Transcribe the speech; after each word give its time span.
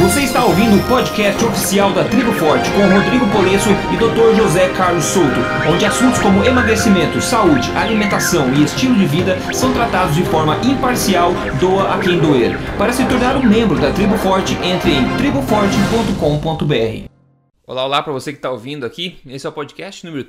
Você 0.00 0.20
está 0.22 0.42
ouvindo 0.46 0.76
o 0.76 0.88
podcast 0.88 1.44
oficial 1.44 1.92
da 1.92 2.02
Tribo 2.04 2.32
Forte 2.32 2.70
com 2.70 2.88
Rodrigo 2.88 3.30
Polesso 3.30 3.68
e 3.92 3.98
Dr. 3.98 4.34
José 4.34 4.70
Carlos 4.70 5.04
Souto, 5.04 5.40
onde 5.70 5.84
assuntos 5.84 6.18
como 6.20 6.42
emagrecimento, 6.42 7.20
saúde, 7.20 7.70
alimentação 7.72 8.50
e 8.54 8.64
estilo 8.64 8.94
de 8.94 9.04
vida 9.04 9.36
são 9.52 9.74
tratados 9.74 10.14
de 10.14 10.24
forma 10.24 10.56
imparcial, 10.64 11.34
doa 11.60 11.94
a 11.94 11.98
quem 11.98 12.18
doer. 12.18 12.56
Para 12.78 12.94
se 12.94 13.06
tornar 13.06 13.36
um 13.36 13.46
membro 13.46 13.78
da 13.78 13.92
Tribo 13.92 14.16
Forte, 14.16 14.54
entre 14.64 14.90
em 14.90 15.16
triboforte.com.br. 15.18 17.10
Olá, 17.66 17.84
olá 17.84 18.02
para 18.02 18.14
você 18.14 18.32
que 18.32 18.38
está 18.38 18.50
ouvindo 18.50 18.86
aqui. 18.86 19.18
Esse 19.26 19.46
é 19.46 19.50
o 19.50 19.52
podcast 19.52 20.06
número 20.06 20.24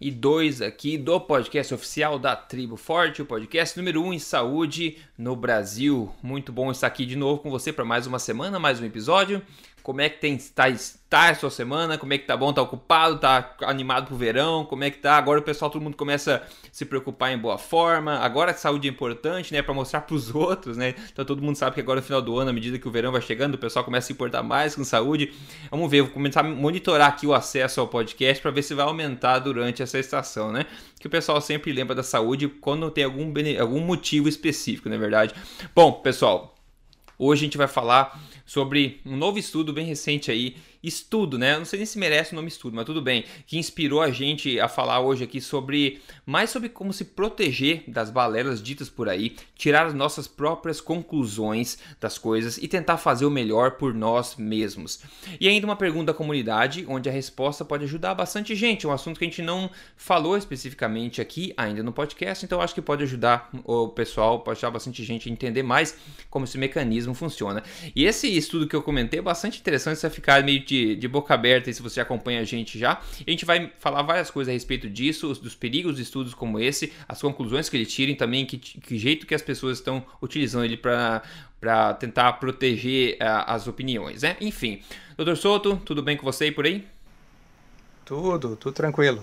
32 0.00 0.62
aqui 0.62 0.96
do 0.96 1.20
podcast 1.20 1.74
oficial 1.74 2.18
da 2.18 2.34
Tribo 2.34 2.74
Forte, 2.74 3.20
o 3.20 3.26
podcast 3.26 3.76
número 3.76 4.02
1 4.02 4.14
em 4.14 4.18
saúde 4.18 4.96
no 5.16 5.36
Brasil. 5.36 6.10
Muito 6.22 6.50
bom 6.50 6.70
estar 6.70 6.86
aqui 6.86 7.04
de 7.04 7.16
novo 7.16 7.42
com 7.42 7.50
você 7.50 7.70
para 7.70 7.84
mais 7.84 8.06
uma 8.06 8.18
semana, 8.18 8.58
mais 8.58 8.80
um 8.80 8.86
episódio. 8.86 9.42
Como 9.82 10.00
é 10.00 10.08
que 10.08 10.20
tem, 10.20 10.34
está, 10.34 10.68
está 10.68 11.30
a 11.30 11.34
sua 11.34 11.50
semana? 11.50 11.98
Como 11.98 12.12
é 12.12 12.18
que 12.18 12.26
tá 12.26 12.36
bom? 12.36 12.52
Tá 12.52 12.62
ocupado? 12.62 13.18
Tá 13.18 13.56
animado 13.62 14.06
pro 14.06 14.16
verão? 14.16 14.64
Como 14.64 14.84
é 14.84 14.90
que 14.90 14.98
tá? 14.98 15.16
Agora 15.16 15.40
o 15.40 15.42
pessoal, 15.42 15.70
todo 15.70 15.82
mundo 15.82 15.96
começa 15.96 16.36
a 16.36 16.68
se 16.70 16.84
preocupar 16.84 17.32
em 17.32 17.38
boa 17.38 17.58
forma. 17.58 18.18
Agora 18.18 18.52
a 18.52 18.54
saúde 18.54 18.86
é 18.88 18.90
importante, 18.90 19.52
né? 19.52 19.62
Para 19.62 19.74
mostrar 19.74 20.02
pros 20.02 20.32
outros, 20.34 20.76
né? 20.76 20.94
Então 21.12 21.24
todo 21.24 21.42
mundo 21.42 21.56
sabe 21.56 21.74
que 21.74 21.80
agora 21.80 22.00
no 22.00 22.06
final 22.06 22.22
do 22.22 22.38
ano, 22.38 22.50
à 22.50 22.52
medida 22.52 22.78
que 22.78 22.86
o 22.86 22.90
verão 22.90 23.10
vai 23.12 23.20
chegando, 23.20 23.54
o 23.54 23.58
pessoal 23.58 23.84
começa 23.84 24.06
a 24.06 24.08
se 24.08 24.12
importar 24.12 24.42
mais 24.42 24.74
com 24.74 24.84
saúde. 24.84 25.32
Vamos 25.70 25.90
ver, 25.90 26.02
vou 26.02 26.10
começar 26.10 26.40
a 26.40 26.44
monitorar 26.44 27.08
aqui 27.08 27.26
o 27.26 27.34
acesso 27.34 27.80
ao 27.80 27.88
podcast 27.88 28.40
para 28.40 28.50
ver 28.50 28.62
se 28.62 28.74
vai 28.74 28.86
aumentar 28.86 29.38
durante 29.38 29.82
essa 29.82 29.98
estação, 29.98 30.52
né? 30.52 30.66
Que 30.98 31.06
o 31.06 31.10
pessoal 31.10 31.40
sempre 31.40 31.72
lembra 31.72 31.94
da 31.94 32.02
saúde 32.02 32.48
quando 32.48 32.90
tem 32.90 33.04
algum, 33.04 33.32
algum 33.58 33.80
motivo 33.80 34.28
específico, 34.28 34.88
na 34.88 34.94
é 34.94 34.98
verdade. 34.98 35.34
Bom, 35.74 35.92
pessoal, 35.92 36.54
hoje 37.18 37.42
a 37.42 37.44
gente 37.44 37.58
vai 37.58 37.68
falar 37.68 38.20
sobre 38.50 39.00
um 39.06 39.16
novo 39.16 39.38
estudo 39.38 39.72
bem 39.72 39.86
recente 39.86 40.28
aí 40.28 40.56
estudo, 40.82 41.38
né? 41.38 41.58
Não 41.58 41.64
sei 41.64 41.78
nem 41.78 41.86
se 41.86 41.98
merece 41.98 42.32
o 42.32 42.36
nome 42.36 42.48
estudo, 42.48 42.74
mas 42.74 42.84
tudo 42.84 43.02
bem, 43.02 43.24
que 43.46 43.58
inspirou 43.58 44.00
a 44.00 44.10
gente 44.10 44.58
a 44.58 44.68
falar 44.68 45.00
hoje 45.00 45.24
aqui 45.24 45.40
sobre 45.40 46.00
mais 46.24 46.50
sobre 46.50 46.68
como 46.68 46.92
se 46.92 47.04
proteger 47.04 47.84
das 47.88 48.10
balelas 48.10 48.62
ditas 48.62 48.88
por 48.88 49.08
aí, 49.08 49.36
tirar 49.54 49.86
as 49.86 49.94
nossas 49.94 50.26
próprias 50.26 50.80
conclusões 50.80 51.78
das 52.00 52.16
coisas 52.16 52.56
e 52.58 52.68
tentar 52.68 52.96
fazer 52.96 53.26
o 53.26 53.30
melhor 53.30 53.72
por 53.72 53.92
nós 53.92 54.36
mesmos. 54.36 55.00
E 55.40 55.48
ainda 55.48 55.66
uma 55.66 55.76
pergunta 55.76 56.12
da 56.12 56.14
comunidade, 56.14 56.84
onde 56.88 57.08
a 57.08 57.12
resposta 57.12 57.64
pode 57.64 57.84
ajudar 57.84 58.14
bastante 58.14 58.54
gente, 58.54 58.86
um 58.86 58.92
assunto 58.92 59.18
que 59.18 59.24
a 59.24 59.28
gente 59.28 59.42
não 59.42 59.70
falou 59.96 60.36
especificamente 60.36 61.20
aqui 61.20 61.52
ainda 61.56 61.82
no 61.82 61.92
podcast, 61.92 62.44
então 62.44 62.60
acho 62.60 62.74
que 62.74 62.82
pode 62.82 63.02
ajudar 63.02 63.50
o 63.64 63.88
pessoal, 63.88 64.40
pode 64.40 64.58
ajudar 64.58 64.70
bastante 64.70 65.04
gente 65.04 65.28
a 65.28 65.32
entender 65.32 65.62
mais 65.62 65.96
como 66.30 66.44
esse 66.44 66.56
mecanismo 66.56 67.14
funciona. 67.14 67.62
E 67.94 68.04
esse 68.04 68.26
estudo 68.28 68.66
que 68.66 68.74
eu 68.74 68.82
comentei 68.82 69.18
é 69.18 69.22
bastante 69.22 69.60
interessante, 69.60 69.98
você 69.98 70.08
vai 70.08 70.14
ficar 70.14 70.42
meio 70.42 70.64
de, 70.70 70.94
de 70.94 71.08
boca 71.08 71.34
aberta 71.34 71.72
se 71.72 71.82
você 71.82 72.00
acompanha 72.00 72.40
a 72.40 72.44
gente 72.44 72.78
já. 72.78 72.92
A 73.26 73.30
gente 73.30 73.44
vai 73.44 73.72
falar 73.78 74.02
várias 74.02 74.30
coisas 74.30 74.50
a 74.50 74.52
respeito 74.52 74.88
disso, 74.88 75.34
dos 75.34 75.54
perigos 75.54 75.96
de 75.96 76.02
estudos 76.02 76.32
como 76.32 76.60
esse, 76.60 76.92
as 77.08 77.20
conclusões 77.20 77.68
que 77.68 77.76
ele 77.76 77.86
tira 77.86 78.12
e 78.12 78.14
também 78.14 78.46
que, 78.46 78.56
que 78.56 78.96
jeito 78.96 79.26
que 79.26 79.34
as 79.34 79.42
pessoas 79.42 79.78
estão 79.78 80.04
utilizando 80.22 80.64
ele 80.64 80.76
para 80.76 81.22
para 81.60 81.92
tentar 81.92 82.32
proteger 82.34 83.16
uh, 83.16 83.44
as 83.46 83.66
opiniões, 83.68 84.22
né? 84.22 84.34
Enfim, 84.40 84.80
doutor 85.14 85.36
Souto, 85.36 85.76
tudo 85.84 86.02
bem 86.02 86.16
com 86.16 86.24
você 86.24 86.50
por 86.50 86.64
aí? 86.64 86.86
Tudo, 88.02 88.56
tudo 88.56 88.72
tranquilo. 88.72 89.22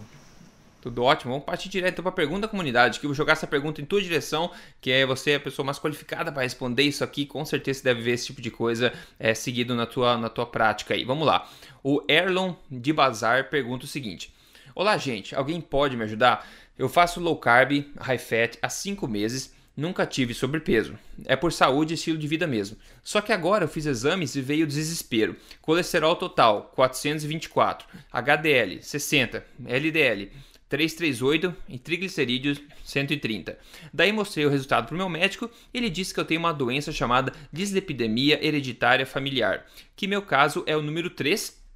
Tudo 0.88 1.04
ótimo. 1.04 1.34
Vamos 1.34 1.46
partir 1.46 1.68
direto 1.68 2.02
para 2.02 2.12
a 2.12 2.14
pergunta 2.14 2.42
da 2.42 2.48
comunidade, 2.48 3.02
que 3.02 3.06
eu 3.06 3.10
vou 3.10 3.16
jogar 3.16 3.34
essa 3.34 3.46
pergunta 3.46 3.82
em 3.82 3.86
tua 3.86 4.02
direção, 4.02 4.50
que 4.80 4.90
é 4.90 5.06
você 5.06 5.34
a 5.34 5.40
pessoa 5.40 5.66
mais 5.66 5.78
qualificada 5.78 6.32
para 6.32 6.44
responder 6.44 6.84
isso 6.84 7.04
aqui. 7.04 7.26
Com 7.26 7.44
certeza 7.44 7.80
você 7.80 7.84
deve 7.84 8.02
ver 8.02 8.12
esse 8.12 8.28
tipo 8.28 8.42
de 8.42 8.50
coisa 8.50 8.94
é, 9.20 9.34
seguido 9.34 9.76
na 9.76 9.86
tua, 9.86 10.16
na 10.16 10.30
tua 10.30 10.46
prática 10.46 10.94
aí. 10.94 11.04
Vamos 11.04 11.28
lá. 11.28 11.46
O 11.84 12.02
Erlon 12.08 12.54
de 12.72 12.94
Bazar 12.94 13.50
pergunta 13.50 13.84
o 13.84 13.88
seguinte: 13.88 14.34
Olá, 14.74 14.98
gente. 14.98 15.36
Alguém 15.36 15.60
pode 15.60 15.98
me 15.98 16.06
ajudar? 16.06 16.48
Eu 16.78 16.88
faço 16.88 17.20
low 17.20 17.36
carb, 17.36 17.84
high 18.00 18.18
fat 18.18 18.58
há 18.62 18.70
5 18.70 19.06
meses 19.10 19.54
Nunca 19.78 20.08
tive 20.08 20.34
sobrepeso. 20.34 20.98
É 21.26 21.36
por 21.36 21.54
saúde 21.54 21.94
e 21.94 21.96
estilo 21.96 22.18
de 22.18 22.28
vida 22.28 22.48
mesmo. 22.48 22.76
Só 23.04 23.22
que 23.22 23.32
agora 23.32 23.66
eu 23.66 23.68
fiz 23.68 23.86
exames 23.86 24.36
e 24.36 24.42
veio 24.42 24.66
desespero. 24.66 25.36
Colesterol 25.62 26.16
total 26.16 26.72
424, 26.74 27.88
HDL 28.12 28.82
60, 28.82 29.46
LDL 29.68 30.32
338 30.70 31.56
e 31.70 31.80
triglicerídeos 31.80 32.62
130. 32.84 33.58
Daí 33.94 34.12
mostrei 34.12 34.46
o 34.46 34.50
resultado 34.50 34.88
para 34.88 34.96
o 34.96 34.98
meu 34.98 35.10
médico 35.10 35.50
e 35.74 35.78
ele 35.78 35.90
disse 35.90 36.14
que 36.14 36.20
eu 36.20 36.26
tenho 36.26 36.40
uma 36.40 36.54
doença 36.54 36.92
chamada 36.92 37.34
dislipidemia 37.52 38.46
hereditária 38.46 39.06
familiar, 39.06 39.66
que 39.96 40.08
meu 40.08 40.22
caso 40.22 40.64
é 40.66 40.76
o 40.76 40.82
número 40.82 41.10
3 41.10 41.67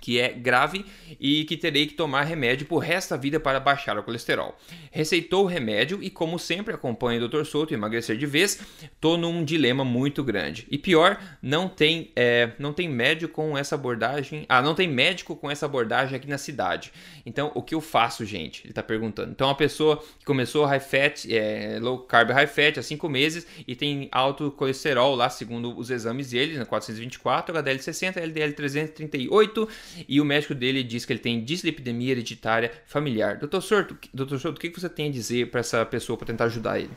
que 0.00 0.20
é 0.20 0.32
grave 0.32 0.84
e 1.20 1.44
que 1.44 1.56
terei 1.56 1.86
que 1.86 1.94
tomar 1.94 2.22
remédio 2.22 2.66
por 2.66 2.78
resto 2.78 3.10
da 3.10 3.16
vida 3.16 3.40
para 3.40 3.60
baixar 3.60 3.98
o 3.98 4.02
colesterol. 4.02 4.56
Receitou 4.90 5.44
o 5.44 5.46
remédio 5.46 6.02
e, 6.02 6.10
como 6.10 6.38
sempre 6.38 6.74
acompanha 6.74 7.22
o 7.22 7.28
Dr. 7.28 7.44
Souto 7.44 7.74
emagrecer 7.74 8.16
de 8.16 8.26
vez, 8.26 8.60
estou 8.82 9.16
num 9.16 9.44
dilema 9.44 9.84
muito 9.84 10.22
grande. 10.22 10.66
E 10.70 10.78
pior, 10.78 11.20
não 11.42 11.68
tem, 11.68 12.10
é, 12.16 12.52
não 12.58 12.72
tem 12.72 12.88
médico 12.88 13.34
com 13.34 13.56
essa 13.56 13.74
abordagem. 13.74 14.44
Ah, 14.48 14.62
não 14.62 14.74
tem 14.74 14.88
médico 14.88 15.36
com 15.36 15.50
essa 15.50 15.66
abordagem 15.66 16.16
aqui 16.16 16.28
na 16.28 16.38
cidade. 16.38 16.92
Então, 17.24 17.52
o 17.54 17.62
que 17.62 17.74
eu 17.74 17.80
faço, 17.80 18.24
gente? 18.24 18.62
Ele 18.62 18.70
está 18.70 18.82
perguntando. 18.82 19.30
Então, 19.30 19.48
a 19.48 19.54
pessoa 19.54 20.02
que 20.18 20.24
começou 20.24 20.64
high 20.64 20.80
fat, 20.80 21.26
é, 21.30 21.78
low 21.80 21.98
carb 21.98 22.30
high 22.30 22.46
fat 22.46 22.78
há 22.78 22.82
5 22.82 23.08
meses 23.08 23.46
e 23.66 23.76
tem 23.76 24.08
alto 24.10 24.50
colesterol 24.52 25.14
lá, 25.14 25.28
segundo 25.28 25.76
os 25.78 25.90
exames 25.90 26.30
dele, 26.30 26.64
424, 26.64 27.56
HDL 27.56 27.78
60, 27.78 28.20
LDL 28.20 28.52
338 28.52 29.68
e 30.08 30.20
o 30.20 30.24
médico 30.24 30.54
dele 30.54 30.82
diz 30.82 31.04
que 31.04 31.12
ele 31.12 31.20
tem 31.20 31.44
dislipidemia 31.44 32.12
hereditária 32.12 32.72
familiar. 32.86 33.36
Doutor 33.36 33.60
Sorto, 33.60 33.96
doutor 34.12 34.38
Sorto 34.38 34.56
o 34.56 34.60
que 34.60 34.70
você 34.70 34.88
tem 34.88 35.08
a 35.08 35.12
dizer 35.12 35.50
para 35.50 35.60
essa 35.60 35.84
pessoa 35.84 36.16
para 36.16 36.26
tentar 36.26 36.44
ajudar 36.44 36.78
ele? 36.78 36.90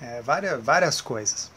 É, 0.00 0.20
várias, 0.22 0.62
várias 0.62 1.00
coisas. 1.00 1.50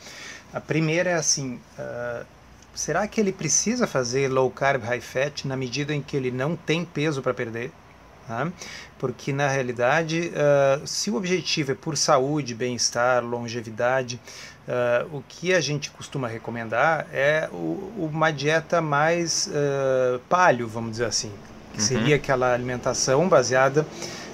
A 0.54 0.62
primeira 0.62 1.10
é 1.10 1.14
assim: 1.16 1.60
uh, 1.78 2.26
será 2.74 3.08
que 3.08 3.20
ele 3.20 3.32
precisa 3.32 3.86
fazer 3.86 4.30
low 4.30 4.50
carb, 4.50 4.84
high 4.84 5.02
fat 5.02 5.46
na 5.46 5.58
medida 5.58 5.94
em 5.94 6.02
que 6.02 6.16
ele 6.16 6.32
não 6.32 6.56
tem 6.56 6.86
peso 6.86 7.22
para 7.22 7.34
perder? 7.34 7.72
Tá? 8.28 8.52
Porque 9.00 9.32
na 9.32 9.48
realidade, 9.48 10.32
uh, 10.32 10.86
se 10.86 11.10
o 11.10 11.16
objetivo 11.16 11.72
é 11.72 11.76
por 11.76 11.96
saúde, 11.96 12.54
bem-estar, 12.54 13.24
longevidade, 13.24 14.20
Uh, 14.68 15.18
o 15.18 15.24
que 15.26 15.54
a 15.54 15.62
gente 15.62 15.90
costuma 15.92 16.28
recomendar 16.28 17.08
é 17.14 17.48
o, 17.54 18.10
uma 18.12 18.32
dieta 18.32 18.82
mais 18.82 19.48
uh, 19.48 20.20
palio, 20.28 20.68
vamos 20.68 20.92
dizer 20.92 21.06
assim, 21.06 21.32
que 21.74 21.80
uhum. 21.80 21.86
seria 21.86 22.18
aquela 22.18 22.54
alimentação 22.54 23.30
baseada 23.30 23.88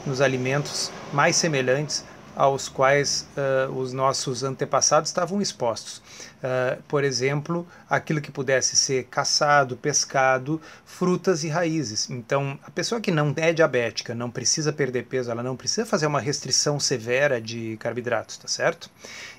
nos 0.07 0.21
alimentos 0.21 0.91
mais 1.13 1.35
semelhantes 1.35 2.03
aos 2.35 2.67
quais 2.67 3.27
uh, 3.37 3.71
os 3.73 3.93
nossos 3.93 4.43
antepassados 4.43 5.09
estavam 5.09 5.41
expostos. 5.41 6.01
Uh, 6.43 6.81
por 6.87 7.03
exemplo, 7.03 7.65
aquilo 7.89 8.19
que 8.19 8.31
pudesse 8.31 8.75
ser 8.75 9.05
caçado, 9.05 9.77
pescado, 9.77 10.59
frutas 10.83 11.43
e 11.43 11.47
raízes. 11.47 12.09
Então, 12.09 12.59
a 12.65 12.71
pessoa 12.71 12.99
que 12.99 13.11
não 13.11 13.33
é 13.37 13.53
diabética, 13.53 14.13
não 14.13 14.29
precisa 14.29 14.73
perder 14.73 15.05
peso, 15.05 15.31
ela 15.31 15.43
não 15.43 15.55
precisa 15.55 15.85
fazer 15.85 16.05
uma 16.05 16.19
restrição 16.19 16.79
severa 16.79 17.39
de 17.39 17.77
carboidratos, 17.77 18.37
tá 18.37 18.47
certo? 18.47 18.89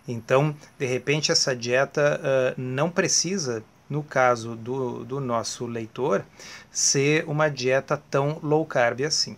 Então, 0.06 0.54
de 0.78 0.86
repente, 0.86 1.32
essa 1.32 1.56
dieta 1.56 2.20
uh, 2.20 2.60
não 2.60 2.90
precisa, 2.90 3.64
no 3.88 4.02
caso 4.02 4.54
do, 4.54 5.04
do 5.04 5.20
nosso 5.20 5.66
leitor, 5.66 6.24
ser 6.70 7.24
uma 7.26 7.48
dieta 7.48 8.00
tão 8.10 8.38
low 8.42 8.64
carb 8.66 9.00
assim. 9.02 9.36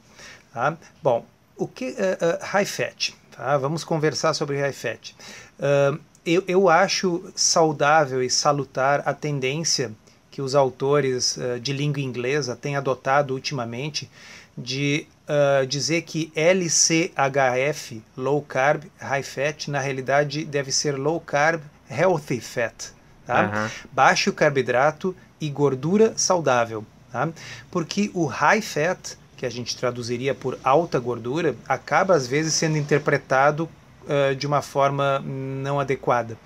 Tá? 0.53 0.77
Bom, 1.03 1.25
o 1.57 1.69
que 1.69 1.91
uh, 1.91 1.97
high 2.43 2.67
fat? 2.67 3.15
Tá? 3.31 3.57
Vamos 3.59 3.85
conversar 3.85 4.35
sobre 4.35 4.61
high 4.61 4.73
fat. 4.73 5.15
Uh, 5.59 5.99
eu, 6.25 6.43
eu 6.49 6.69
acho 6.69 7.31
saudável 7.37 8.23
e 8.23 8.29
salutar 8.29 9.03
a 9.07 9.15
tendência 9.15 9.93
que 10.31 10.43
os 10.43 10.55
autores 10.55 11.37
uh, 11.37 11.61
de 11.61 11.73
língua 11.73 12.03
inglesa 12.03 12.57
têm 12.57 12.77
adotado 12.77 13.33
ultimamente 13.33 14.11
de 14.59 15.07
uh, 15.29 15.67
dizer 15.67 16.03
que 16.03 16.33
LCHF, 16.35 18.03
Low 18.17 18.43
Carb 18.43 18.85
High 18.99 19.23
Fat, 19.23 19.69
na 19.69 19.81
realidade 19.81 20.45
deve 20.45 20.73
ser 20.73 20.99
Low 20.99 21.21
Carb 21.21 21.63
Healthy 21.91 22.41
Fat. 22.41 22.93
Tá? 23.27 23.43
Uhum. 23.43 23.89
Baixo 23.93 24.33
carboidrato 24.33 25.15
e 25.41 25.49
gordura 25.51 26.13
saudável. 26.17 26.85
Tá? 27.11 27.29
Porque 27.71 28.11
o 28.15 28.27
High 28.27 28.63
Fat 28.63 29.17
que 29.37 29.45
a 29.45 29.51
gente 29.51 29.77
traduziria 29.77 30.35
por 30.35 30.59
alta 30.65 30.99
gordura, 30.99 31.55
acaba 31.69 32.15
às 32.15 32.27
vezes 32.27 32.55
sendo 32.55 32.79
interpretado 32.79 33.69
uh, 34.05 34.35
de 34.35 34.47
uma 34.47 34.63
forma 34.63 35.21
não 35.21 35.79
adequada. 35.79 36.37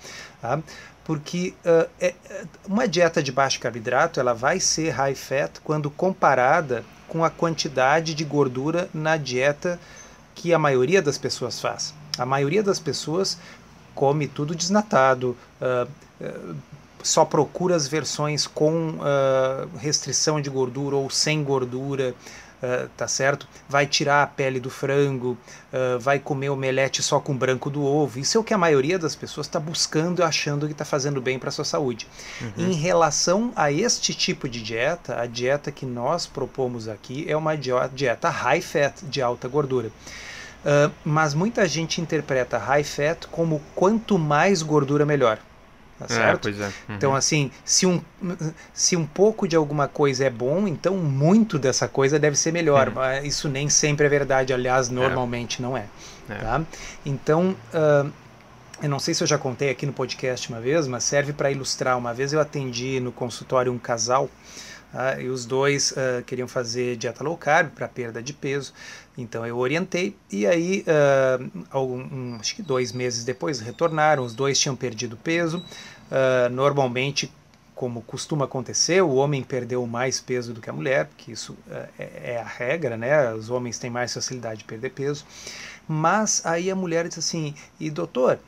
Tá? 0.41 0.59
Porque 1.03 1.53
uh, 1.65 1.89
é, 1.99 2.13
uma 2.67 2.87
dieta 2.87 3.23
de 3.23 3.31
baixo 3.31 3.59
carboidrato 3.59 4.19
ela 4.19 4.33
vai 4.33 4.59
ser 4.59 4.89
high 4.89 5.15
fat 5.15 5.59
quando 5.63 5.89
comparada 5.89 6.83
com 7.11 7.25
a 7.25 7.29
quantidade 7.29 8.13
de 8.13 8.23
gordura 8.23 8.89
na 8.93 9.17
dieta 9.17 9.77
que 10.33 10.53
a 10.53 10.57
maioria 10.57 11.01
das 11.01 11.17
pessoas 11.17 11.59
faz. 11.59 11.93
A 12.17 12.25
maioria 12.25 12.63
das 12.63 12.79
pessoas 12.79 13.37
come 13.93 14.29
tudo 14.29 14.55
desnatado, 14.55 15.35
uh, 15.59 16.55
só 17.03 17.25
procura 17.25 17.75
as 17.75 17.85
versões 17.85 18.47
com 18.47 18.91
uh, 18.91 19.77
restrição 19.77 20.39
de 20.39 20.49
gordura 20.49 20.95
ou 20.95 21.09
sem 21.09 21.43
gordura, 21.43 22.15
uh, 22.61 22.89
tá 22.95 23.07
certo? 23.07 23.47
Vai 23.67 23.85
tirar 23.85 24.23
a 24.23 24.27
pele 24.27 24.59
do 24.59 24.69
frango, 24.69 25.37
uh, 25.71 25.99
vai 25.99 26.19
comer 26.19 26.49
omelete 26.49 27.01
só 27.01 27.19
com 27.19 27.35
branco 27.35 27.69
do 27.69 27.83
ovo. 27.83 28.19
Isso 28.19 28.37
é 28.37 28.41
o 28.41 28.43
que 28.43 28.53
a 28.53 28.57
maioria 28.57 28.97
das 28.97 29.15
pessoas 29.15 29.47
está 29.47 29.59
buscando 29.59 30.21
e 30.21 30.23
achando 30.23 30.65
que 30.65 30.73
está 30.73 30.85
fazendo 30.85 31.21
bem 31.21 31.37
para 31.37 31.49
a 31.49 31.51
sua 31.51 31.65
saúde. 31.65 32.07
Uhum. 32.41 32.69
Em 32.69 32.73
relação 32.73 33.51
a 33.55 33.71
este 33.71 34.13
tipo 34.13 34.47
de 34.47 34.61
dieta, 34.61 35.19
a 35.19 35.25
dieta 35.25 35.71
que 35.71 35.85
nós 35.85 36.25
propomos 36.25 36.87
aqui 36.87 37.25
é 37.27 37.35
uma 37.35 37.55
dieta 37.55 38.29
high 38.29 38.61
fat, 38.61 38.93
de 39.03 39.21
alta 39.21 39.47
gordura. 39.47 39.89
Uh, 40.63 40.91
mas 41.03 41.33
muita 41.33 41.67
gente 41.67 41.99
interpreta 41.99 42.57
high 42.57 42.83
fat 42.83 43.25
como 43.31 43.61
quanto 43.73 44.19
mais 44.19 44.61
gordura 44.61 45.05
melhor. 45.05 45.39
Tá 46.01 46.13
é, 46.13 46.17
certo? 46.17 46.49
É, 46.49 46.51
é. 46.51 46.65
Uhum. 46.65 46.71
Então, 46.89 47.15
assim, 47.15 47.51
se 47.63 47.85
um, 47.85 48.01
se 48.73 48.95
um 48.95 49.05
pouco 49.05 49.47
de 49.47 49.55
alguma 49.55 49.87
coisa 49.87 50.25
é 50.25 50.29
bom, 50.29 50.67
então 50.67 50.97
muito 50.97 51.59
dessa 51.59 51.87
coisa 51.87 52.17
deve 52.17 52.35
ser 52.35 52.51
melhor. 52.51 52.87
Uhum. 52.87 52.95
Mas 52.95 53.25
isso 53.25 53.47
nem 53.47 53.69
sempre 53.69 54.05
é 54.05 54.09
verdade, 54.09 54.53
aliás, 54.53 54.89
é. 54.89 54.91
normalmente 54.91 55.61
não 55.61 55.77
é. 55.77 55.85
é. 56.29 56.35
Tá? 56.35 56.61
Então, 57.05 57.55
uh, 57.73 58.11
eu 58.81 58.89
não 58.89 58.99
sei 58.99 59.13
se 59.13 59.21
eu 59.21 59.27
já 59.27 59.37
contei 59.37 59.69
aqui 59.69 59.85
no 59.85 59.93
podcast 59.93 60.49
uma 60.49 60.59
vez, 60.59 60.87
mas 60.87 61.03
serve 61.03 61.33
para 61.33 61.51
ilustrar. 61.51 61.97
Uma 61.97 62.13
vez 62.13 62.33
eu 62.33 62.39
atendi 62.39 62.99
no 62.99 63.11
consultório 63.11 63.71
um 63.71 63.77
casal. 63.77 64.29
Uh, 64.91 65.21
e 65.21 65.29
os 65.29 65.45
dois 65.45 65.91
uh, 65.91 66.21
queriam 66.25 66.49
fazer 66.49 66.97
dieta 66.97 67.23
low 67.23 67.37
carb 67.37 67.69
para 67.69 67.87
perda 67.87 68.21
de 68.21 68.33
peso. 68.33 68.73
Então 69.17 69.45
eu 69.45 69.57
orientei 69.57 70.15
e 70.31 70.47
aí, 70.47 70.85
uh, 70.87 71.65
algum, 71.69 71.99
um, 71.99 72.37
acho 72.39 72.55
que 72.55 72.61
dois 72.61 72.91
meses 72.91 73.23
depois, 73.23 73.59
retornaram. 73.59 74.23
Os 74.23 74.33
dois 74.33 74.59
tinham 74.59 74.75
perdido 74.75 75.17
peso. 75.17 75.57
Uh, 75.59 76.49
normalmente, 76.49 77.31
como 77.75 78.01
costuma 78.01 78.45
acontecer, 78.45 79.01
o 79.01 79.15
homem 79.15 79.43
perdeu 79.43 79.85
mais 79.85 80.19
peso 80.19 80.53
do 80.53 80.61
que 80.61 80.69
a 80.69 80.73
mulher, 80.73 81.07
porque 81.07 81.31
isso 81.31 81.53
uh, 81.67 81.87
é, 81.99 82.33
é, 82.33 82.41
a 82.41 82.45
regra, 82.45 82.95
né? 82.95 83.33
Os 83.33 83.49
homens 83.49 83.77
têm 83.77 83.89
mais 83.89 84.13
facilidade 84.13 84.59
de 84.59 84.65
perder 84.65 84.91
peso. 84.91 85.25
Mas 85.87 86.45
aí 86.45 86.71
a 86.71 86.75
mulher 86.75 87.07
disse 87.07 87.19
assim: 87.19 87.53
e 87.79 87.89
doutor, 87.89 88.39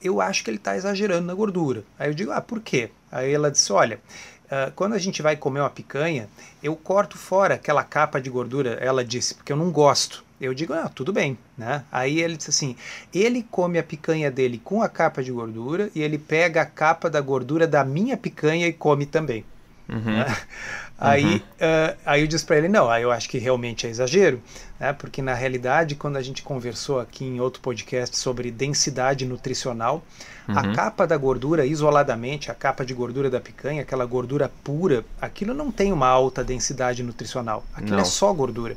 eu 0.00 0.20
acho 0.20 0.44
que 0.44 0.50
ele 0.50 0.58
está 0.58 0.76
exagerando 0.76 1.26
na 1.26 1.34
gordura. 1.34 1.82
Aí 1.98 2.08
eu 2.08 2.14
digo: 2.14 2.30
ah, 2.30 2.40
por 2.40 2.60
quê? 2.60 2.90
Aí 3.10 3.32
ela 3.32 3.50
disse: 3.50 3.72
olha. 3.72 4.00
Uh, 4.50 4.72
quando 4.74 4.94
a 4.94 4.98
gente 4.98 5.20
vai 5.20 5.36
comer 5.36 5.60
uma 5.60 5.68
picanha, 5.68 6.28
eu 6.62 6.74
corto 6.74 7.18
fora 7.18 7.54
aquela 7.54 7.84
capa 7.84 8.18
de 8.20 8.30
gordura, 8.30 8.78
ela 8.80 9.04
disse, 9.04 9.34
porque 9.34 9.52
eu 9.52 9.56
não 9.56 9.70
gosto. 9.70 10.24
Eu 10.40 10.54
digo, 10.54 10.72
ah, 10.72 10.88
tudo 10.88 11.12
bem, 11.12 11.36
né? 11.56 11.84
Aí 11.90 12.20
ele 12.20 12.36
disse 12.36 12.50
assim, 12.50 12.76
ele 13.12 13.42
come 13.42 13.78
a 13.78 13.82
picanha 13.82 14.30
dele 14.30 14.60
com 14.62 14.80
a 14.82 14.88
capa 14.88 15.22
de 15.22 15.32
gordura 15.32 15.90
e 15.94 16.00
ele 16.00 16.16
pega 16.16 16.62
a 16.62 16.66
capa 16.66 17.10
da 17.10 17.20
gordura 17.20 17.66
da 17.66 17.84
minha 17.84 18.16
picanha 18.16 18.66
e 18.66 18.72
come 18.72 19.04
também. 19.04 19.44
Uhum. 19.88 20.00
Né? 20.00 20.36
Aí, 20.98 21.24
uhum. 21.24 21.36
uh, 21.36 21.96
aí 22.04 22.22
eu 22.22 22.26
disse 22.26 22.44
para 22.44 22.58
ele, 22.58 22.68
não, 22.68 22.90
aí 22.90 23.04
eu 23.04 23.12
acho 23.12 23.28
que 23.28 23.38
realmente 23.38 23.86
é 23.86 23.90
exagero, 23.90 24.42
né? 24.80 24.92
porque 24.92 25.22
na 25.22 25.32
realidade, 25.32 25.94
quando 25.94 26.16
a 26.16 26.22
gente 26.22 26.42
conversou 26.42 26.98
aqui 26.98 27.24
em 27.24 27.38
outro 27.38 27.62
podcast 27.62 28.18
sobre 28.18 28.50
densidade 28.50 29.24
nutricional, 29.24 30.02
uhum. 30.48 30.58
a 30.58 30.74
capa 30.74 31.06
da 31.06 31.16
gordura 31.16 31.64
isoladamente, 31.64 32.50
a 32.50 32.54
capa 32.54 32.84
de 32.84 32.94
gordura 32.94 33.30
da 33.30 33.40
picanha, 33.40 33.82
aquela 33.82 34.04
gordura 34.04 34.50
pura, 34.64 35.04
aquilo 35.20 35.54
não 35.54 35.70
tem 35.70 35.92
uma 35.92 36.08
alta 36.08 36.42
densidade 36.42 37.00
nutricional, 37.04 37.64
aquilo 37.72 37.94
é 37.94 37.96
não. 37.98 38.02
é 38.02 38.04
só 38.04 38.32
gordura. 38.32 38.76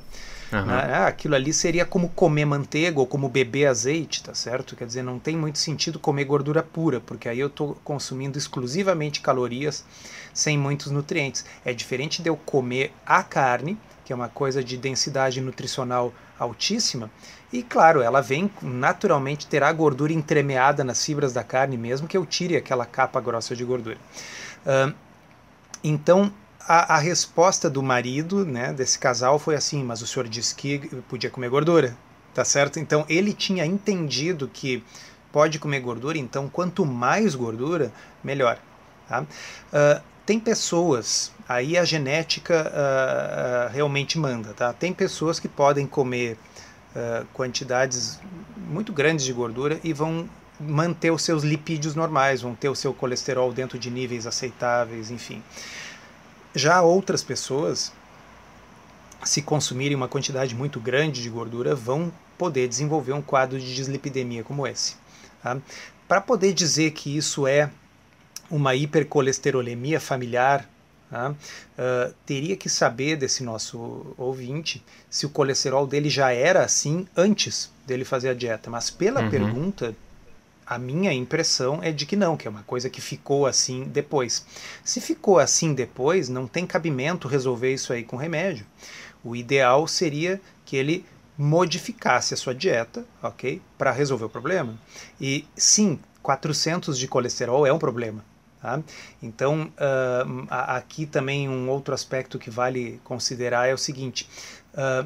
Uhum. 0.51 0.65
Né? 0.65 1.05
Aquilo 1.05 1.35
ali 1.35 1.53
seria 1.53 1.85
como 1.85 2.09
comer 2.09 2.45
manteiga 2.45 2.99
ou 2.99 3.07
como 3.07 3.29
beber 3.29 3.67
azeite, 3.67 4.21
tá 4.21 4.33
certo? 4.33 4.75
Quer 4.75 4.85
dizer, 4.85 5.03
não 5.03 5.17
tem 5.17 5.35
muito 5.35 5.59
sentido 5.59 5.97
comer 5.97 6.25
gordura 6.25 6.61
pura, 6.61 6.99
porque 6.99 7.29
aí 7.29 7.39
eu 7.39 7.47
estou 7.47 7.77
consumindo 7.83 8.37
exclusivamente 8.37 9.21
calorias 9.21 9.85
sem 10.33 10.57
muitos 10.57 10.91
nutrientes. 10.91 11.45
É 11.63 11.73
diferente 11.73 12.21
de 12.21 12.29
eu 12.29 12.35
comer 12.35 12.93
a 13.05 13.23
carne, 13.23 13.77
que 14.03 14.11
é 14.11 14.15
uma 14.15 14.29
coisa 14.29 14.63
de 14.63 14.77
densidade 14.77 15.39
nutricional 15.39 16.13
altíssima, 16.37 17.09
e 17.53 17.61
claro, 17.61 18.01
ela 18.01 18.21
vem 18.21 18.49
naturalmente 18.61 19.45
terá 19.45 19.71
gordura 19.71 20.13
entremeada 20.13 20.83
nas 20.83 21.05
fibras 21.05 21.33
da 21.33 21.43
carne, 21.43 21.77
mesmo 21.77 22.07
que 22.07 22.17
eu 22.17 22.25
tire 22.25 22.55
aquela 22.55 22.85
capa 22.85 23.19
grossa 23.19 23.55
de 23.55 23.63
gordura. 23.63 23.97
Uh, 24.65 24.93
então, 25.83 26.31
a, 26.71 26.95
a, 26.95 26.97
resposta 26.99 27.69
do 27.69 27.83
marido, 27.83 28.45
né, 28.45 28.71
desse 28.71 28.97
casal 28.97 29.37
foi 29.37 29.55
assim, 29.55 29.83
mas 29.83 30.01
o 30.01 30.07
senhor 30.07 30.25
disse 30.29 30.55
que 30.55 30.79
podia 31.09 31.29
comer 31.29 31.49
gordura, 31.49 31.97
tá 32.33 32.45
certo? 32.45 32.79
Então 32.79 33.05
ele 33.09 33.33
tinha 33.33 33.65
entendido 33.65 34.47
que 34.47 34.81
pode 35.33 35.59
comer 35.59 35.81
gordura, 35.81 36.17
então 36.17 36.47
quanto 36.47 36.85
mais 36.85 37.35
gordura, 37.35 37.91
melhor. 38.23 38.57
Tá? 39.09 39.21
Uh, 39.21 40.01
tem 40.25 40.39
pessoas, 40.39 41.33
aí 41.47 41.77
a 41.77 41.83
genética 41.83 42.71
uh, 42.71 43.67
uh, 43.67 43.73
realmente 43.73 44.17
manda, 44.17 44.53
tá? 44.53 44.71
Tem 44.71 44.93
pessoas 44.93 45.39
que 45.39 45.49
podem 45.49 45.85
comer 45.85 46.37
quantidades 47.33 48.19
muito 48.57 48.91
grandes 48.91 49.23
de 49.23 49.31
gordura 49.31 49.79
e 49.81 49.93
vão 49.93 50.29
manter 50.59 51.09
os 51.09 51.23
seus 51.23 51.41
lipídios 51.41 51.95
normais, 51.95 52.41
vão 52.41 52.53
ter 52.53 52.67
o 52.67 52.75
seu 52.75 52.93
colesterol 52.93 53.53
dentro 53.53 53.79
de 53.79 53.89
níveis 53.89 54.27
aceitáveis, 54.27 55.09
enfim. 55.09 55.41
Já 56.53 56.81
outras 56.81 57.23
pessoas, 57.23 57.91
se 59.23 59.41
consumirem 59.41 59.95
uma 59.95 60.07
quantidade 60.07 60.55
muito 60.55 60.79
grande 60.79 61.21
de 61.21 61.29
gordura, 61.29 61.75
vão 61.75 62.11
poder 62.37 62.67
desenvolver 62.67 63.13
um 63.13 63.21
quadro 63.21 63.59
de 63.59 63.73
dislipidemia 63.73 64.43
como 64.43 64.65
esse. 64.67 64.95
Tá? 65.41 65.57
Para 66.07 66.19
poder 66.19 66.53
dizer 66.53 66.91
que 66.91 67.15
isso 67.15 67.47
é 67.47 67.69
uma 68.49 68.75
hipercolesterolemia 68.75 69.99
familiar, 69.99 70.67
tá? 71.09 71.31
uh, 71.31 72.13
teria 72.25 72.57
que 72.57 72.67
saber 72.67 73.15
desse 73.15 73.43
nosso 73.43 74.13
ouvinte 74.17 74.83
se 75.09 75.25
o 75.25 75.29
colesterol 75.29 75.87
dele 75.87 76.09
já 76.09 76.31
era 76.31 76.65
assim 76.65 77.07
antes 77.15 77.71
dele 77.87 78.03
fazer 78.03 78.29
a 78.29 78.33
dieta. 78.33 78.69
Mas 78.69 78.89
pela 78.89 79.21
uhum. 79.21 79.29
pergunta, 79.29 79.95
a 80.71 80.77
minha 80.77 81.11
impressão 81.11 81.83
é 81.83 81.91
de 81.91 82.05
que 82.05 82.15
não, 82.15 82.37
que 82.37 82.47
é 82.47 82.49
uma 82.49 82.63
coisa 82.63 82.89
que 82.89 83.01
ficou 83.01 83.45
assim 83.45 83.83
depois. 83.83 84.45
Se 84.85 85.01
ficou 85.01 85.37
assim 85.37 85.73
depois, 85.73 86.29
não 86.29 86.47
tem 86.47 86.65
cabimento 86.65 87.27
resolver 87.27 87.73
isso 87.73 87.91
aí 87.91 88.05
com 88.05 88.15
remédio. 88.15 88.65
O 89.21 89.35
ideal 89.35 89.85
seria 89.85 90.39
que 90.63 90.77
ele 90.77 91.05
modificasse 91.37 92.33
a 92.33 92.37
sua 92.37 92.55
dieta, 92.55 93.05
ok? 93.21 93.61
Para 93.77 93.91
resolver 93.91 94.23
o 94.23 94.29
problema. 94.29 94.79
E 95.19 95.45
sim, 95.57 95.99
400 96.23 96.97
de 96.97 97.05
colesterol 97.05 97.67
é 97.67 97.73
um 97.73 97.79
problema. 97.79 98.23
Tá? 98.61 98.81
Então, 99.21 99.73
uh, 99.73 100.47
aqui 100.49 101.05
também 101.05 101.49
um 101.49 101.69
outro 101.69 101.93
aspecto 101.93 102.39
que 102.39 102.49
vale 102.49 103.01
considerar 103.03 103.67
é 103.67 103.73
o 103.73 103.77
seguinte: 103.77 104.29
uh, 104.73 105.05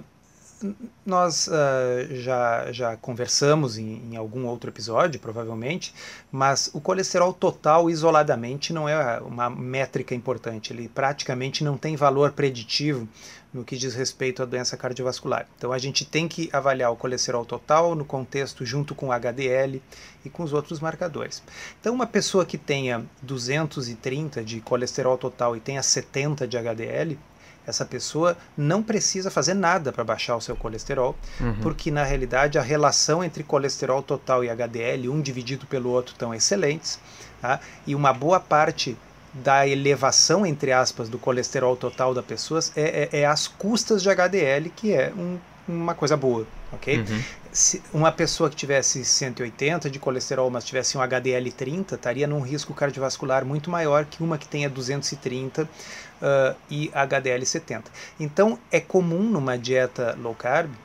nós 1.06 1.48
uh, 1.48 2.16
já, 2.16 2.72
já 2.72 2.98
conversamos 2.98 3.78
em, 3.78 4.02
em, 4.12 4.16
algum 4.16 4.46
outro 4.46 4.70
episódio, 4.70 5.20
provavelmente, 5.20 5.94
mas 6.32 6.70
o 6.74 6.80
colesterol 6.80 7.34
total 7.34 7.90
isoladamente 7.90 8.72
não 8.72 8.88
é 8.88 9.20
uma 9.20 9.50
métrica 9.50 10.16
importante. 10.16 10.72
Ele 10.72 10.88
praticamente 10.88 11.64
não 11.64 11.78
tem 11.78 11.96
valor 11.96 12.32
preditivo 12.32 13.08
no 13.56 13.64
que 13.64 13.78
diz 13.78 13.96
respeito 13.96 14.44
à 14.44 14.46
doença 14.46 14.76
cardiovascular. 14.76 15.48
Então 15.58 15.72
a 15.72 15.78
gente 15.78 16.04
tem 16.04 16.28
que 16.28 16.50
avaliar 16.52 16.92
o 16.92 16.96
colesterol 16.98 17.46
total 17.46 17.96
no 17.96 18.04
contexto 18.04 18.66
junto 18.66 18.94
com 18.94 19.08
o 19.08 19.12
HDL 19.14 19.82
e 20.26 20.30
com 20.30 20.44
os 20.44 20.52
outros 20.52 20.82
marcadores. 20.82 21.42
Então 21.80 21.94
uma 21.94 22.06
pessoa 22.06 22.46
que 22.46 22.58
tenha 22.58 23.06
230 23.22 24.44
de 24.44 24.60
colesterol 24.60 25.18
total 25.18 25.56
e 25.56 25.62
tenha 25.62 25.82
70 25.82 26.46
de 26.46 26.58
HDL, 26.58 27.18
essa 27.68 27.86
pessoa 27.86 28.38
não 28.58 28.82
precisa 28.84 29.30
fazer 29.32 29.54
nada 29.54 29.92
para 29.92 30.04
baixar 30.04 30.36
o 30.36 30.42
seu 30.42 30.56
colesterol, 30.56 31.16
uhum. 31.40 31.60
porque 31.62 31.92
na 31.92 32.04
realidade 32.04 32.58
a 32.58 32.62
relação 32.62 33.24
entre 33.24 33.44
colesterol 33.44 34.02
total 34.02 34.44
e 34.44 34.50
HDL, 34.50 35.10
um 35.10 35.22
dividido 35.22 35.66
pelo 35.66 35.90
outro, 35.90 36.14
estão 36.14 36.34
excelentes, 36.34 37.00
tá? 37.42 37.60
e 37.86 37.96
uma 37.96 38.14
boa 38.14 38.40
parte 38.40 38.98
da 39.34 39.68
elevação, 39.68 40.46
entre 40.46 40.72
aspas, 40.72 41.10
do 41.10 41.20
colesterol 41.20 41.76
total 41.76 42.14
da 42.14 42.24
pessoa 42.24 42.62
é, 42.76 43.10
é, 43.12 43.20
é 43.22 43.26
às 43.26 43.48
custas 43.48 44.02
de 44.02 44.10
HDL, 44.10 44.70
que 44.70 44.94
é 44.94 45.12
um, 45.16 45.38
uma 45.68 45.94
coisa 45.94 46.16
boa, 46.16 46.48
ok? 46.72 47.00
Uhum. 47.00 47.24
Uma 47.94 48.12
pessoa 48.12 48.50
que 48.50 48.56
tivesse 48.56 49.06
180 49.06 49.90
de 49.90 49.98
colesterol, 49.98 50.50
mas 50.50 50.66
tivesse 50.66 50.98
um 50.98 51.02
HDL 51.02 51.50
30, 51.52 51.96
estaria 51.96 52.28
num 52.28 52.42
risco 52.42 52.74
cardiovascular 52.74 53.46
muito 53.46 53.70
maior 53.70 54.04
que 54.04 54.22
uma 54.22 54.38
que 54.38 54.46
tenha 54.46 54.70
230 54.70 55.64
uh, 55.64 55.68
e 56.70 56.90
HDL70. 56.90 57.84
Então 58.20 58.60
é 58.70 58.82
comum 58.82 59.24
numa 59.24 59.58
dieta 59.58 60.18
low 60.22 60.36
carb 60.36 60.70
uh, 60.70 60.76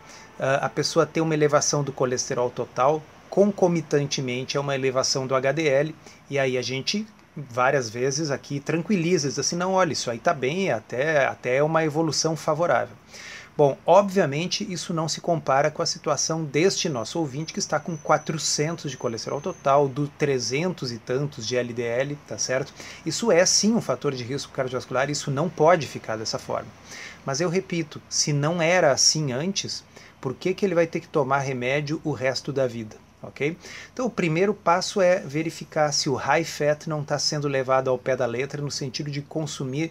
a 0.61 0.69
pessoa 0.69 1.05
ter 1.05 1.21
uma 1.21 1.35
elevação 1.35 1.83
do 1.83 1.93
colesterol 1.93 2.51
total 2.51 3.03
concomitantemente 3.29 4.57
a 4.57 4.61
uma 4.61 4.75
elevação 4.75 5.27
do 5.27 5.35
HDL 5.35 5.93
e 6.29 6.39
aí 6.39 6.57
a 6.57 6.63
gente 6.63 7.07
várias 7.37 7.89
vezes 7.89 8.31
aqui 8.31 8.61
tranquiliza, 8.61 9.29
diz 9.29 9.39
assim, 9.39 9.57
não, 9.57 9.73
olha, 9.73 9.93
isso 9.93 10.11
aí 10.11 10.19
está 10.19 10.35
bem, 10.35 10.71
até, 10.71 11.27
até 11.27 11.57
é 11.57 11.63
uma 11.63 11.85
evolução 11.85 12.37
favorável. 12.37 12.95
Bom, 13.61 13.77
obviamente 13.85 14.67
isso 14.73 14.95
não 14.95 15.07
se 15.07 15.21
compara 15.21 15.71
com 15.71 15.83
a 15.83 15.87
situação 15.87 16.43
deste 16.43 16.89
nosso 16.89 17.19
ouvinte 17.19 17.53
que 17.53 17.59
está 17.59 17.79
com 17.79 17.95
400 17.95 18.91
de 18.91 18.97
colesterol 18.97 19.39
total, 19.39 19.87
do 19.87 20.09
300 20.09 20.91
e 20.93 20.97
tantos 20.97 21.47
de 21.47 21.59
LDL, 21.59 22.17
tá 22.27 22.39
certo? 22.39 22.73
Isso 23.05 23.31
é 23.31 23.45
sim 23.45 23.75
um 23.75 23.81
fator 23.83 24.15
de 24.15 24.25
risco 24.25 24.55
cardiovascular, 24.55 25.11
isso 25.11 25.31
não 25.31 25.51
pode 25.51 25.87
ficar 25.87 26.17
dessa 26.17 26.39
forma. 26.39 26.71
Mas 27.23 27.43
eu 27.43 27.51
repito, 27.51 28.01
se 28.09 28.33
não 28.33 28.63
era 28.63 28.93
assim 28.93 29.31
antes, 29.31 29.85
por 30.23 30.33
que, 30.33 30.55
que 30.55 30.65
ele 30.65 30.75
vai 30.75 30.87
ter 30.87 31.01
que 31.01 31.09
tomar 31.09 31.41
remédio 31.41 32.01
o 32.03 32.13
resto 32.13 32.55
da 32.55 32.67
vida? 32.67 32.97
ok? 33.23 33.57
Então 33.93 34.07
o 34.07 34.11
primeiro 34.11 34.55
passo 34.55 35.01
é 35.01 35.21
verificar 35.21 35.93
se 35.93 36.09
o 36.09 36.15
high 36.15 36.45
fat 36.45 36.87
não 36.87 37.03
está 37.03 37.19
sendo 37.19 37.49
levado 37.49 37.89
ao 37.89 37.99
pé 37.99 38.17
da 38.17 38.27
letra 38.27 38.63
no 38.63 38.71
sentido 38.71 39.11
de 39.11 39.23
consumir 39.23 39.91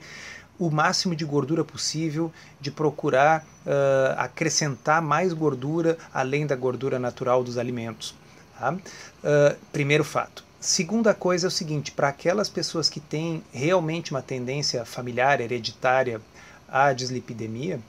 o 0.60 0.70
máximo 0.70 1.16
de 1.16 1.24
gordura 1.24 1.63
possível, 1.63 2.32
de 2.60 2.70
procurar 2.70 3.46
uh, 3.66 4.13
acrescentar 4.18 5.01
mais 5.01 5.32
gordura 5.32 5.98
além 6.13 6.46
da 6.46 6.56
gordura 6.56 7.00
natural 7.00 7.44
dos 7.44 7.58
alimentos. 7.58 8.13
Tá? 8.60 8.74
Uh, 8.74 9.56
primeiro 9.72 10.04
fato. 10.04 10.44
Segunda 10.60 11.13
coisa 11.13 11.48
é 11.48 11.50
o 11.50 11.51
seguinte: 11.51 11.92
para 11.92 12.10
aquelas 12.10 12.50
pessoas 12.50 12.89
que 12.89 13.00
têm 13.00 13.42
realmente 13.54 14.12
uma 14.12 14.22
tendência 14.22 14.84
familiar, 14.84 15.39
hereditária 15.39 16.20
à 16.68 16.92
dislipidemia, 16.92 17.80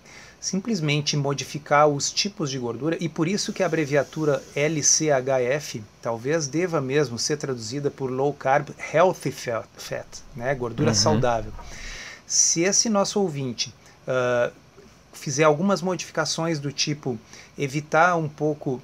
simplesmente 0.40 1.16
modificar 1.16 1.88
os 1.88 2.12
tipos 2.12 2.48
de 2.48 2.58
gordura 2.58 2.96
e 3.00 3.08
por 3.08 3.26
isso 3.26 3.52
que 3.52 3.62
a 3.62 3.66
abreviatura 3.66 4.42
LCHF 4.54 5.82
talvez 6.00 6.46
deva 6.46 6.80
mesmo 6.80 7.18
ser 7.18 7.36
traduzida 7.36 7.90
por 7.90 8.10
low 8.10 8.32
carb 8.32 8.70
healthy 8.92 9.32
fat, 9.32 10.06
né? 10.34 10.54
gordura 10.54 10.90
uhum. 10.90 10.94
saudável 10.94 11.52
se 12.30 12.62
esse 12.62 12.88
nosso 12.88 13.20
ouvinte 13.20 13.74
uh, 14.06 14.52
fizer 15.12 15.42
algumas 15.42 15.82
modificações 15.82 16.60
do 16.60 16.70
tipo 16.70 17.18
evitar 17.58 18.14
um 18.14 18.28
pouco 18.28 18.80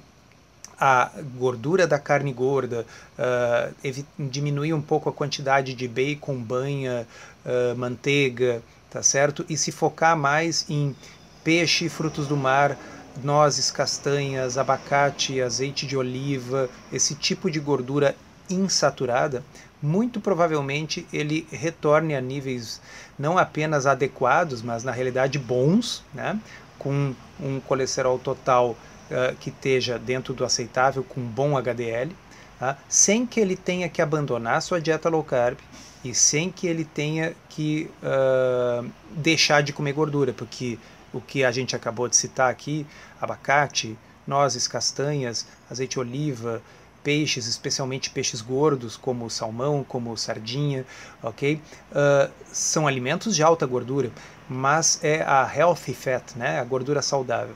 a 0.77 1.09
gordura 1.37 1.87
da 1.87 1.97
carne 1.97 2.33
gorda, 2.33 2.85
uh, 3.17 4.05
diminuir 4.19 4.73
um 4.73 4.81
pouco 4.81 5.07
a 5.07 5.13
quantidade 5.13 5.73
de 5.73 5.87
bacon, 5.87 6.35
banha, 6.35 7.07
uh, 7.45 7.73
manteiga, 7.77 8.61
tá 8.89 9.01
certo? 9.01 9.45
E 9.47 9.55
se 9.55 9.71
focar 9.71 10.17
mais 10.17 10.65
em 10.69 10.93
peixe, 11.41 11.87
frutos 11.87 12.27
do 12.27 12.35
mar, 12.35 12.77
nozes, 13.23 13.71
castanhas, 13.71 14.57
abacate, 14.57 15.41
azeite 15.41 15.87
de 15.87 15.95
oliva, 15.95 16.69
esse 16.91 17.15
tipo 17.15 17.49
de 17.49 17.61
gordura 17.61 18.13
insaturada, 18.49 19.41
muito 19.81 20.19
provavelmente 20.19 21.07
ele 21.13 21.47
retorne 21.51 22.15
a 22.15 22.21
níveis 22.21 22.81
não 23.17 23.37
apenas 23.37 23.85
adequados, 23.85 24.61
mas 24.61 24.83
na 24.83 24.91
realidade 24.91 25.37
bons, 25.37 26.03
né? 26.13 26.39
com 26.77 27.13
um 27.39 27.59
colesterol 27.59 28.19
total 28.19 28.71
uh, 28.71 29.35
que 29.39 29.49
esteja 29.49 29.97
dentro 29.97 30.33
do 30.33 30.45
aceitável, 30.45 31.03
com 31.03 31.21
bom 31.21 31.57
HDL, 31.57 32.15
tá? 32.59 32.77
sem 32.87 33.25
que 33.25 33.39
ele 33.39 33.55
tenha 33.55 33.89
que 33.89 34.01
abandonar 34.01 34.61
sua 34.61 34.79
dieta 34.81 35.09
low 35.09 35.23
carb 35.23 35.57
e 36.03 36.13
sem 36.13 36.51
que 36.51 36.67
ele 36.67 36.85
tenha 36.85 37.35
que 37.49 37.89
uh, 38.03 38.87
deixar 39.11 39.61
de 39.61 39.73
comer 39.73 39.93
gordura, 39.93 40.33
porque 40.33 40.77
o 41.13 41.21
que 41.21 41.43
a 41.43 41.51
gente 41.51 41.75
acabou 41.75 42.07
de 42.07 42.15
citar 42.15 42.51
aqui, 42.51 42.85
abacate, 43.19 43.97
nozes, 44.25 44.67
castanhas, 44.67 45.47
azeite 45.69 45.93
de 45.93 45.99
oliva, 45.99 46.61
peixes, 47.07 47.47
especialmente 47.47 48.09
peixes 48.09 48.41
gordos, 48.41 48.97
como 48.97 49.29
salmão, 49.29 49.81
como 49.87 50.17
sardinha, 50.17 50.85
ok? 51.23 51.61
Uh, 51.89 52.29
são 52.51 52.85
alimentos 52.85 53.33
de 53.33 53.41
alta 53.41 53.65
gordura, 53.65 54.11
mas 54.49 54.99
é 55.01 55.21
a 55.21 55.49
healthy 55.55 55.93
fat, 55.93 56.35
né? 56.35 56.59
A 56.59 56.65
gordura 56.65 57.01
saudável. 57.01 57.55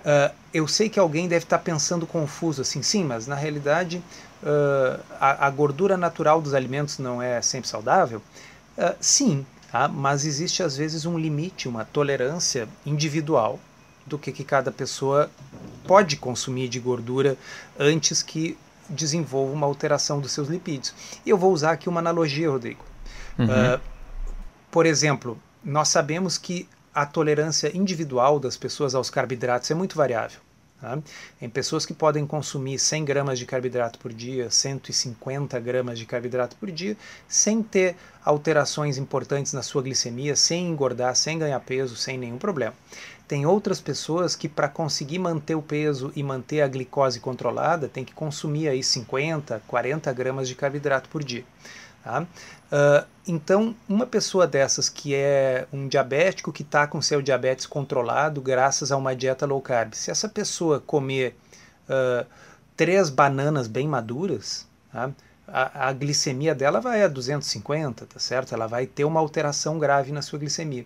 Uh, 0.00 0.34
eu 0.52 0.68
sei 0.68 0.90
que 0.90 0.98
alguém 0.98 1.26
deve 1.26 1.46
estar 1.46 1.60
pensando 1.60 2.06
confuso 2.06 2.60
assim, 2.60 2.82
sim, 2.82 3.02
mas 3.04 3.26
na 3.26 3.34
realidade 3.34 4.04
uh, 4.42 5.02
a, 5.18 5.46
a, 5.46 5.50
gordura 5.50 5.96
natural 5.96 6.42
dos 6.42 6.52
alimentos 6.52 6.98
não 6.98 7.22
é 7.22 7.40
sempre 7.40 7.66
saudável? 7.66 8.20
sim, 9.00 9.46
tá? 9.72 9.88
mas 9.88 10.26
existe 10.26 10.62
às 10.62 10.76
vezes 10.76 11.06
um 11.06 11.16
limite, 11.16 11.68
uma 11.68 11.84
tolerância 11.86 12.68
individual 12.84 13.58
do 14.04 14.18
que, 14.18 14.32
que 14.32 14.44
cada 14.44 14.70
pessoa 14.70 15.30
pode 15.86 16.16
consumir 16.16 16.68
de 16.68 16.80
gordura 16.80 17.36
antes 17.78 18.22
que 18.22 18.58
desenvolva 18.88 19.52
uma 19.52 19.66
alteração 19.66 20.20
dos 20.20 20.32
seus 20.32 20.48
lipídios. 20.48 20.94
E 21.24 21.30
eu 21.30 21.38
vou 21.38 21.52
usar 21.52 21.72
aqui 21.72 21.88
uma 21.88 22.00
analogia, 22.00 22.50
Rodrigo. 22.50 22.84
Uhum. 23.38 23.46
Uh, 23.46 23.80
por 24.70 24.86
exemplo, 24.86 25.38
nós 25.64 25.88
sabemos 25.88 26.36
que 26.38 26.68
a 26.94 27.04
tolerância 27.04 27.76
individual 27.76 28.38
das 28.38 28.56
pessoas 28.56 28.94
aos 28.94 29.10
carboidratos 29.10 29.70
é 29.70 29.74
muito 29.74 29.96
variável. 29.96 30.40
Tá? 30.80 30.98
Em 31.40 31.48
pessoas 31.48 31.86
que 31.86 31.94
podem 31.94 32.26
consumir 32.26 32.78
100 32.78 33.04
gramas 33.04 33.38
de 33.38 33.46
carboidrato 33.46 33.98
por 33.98 34.12
dia, 34.12 34.50
150 34.50 35.58
gramas 35.58 35.98
de 35.98 36.04
carboidrato 36.04 36.56
por 36.56 36.70
dia, 36.70 36.96
sem 37.26 37.62
ter 37.62 37.96
alterações 38.22 38.98
importantes 38.98 39.54
na 39.54 39.62
sua 39.62 39.82
glicemia, 39.82 40.36
sem 40.36 40.68
engordar, 40.68 41.16
sem 41.16 41.38
ganhar 41.38 41.58
peso, 41.60 41.96
sem 41.96 42.18
nenhum 42.18 42.36
problema. 42.36 42.74
Tem 43.26 43.46
outras 43.46 43.80
pessoas 43.80 44.36
que 44.36 44.48
para 44.48 44.68
conseguir 44.68 45.18
manter 45.18 45.54
o 45.54 45.62
peso 45.62 46.12
e 46.14 46.22
manter 46.22 46.60
a 46.60 46.68
glicose 46.68 47.20
controlada 47.20 47.88
tem 47.88 48.04
que 48.04 48.12
consumir 48.12 48.68
aí 48.68 48.82
50, 48.82 49.62
40 49.66 50.12
gramas 50.12 50.46
de 50.46 50.54
carboidrato 50.54 51.08
por 51.08 51.24
dia. 51.24 51.44
Tá? 52.02 52.22
Uh, 52.22 53.06
então, 53.26 53.74
uma 53.88 54.06
pessoa 54.06 54.46
dessas 54.46 54.90
que 54.90 55.14
é 55.14 55.66
um 55.72 55.88
diabético 55.88 56.52
que 56.52 56.62
está 56.62 56.86
com 56.86 57.00
seu 57.00 57.22
diabetes 57.22 57.64
controlado 57.64 58.42
graças 58.42 58.92
a 58.92 58.96
uma 58.96 59.16
dieta 59.16 59.46
low 59.46 59.60
carb, 59.62 59.94
se 59.94 60.10
essa 60.10 60.28
pessoa 60.28 60.80
comer 60.80 61.34
uh, 61.88 62.26
três 62.76 63.08
bananas 63.08 63.66
bem 63.66 63.88
maduras, 63.88 64.68
tá? 64.92 65.10
a, 65.46 65.88
a, 65.88 65.92
glicemia 65.92 66.54
dela 66.54 66.80
vai 66.80 67.02
a 67.02 67.08
250, 67.08 68.06
tá 68.06 68.18
certo? 68.18 68.54
Ela 68.54 68.66
vai 68.66 68.86
ter 68.86 69.04
uma 69.04 69.20
alteração 69.20 69.78
grave 69.78 70.12
na 70.12 70.22
sua 70.22 70.38
glicemia. 70.38 70.84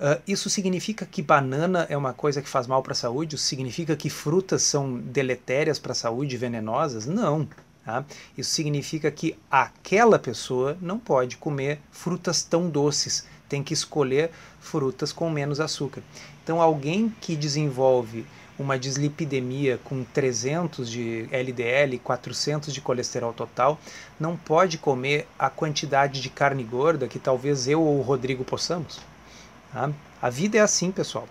Uh, 0.00 0.18
isso 0.26 0.48
significa 0.48 1.04
que 1.04 1.20
banana 1.20 1.86
é 1.90 1.94
uma 1.94 2.14
coisa 2.14 2.40
que 2.40 2.48
faz 2.48 2.66
mal 2.66 2.82
para 2.82 2.92
a 2.92 2.96
saúde? 2.96 3.36
Isso 3.36 3.44
significa 3.44 3.94
que 3.94 4.08
frutas 4.08 4.62
são 4.62 4.96
deletérias 4.96 5.78
para 5.78 5.92
a 5.92 5.94
saúde, 5.94 6.38
venenosas? 6.38 7.04
Não. 7.04 7.46
Tá? 7.84 8.02
Isso 8.36 8.50
significa 8.50 9.10
que 9.10 9.36
aquela 9.50 10.18
pessoa 10.18 10.74
não 10.80 10.98
pode 10.98 11.36
comer 11.36 11.80
frutas 11.90 12.42
tão 12.42 12.70
doces, 12.70 13.26
tem 13.46 13.62
que 13.62 13.74
escolher 13.74 14.30
frutas 14.58 15.12
com 15.12 15.28
menos 15.28 15.60
açúcar. 15.60 16.02
Então, 16.42 16.62
alguém 16.62 17.14
que 17.20 17.36
desenvolve 17.36 18.24
uma 18.58 18.78
dislipidemia 18.78 19.78
com 19.84 20.02
300 20.02 20.90
de 20.90 21.28
LDL, 21.30 21.98
400 21.98 22.72
de 22.72 22.80
colesterol 22.80 23.34
total, 23.34 23.78
não 24.18 24.34
pode 24.34 24.78
comer 24.78 25.26
a 25.38 25.50
quantidade 25.50 26.22
de 26.22 26.30
carne 26.30 26.64
gorda 26.64 27.08
que 27.08 27.18
talvez 27.18 27.68
eu 27.68 27.82
ou 27.82 27.98
o 27.98 28.02
Rodrigo 28.02 28.44
possamos. 28.44 29.09
Tá? 29.72 29.90
A 30.20 30.30
vida 30.30 30.58
é 30.58 30.60
assim, 30.60 30.90
pessoal. 30.90 31.28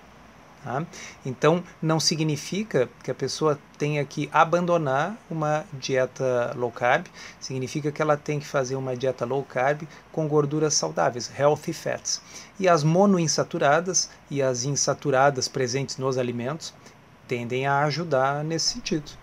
Tá? 0.63 0.85
Então, 1.25 1.63
não 1.81 1.99
significa 1.99 2.89
que 3.03 3.11
a 3.11 3.15
pessoa 3.15 3.57
tenha 3.77 4.03
que 4.03 4.29
abandonar 4.31 5.17
uma 5.29 5.65
dieta 5.73 6.53
low 6.55 6.71
carb, 6.71 7.05
significa 7.39 7.91
que 7.91 8.01
ela 8.01 8.17
tem 8.17 8.39
que 8.39 8.45
fazer 8.45 8.75
uma 8.75 8.95
dieta 8.95 9.25
low 9.25 9.43
carb 9.43 9.83
com 10.11 10.27
gorduras 10.27 10.73
saudáveis, 10.73 11.31
healthy 11.37 11.73
fats. 11.73 12.21
E 12.59 12.67
as 12.67 12.83
monoinsaturadas 12.83 14.09
e 14.29 14.41
as 14.41 14.63
insaturadas 14.63 15.47
presentes 15.47 15.97
nos 15.97 16.17
alimentos 16.17 16.73
tendem 17.27 17.65
a 17.65 17.83
ajudar 17.85 18.43
nesse 18.43 18.73
sentido. 18.73 19.18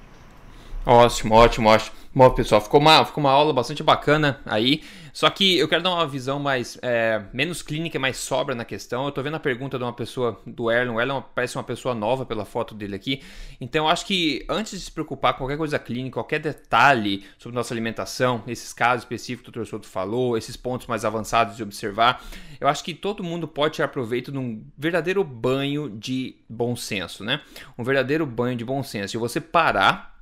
Ótimo, 0.87 1.35
ótimo, 1.35 1.69
ótimo. 1.69 1.97
Bom, 2.15 2.31
pessoal, 2.31 2.61
ficou 2.61 2.79
uma, 2.79 3.05
ficou 3.05 3.23
uma 3.23 3.33
aula 3.33 3.53
bastante 3.53 3.83
bacana 3.83 4.41
aí. 4.47 4.85
Só 5.13 5.29
que 5.29 5.59
eu 5.59 5.67
quero 5.67 5.83
dar 5.83 5.91
uma 5.91 6.07
visão 6.07 6.39
mais 6.39 6.79
é, 6.81 7.25
menos 7.33 7.61
clínica, 7.61 7.99
mais 7.99 8.19
sobra 8.19 8.55
na 8.55 8.65
questão. 8.65 9.05
Eu 9.05 9.11
tô 9.11 9.21
vendo 9.21 9.35
a 9.35 9.41
pergunta 9.41 9.77
de 9.77 9.83
uma 9.83 9.93
pessoa 9.93 10.41
do 10.47 10.71
Erlon. 10.71 10.95
O 10.95 11.01
Erlon 11.01 11.23
parece 11.35 11.57
uma 11.57 11.65
pessoa 11.65 11.93
nova 11.93 12.25
pela 12.25 12.45
foto 12.45 12.73
dele 12.73 12.95
aqui. 12.95 13.21
Então 13.61 13.87
eu 13.87 13.91
acho 13.91 14.07
que 14.07 14.47
antes 14.49 14.79
de 14.79 14.85
se 14.85 14.93
preocupar 14.93 15.33
com 15.33 15.41
qualquer 15.41 15.59
coisa 15.59 15.77
clínica, 15.77 16.15
qualquer 16.15 16.39
detalhe 16.39 17.25
sobre 17.37 17.57
nossa 17.57 17.75
alimentação, 17.75 18.45
esses 18.47 18.73
casos 18.73 19.03
específicos 19.03 19.53
que 19.53 19.59
o 19.59 19.63
Dr. 19.65 19.69
Souto 19.69 19.89
falou, 19.89 20.39
esses 20.39 20.57
pontos 20.57 20.87
mais 20.87 21.05
avançados 21.05 21.57
de 21.57 21.65
observar, 21.65 22.25
eu 22.61 22.69
acho 22.69 22.85
que 22.85 22.95
todo 22.95 23.25
mundo 23.25 23.49
pode 23.49 23.75
tirar 23.75 23.89
proveito 23.89 24.31
de 24.31 24.39
um 24.39 24.65
verdadeiro 24.79 25.25
banho 25.25 25.91
de 25.91 26.37
bom 26.49 26.77
senso, 26.77 27.25
né? 27.25 27.41
Um 27.77 27.83
verdadeiro 27.83 28.25
banho 28.25 28.57
de 28.57 28.65
bom 28.65 28.85
senso. 28.85 29.09
Se 29.09 29.19
você 29.19 29.41
parar 29.41 30.16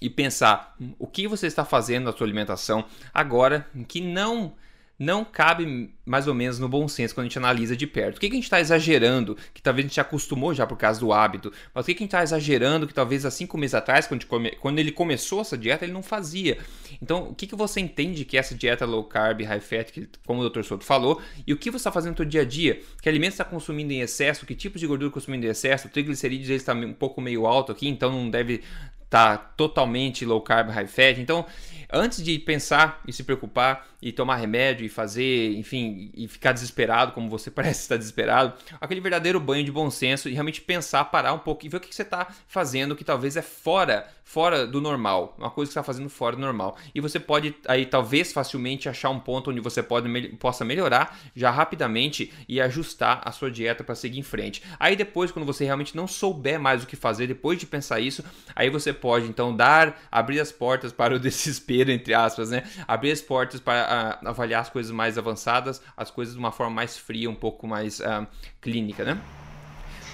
e 0.00 0.10
pensar 0.10 0.76
o 0.98 1.06
que 1.06 1.26
você 1.26 1.46
está 1.46 1.64
fazendo 1.64 2.04
na 2.04 2.12
sua 2.12 2.26
alimentação 2.26 2.84
agora 3.12 3.66
que 3.88 4.00
não 4.00 4.54
não 4.98 5.24
cabe 5.24 5.90
mais 6.04 6.26
ou 6.26 6.34
menos 6.34 6.58
no 6.58 6.68
bom 6.68 6.88
senso 6.88 7.14
quando 7.14 7.26
a 7.26 7.28
gente 7.28 7.38
analisa 7.38 7.76
de 7.76 7.86
perto. 7.86 8.16
O 8.16 8.20
que, 8.20 8.26
a 8.26 8.30
gente 8.30 8.44
está 8.44 8.60
exagerando, 8.60 9.36
que 9.52 9.60
talvez 9.60 9.84
a 9.84 9.88
gente 9.88 10.00
acostumou 10.00 10.54
já 10.54 10.66
por 10.66 10.78
causa 10.78 10.98
do 11.00 11.12
hábito, 11.12 11.52
mas 11.74 11.84
o 11.84 11.86
que, 11.86 11.92
a 11.92 11.94
gente 11.94 12.04
está 12.06 12.22
exagerando, 12.22 12.86
que 12.86 12.94
talvez 12.94 13.26
há 13.26 13.30
cinco 13.30 13.58
meses 13.58 13.74
atrás, 13.74 14.06
quando, 14.06 14.24
come... 14.26 14.52
quando, 14.52 14.78
ele 14.78 14.90
começou 14.90 15.40
essa 15.40 15.56
dieta, 15.56 15.84
ele 15.84 15.92
não 15.92 16.02
fazia. 16.02 16.58
Então, 17.02 17.28
o 17.28 17.34
que, 17.34 17.46
que 17.46 17.54
você 17.54 17.80
entende 17.80 18.24
que 18.24 18.36
é 18.36 18.40
essa 18.40 18.54
dieta 18.54 18.86
low 18.86 19.04
carb, 19.04 19.42
high 19.42 19.60
fat, 19.60 19.92
que, 19.92 20.08
como 20.24 20.40
o 20.40 20.48
Dr. 20.48 20.62
Soto 20.62 20.84
falou, 20.84 21.20
e 21.46 21.52
o 21.52 21.58
que 21.58 21.70
você 21.70 21.78
está 21.78 21.92
fazendo 21.92 22.12
no 22.12 22.16
seu 22.16 22.24
dia 22.24 22.42
a 22.42 22.44
dia? 22.44 22.80
Que 23.02 23.08
alimentos 23.08 23.34
está 23.34 23.44
consumindo 23.44 23.92
em 23.92 24.00
excesso, 24.00 24.46
que 24.46 24.54
tipo 24.54 24.78
de 24.78 24.86
gordura 24.86 25.10
consumindo 25.10 25.44
em 25.44 25.50
excesso, 25.50 25.88
o 25.88 25.90
triglicerídeos 25.90 26.48
está 26.48 26.72
um 26.72 26.94
pouco 26.94 27.20
meio 27.20 27.46
alto 27.46 27.70
aqui, 27.70 27.88
então 27.88 28.10
não 28.10 28.30
deve 28.30 28.62
tá 29.08 29.36
totalmente 29.36 30.24
low 30.24 30.40
carb, 30.40 30.70
high 30.70 30.86
fat. 30.86 31.18
Então, 31.18 31.44
antes 31.92 32.22
de 32.22 32.38
pensar 32.38 33.00
e 33.06 33.12
se 33.12 33.22
preocupar 33.22 33.86
e 34.06 34.12
tomar 34.12 34.36
remédio 34.36 34.86
e 34.86 34.88
fazer, 34.88 35.56
enfim, 35.56 36.12
e 36.14 36.28
ficar 36.28 36.52
desesperado, 36.52 37.10
como 37.10 37.28
você 37.28 37.50
parece 37.50 37.80
estar 37.80 37.96
desesperado, 37.96 38.52
aquele 38.80 39.00
verdadeiro 39.00 39.40
banho 39.40 39.64
de 39.64 39.72
bom 39.72 39.90
senso 39.90 40.28
e 40.28 40.32
realmente 40.32 40.60
pensar, 40.60 41.04
parar 41.06 41.32
um 41.32 41.40
pouco 41.40 41.66
e 41.66 41.68
ver 41.68 41.78
o 41.78 41.80
que 41.80 41.92
você 41.92 42.02
está 42.02 42.28
fazendo 42.46 42.94
que 42.94 43.02
talvez 43.02 43.36
é 43.36 43.42
fora, 43.42 44.06
fora 44.22 44.64
do 44.64 44.80
normal, 44.80 45.34
uma 45.36 45.50
coisa 45.50 45.68
que 45.68 45.72
você 45.72 45.80
está 45.80 45.82
fazendo 45.82 46.08
fora 46.08 46.36
do 46.36 46.42
normal. 46.42 46.76
E 46.94 47.00
você 47.00 47.18
pode 47.18 47.54
aí 47.66 47.84
talvez 47.84 48.32
facilmente 48.32 48.88
achar 48.88 49.10
um 49.10 49.18
ponto 49.18 49.50
onde 49.50 49.60
você 49.60 49.82
pode, 49.82 50.08
possa 50.36 50.64
melhorar 50.64 51.18
já 51.34 51.50
rapidamente 51.50 52.32
e 52.48 52.60
ajustar 52.60 53.22
a 53.24 53.32
sua 53.32 53.50
dieta 53.50 53.82
para 53.82 53.94
seguir 53.96 54.20
em 54.20 54.22
frente. 54.22 54.62
Aí 54.78 54.94
depois, 54.94 55.32
quando 55.32 55.46
você 55.46 55.64
realmente 55.64 55.96
não 55.96 56.06
souber 56.06 56.60
mais 56.60 56.84
o 56.84 56.86
que 56.86 56.94
fazer, 56.94 57.26
depois 57.26 57.58
de 57.58 57.66
pensar 57.66 57.98
isso, 57.98 58.24
aí 58.54 58.70
você 58.70 58.92
pode 58.92 59.26
então 59.26 59.54
dar, 59.54 60.00
abrir 60.12 60.38
as 60.38 60.52
portas 60.52 60.92
para 60.92 61.14
o 61.14 61.18
desespero, 61.20 61.90
entre 61.90 62.14
aspas, 62.14 62.50
né? 62.50 62.62
Abrir 62.86 63.10
as 63.10 63.20
portas 63.20 63.60
para 63.60 63.95
a, 63.96 64.18
avaliar 64.30 64.62
as 64.62 64.68
coisas 64.68 64.92
mais 64.92 65.18
avançadas, 65.18 65.80
as 65.96 66.10
coisas 66.10 66.34
de 66.34 66.40
uma 66.40 66.52
forma 66.52 66.74
mais 66.74 66.96
fria, 66.96 67.28
um 67.30 67.34
pouco 67.34 67.66
mais 67.66 68.00
uh, 68.00 68.26
clínica, 68.60 69.04
né? 69.04 69.18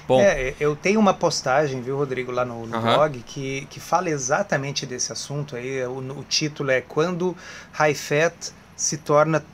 Bom. 0.07 0.21
É, 0.21 0.55
eu 0.59 0.75
tenho 0.75 0.99
uma 0.99 1.15
postagem, 1.15 1.81
viu, 1.81 1.97
Rodrigo, 1.97 2.33
lá 2.33 2.45
no, 2.45 2.67
no 2.67 2.81
blog, 2.81 3.21
que, 3.21 3.67
que 3.71 3.79
fala 3.79 4.11
exatamente 4.11 4.85
desse 4.85 5.13
assunto 5.13 5.55
aí. 5.55 5.85
O, 5.87 5.99
o 5.99 6.25
título 6.25 6.71
é 6.71 6.81
Quando 6.81 7.37
High 7.73 7.95
Fat 7.95 8.35
se 8.77 8.99
torna 8.99 9.45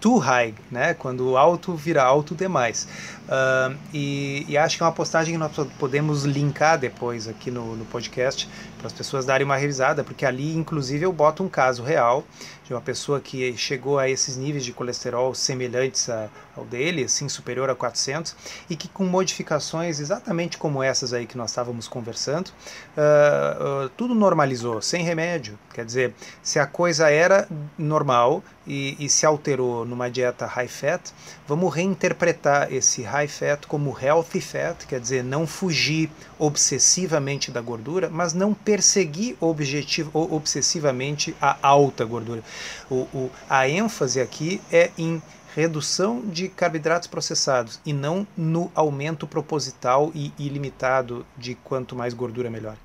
too 0.00 0.18
high, 0.18 0.54
né? 0.70 0.94
Quando 0.94 1.36
alto 1.36 1.74
vira 1.74 2.02
alto 2.02 2.34
demais. 2.34 2.88
Uh, 3.28 3.76
e, 3.92 4.46
e, 4.48 4.56
acho 4.56 4.78
que 4.78 4.82
é 4.82 4.86
uma 4.86 4.92
postagem 4.92 5.34
que 5.34 5.38
nós 5.38 5.52
podemos 5.78 6.24
linkar 6.24 6.78
depois 6.78 7.28
aqui 7.28 7.50
no, 7.50 7.76
no 7.76 7.84
podcast 7.84 8.48
para 8.78 8.86
as 8.86 8.92
pessoas 8.92 9.26
darem 9.26 9.44
uma 9.44 9.56
revisada, 9.56 10.02
porque 10.02 10.24
ali, 10.24 10.56
inclusive, 10.56 11.04
eu 11.04 11.12
boto 11.12 11.42
um 11.42 11.48
caso 11.48 11.82
real 11.82 12.24
de 12.64 12.74
uma 12.74 12.80
pessoa 12.80 13.18
que 13.18 13.56
chegou 13.56 13.98
a 13.98 14.08
esses 14.08 14.36
níveis 14.36 14.64
de 14.64 14.72
colesterol 14.72 15.34
semelhantes 15.34 16.08
a, 16.08 16.28
ao 16.56 16.64
dele, 16.64 17.04
assim, 17.04 17.28
superior 17.28 17.68
a 17.70 17.74
400, 17.74 18.36
e 18.68 18.76
que 18.76 18.88
com 18.88 19.04
modificações 19.04 20.00
exatamente 20.00 20.58
como 20.58 20.82
essas 20.82 21.12
aí 21.12 21.26
que 21.26 21.36
nós 21.36 21.50
estávamos 21.50 21.88
conversando, 21.88 22.48
uh, 22.48 23.86
uh, 23.86 23.88
tudo 23.90 24.14
normalizou, 24.14 24.82
sem 24.82 25.02
remédio. 25.02 25.58
Quer 25.72 25.84
dizer, 25.84 26.14
se 26.42 26.58
a 26.58 26.66
coisa 26.66 27.10
era 27.10 27.48
normal 27.78 28.42
e, 28.66 28.96
e 28.98 29.08
se 29.08 29.24
alterou 29.24 29.86
numa 29.86 30.10
dieta 30.10 30.44
high 30.44 30.68
fat, 30.68 31.10
vamos 31.46 31.74
reinterpretar 31.74 32.72
esse 32.72 33.02
high 33.02 33.17
fat 33.26 33.66
como 33.66 33.96
healthy 33.98 34.40
fat, 34.40 34.86
quer 34.86 35.00
dizer, 35.00 35.24
não 35.24 35.46
fugir 35.46 36.10
obsessivamente 36.38 37.50
da 37.50 37.60
gordura, 37.60 38.08
mas 38.08 38.34
não 38.34 38.54
perseguir 38.54 39.36
objetivo, 39.40 40.10
obsessivamente 40.14 41.34
a 41.40 41.56
alta 41.62 42.04
gordura. 42.04 42.42
O, 42.90 42.96
o, 43.12 43.30
a 43.48 43.68
ênfase 43.68 44.20
aqui 44.20 44.60
é 44.70 44.90
em 44.96 45.20
redução 45.56 46.20
de 46.20 46.48
carboidratos 46.48 47.08
processados 47.08 47.80
e 47.84 47.92
não 47.92 48.26
no 48.36 48.70
aumento 48.74 49.26
proposital 49.26 50.12
e 50.14 50.32
ilimitado 50.38 51.26
de 51.36 51.54
quanto 51.56 51.96
mais 51.96 52.14
gordura 52.14 52.48
melhor. 52.48 52.76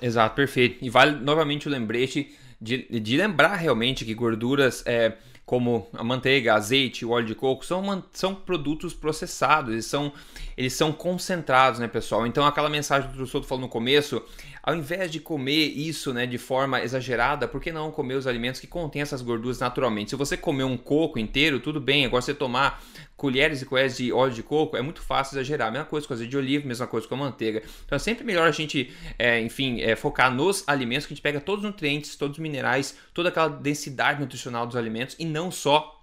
Exato, 0.00 0.34
perfeito. 0.34 0.84
E 0.84 0.90
vale 0.90 1.12
novamente 1.20 1.66
o 1.66 1.70
lembrete 1.70 2.36
de, 2.60 3.00
de 3.00 3.16
lembrar 3.16 3.54
realmente 3.56 4.04
que 4.04 4.14
gorduras 4.14 4.82
é, 4.84 5.14
como 5.48 5.88
a 5.94 6.04
manteiga, 6.04 6.52
azeite, 6.52 7.06
o 7.06 7.10
óleo 7.10 7.24
de 7.24 7.34
coco, 7.34 7.64
são, 7.64 8.04
são 8.12 8.34
produtos 8.34 8.92
processados, 8.92 9.72
eles 9.72 9.86
são, 9.86 10.12
eles 10.54 10.74
são 10.74 10.92
concentrados, 10.92 11.80
né, 11.80 11.88
pessoal? 11.88 12.26
Então, 12.26 12.46
aquela 12.46 12.68
mensagem 12.68 13.10
que 13.10 13.22
o 13.22 13.26
Soto 13.26 13.46
falou 13.46 13.62
no 13.62 13.68
começo, 13.68 14.22
ao 14.68 14.74
invés 14.74 15.10
de 15.10 15.18
comer 15.18 15.68
isso 15.68 16.12
né, 16.12 16.26
de 16.26 16.36
forma 16.36 16.82
exagerada, 16.82 17.48
por 17.48 17.58
que 17.58 17.72
não 17.72 17.90
comer 17.90 18.16
os 18.16 18.26
alimentos 18.26 18.60
que 18.60 18.66
contêm 18.66 19.00
essas 19.00 19.22
gorduras 19.22 19.58
naturalmente? 19.58 20.10
Se 20.10 20.16
você 20.16 20.36
comer 20.36 20.64
um 20.64 20.76
coco 20.76 21.18
inteiro, 21.18 21.58
tudo 21.58 21.80
bem. 21.80 22.04
Agora, 22.04 22.20
você 22.20 22.34
tomar 22.34 22.84
colheres 23.16 23.62
e 23.62 23.64
colheres 23.64 23.96
de 23.96 24.12
óleo 24.12 24.34
de 24.34 24.42
coco, 24.42 24.76
é 24.76 24.82
muito 24.82 25.00
fácil 25.00 25.36
exagerar. 25.36 25.72
Mesma 25.72 25.86
coisa 25.86 26.06
com 26.06 26.12
azeite 26.12 26.30
de 26.30 26.36
oliva, 26.36 26.68
mesma 26.68 26.86
coisa 26.86 27.08
com 27.08 27.14
a 27.14 27.18
manteiga. 27.18 27.62
Então, 27.86 27.96
é 27.96 27.98
sempre 27.98 28.24
melhor 28.24 28.46
a 28.46 28.50
gente, 28.50 28.92
é, 29.18 29.40
enfim, 29.40 29.80
é, 29.80 29.96
focar 29.96 30.30
nos 30.30 30.62
alimentos 30.66 31.06
que 31.06 31.14
a 31.14 31.16
gente 31.16 31.22
pega 31.22 31.40
todos 31.40 31.64
os 31.64 31.70
nutrientes, 31.70 32.14
todos 32.14 32.36
os 32.36 32.42
minerais, 32.42 32.94
toda 33.14 33.30
aquela 33.30 33.48
densidade 33.48 34.20
nutricional 34.20 34.66
dos 34.66 34.76
alimentos 34.76 35.16
e 35.18 35.24
não 35.24 35.50
só 35.50 35.97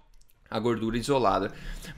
a 0.50 0.58
gordura 0.58 0.96
isolada. 0.96 1.50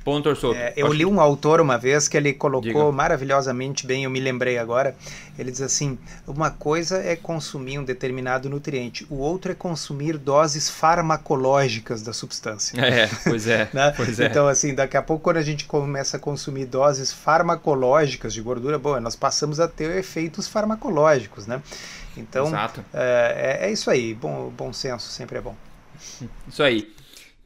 Ponto, 0.05 0.29
Orsoto. 0.29 0.57
É, 0.57 0.73
eu 0.77 0.93
li 0.93 1.05
um 1.05 1.21
autor 1.21 1.61
uma 1.61 1.77
vez 1.77 2.09
que 2.09 2.17
ele 2.17 2.33
colocou 2.33 2.63
Diga. 2.63 2.93
maravilhosamente 2.93 3.87
bem, 3.87 4.05
eu 4.05 4.11
me 4.11 4.21
lembrei 4.21 4.57
agora. 4.57 4.97
Ele 5.39 5.51
diz 5.51 5.61
assim: 5.61 5.99
uma 6.27 6.51
coisa 6.51 6.99
é 6.99 7.15
consumir 7.15 7.79
um 7.79 7.85
determinado 7.85 8.49
nutriente, 8.49 9.07
o 9.11 9.17
outro 9.17 9.53
é 9.53 9.55
consumir 9.55 10.17
doses 10.17 10.71
farmacológicas 10.71 12.03
da 12.03 12.13
substância. 12.13 12.81
É, 12.81 13.09
pois 13.25 13.47
é. 13.47 13.69
né? 13.75 13.93
pois 13.95 14.19
é. 14.19 14.27
Então, 14.27 14.49
assim, 14.49 14.75
daqui 14.75 14.97
a 14.97 15.03
pouco, 15.03 15.25
quando 15.25 15.37
a 15.37 15.43
gente 15.43 15.67
começa 15.67 16.17
a 16.17 16.21
consumir 16.21 16.65
doses 16.65 17.13
farmacológicas 17.13 18.33
de 18.33 18.41
gordura, 18.41 18.79
bom, 18.79 18.99
nós 19.01 19.15
passamos 19.15 19.61
a 19.61 19.69
ter 19.69 19.97
efeitos 19.99 20.49
farmacológicos, 20.49 21.47
né? 21.47 21.63
Então, 22.17 22.51
é, 22.95 23.59
é, 23.63 23.67
é 23.69 23.73
isso 23.73 23.91
aí. 23.91 24.15
Bom, 24.15 24.51
bom 24.57 24.73
senso 24.73 25.09
sempre 25.11 25.39
é 25.39 25.41
bom. 25.41 25.55
Isso 26.49 26.63
aí. 26.63 26.98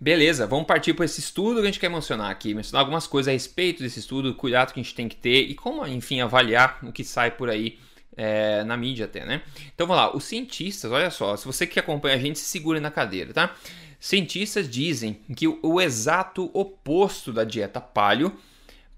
Beleza, 0.02 0.48
vamos 0.48 0.66
partir 0.66 0.94
para 0.94 1.04
esse 1.04 1.20
estudo 1.20 1.60
que 1.60 1.62
a 1.62 1.66
gente 1.66 1.78
quer 1.78 1.88
mencionar 1.88 2.28
aqui, 2.28 2.52
mencionar 2.54 2.80
algumas 2.80 3.06
coisas 3.06 3.28
a 3.28 3.32
respeito 3.32 3.84
desse 3.84 4.00
estudo, 4.00 4.34
cuidado 4.34 4.72
que 4.72 4.80
a 4.80 4.82
gente 4.82 4.96
tem 4.96 5.08
que 5.08 5.14
ter 5.14 5.42
e 5.42 5.54
como, 5.54 5.86
enfim, 5.86 6.20
avaliar 6.20 6.80
o 6.82 6.90
que 6.90 7.04
sai 7.04 7.30
por 7.30 7.48
aí 7.48 7.78
é, 8.16 8.64
na 8.64 8.76
mídia 8.76 9.04
até, 9.04 9.24
né? 9.24 9.42
Então 9.72 9.86
vamos 9.86 10.02
lá, 10.02 10.16
os 10.16 10.24
cientistas, 10.24 10.90
olha 10.90 11.08
só, 11.08 11.36
se 11.36 11.46
você 11.46 11.68
que 11.68 11.78
acompanha 11.78 12.16
a 12.16 12.18
gente, 12.18 12.40
se 12.40 12.46
segure 12.46 12.80
na 12.80 12.90
cadeira, 12.90 13.32
tá? 13.32 13.54
Cientistas 14.00 14.68
dizem 14.68 15.20
que 15.36 15.46
o 15.46 15.80
exato 15.80 16.50
oposto 16.52 17.32
da 17.32 17.44
dieta 17.44 17.80
paleo 17.80 18.36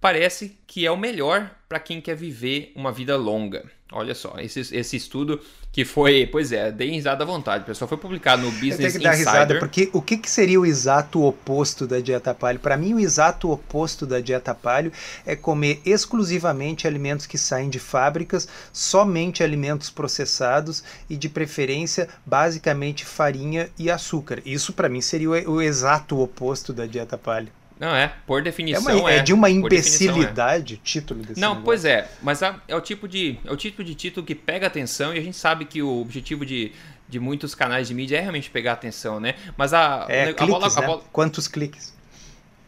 parece 0.05 0.59
que 0.67 0.85
é 0.85 0.90
o 0.90 0.99
melhor 0.99 1.51
para 1.67 1.81
quem 1.81 1.99
quer 1.99 2.14
viver 2.14 2.71
uma 2.77 2.93
vida 2.93 3.17
longa. 3.17 3.64
Olha 3.90 4.14
só, 4.14 4.35
esse, 4.38 4.61
esse 4.61 4.97
estudo 4.99 5.40
que 5.73 5.83
foi, 5.83 6.27
pois 6.27 6.53
é, 6.53 6.71
dei 6.71 6.90
risada 6.90 7.25
à 7.25 7.27
vontade, 7.27 7.64
pessoal. 7.64 7.88
Foi 7.88 7.97
publicado 7.97 8.43
no 8.43 8.51
Business 8.51 8.73
Insider. 8.73 8.87
Eu 8.87 8.90
tenho 8.90 9.01
que 9.01 9.05
dar 9.05 9.14
Insider. 9.14 9.33
risada, 9.33 9.59
porque 9.59 9.88
o 9.95 10.03
que, 10.03 10.19
que 10.19 10.31
seria 10.31 10.61
o 10.61 10.67
exato 10.67 11.23
oposto 11.23 11.87
da 11.87 12.01
dieta 12.01 12.35
paleo? 12.35 12.61
Para 12.61 12.77
mim, 12.77 12.93
o 12.93 13.01
exato 13.01 13.51
oposto 13.51 14.05
da 14.05 14.21
dieta 14.21 14.55
paleo 14.55 14.93
é 15.25 15.35
comer 15.35 15.81
exclusivamente 15.87 16.87
alimentos 16.87 17.25
que 17.25 17.38
saem 17.38 17.71
de 17.71 17.79
fábricas, 17.79 18.47
somente 18.75 19.43
alimentos 19.43 19.88
processados 19.88 20.85
e, 21.09 21.17
de 21.17 21.31
preferência, 21.31 22.11
basicamente 22.27 23.07
farinha 23.07 23.71
e 23.79 23.90
açúcar. 23.90 24.43
Isso, 24.45 24.75
para 24.75 24.90
mim, 24.90 25.01
seria 25.01 25.31
o, 25.31 25.53
o 25.53 25.62
exato 25.62 26.21
oposto 26.21 26.75
da 26.75 26.85
dieta 26.85 27.17
paleo. 27.17 27.63
Não, 27.78 27.94
é, 27.94 28.14
por 28.26 28.42
definição. 28.42 28.88
É, 28.90 28.94
uma, 28.94 29.10
é, 29.10 29.16
é 29.16 29.22
de 29.22 29.32
uma 29.32 29.50
imbecilidade 29.50 30.74
é. 30.74 30.76
o 30.76 30.80
título 30.80 31.22
desse 31.22 31.40
Não, 31.40 31.50
negócio. 31.50 31.64
pois 31.64 31.84
é, 31.84 32.08
mas 32.22 32.40
é, 32.40 32.54
é, 32.68 32.76
o 32.76 32.80
tipo 32.80 33.08
de, 33.08 33.38
é 33.44 33.50
o 33.50 33.56
tipo 33.56 33.82
de 33.82 33.94
título 33.94 34.24
que 34.24 34.34
pega 34.34 34.66
atenção 34.66 35.14
e 35.14 35.18
a 35.18 35.22
gente 35.22 35.37
sabe 35.37 35.64
que 35.64 35.82
o 35.82 36.00
objetivo 36.00 36.46
de, 36.46 36.72
de 37.08 37.18
muitos 37.18 37.54
canais 37.54 37.88
de 37.88 37.94
mídia 37.94 38.16
é 38.16 38.20
realmente 38.20 38.48
pegar 38.48 38.72
atenção, 38.72 39.18
né? 39.18 39.34
Mas 39.56 39.74
a, 39.74 40.06
é, 40.08 40.24
a, 40.24 40.34
cliques, 40.34 40.48
bola, 40.48 40.68
né? 40.68 40.74
a 40.76 40.82
bola. 40.82 41.02
Quantos 41.12 41.48
cliques? 41.48 41.94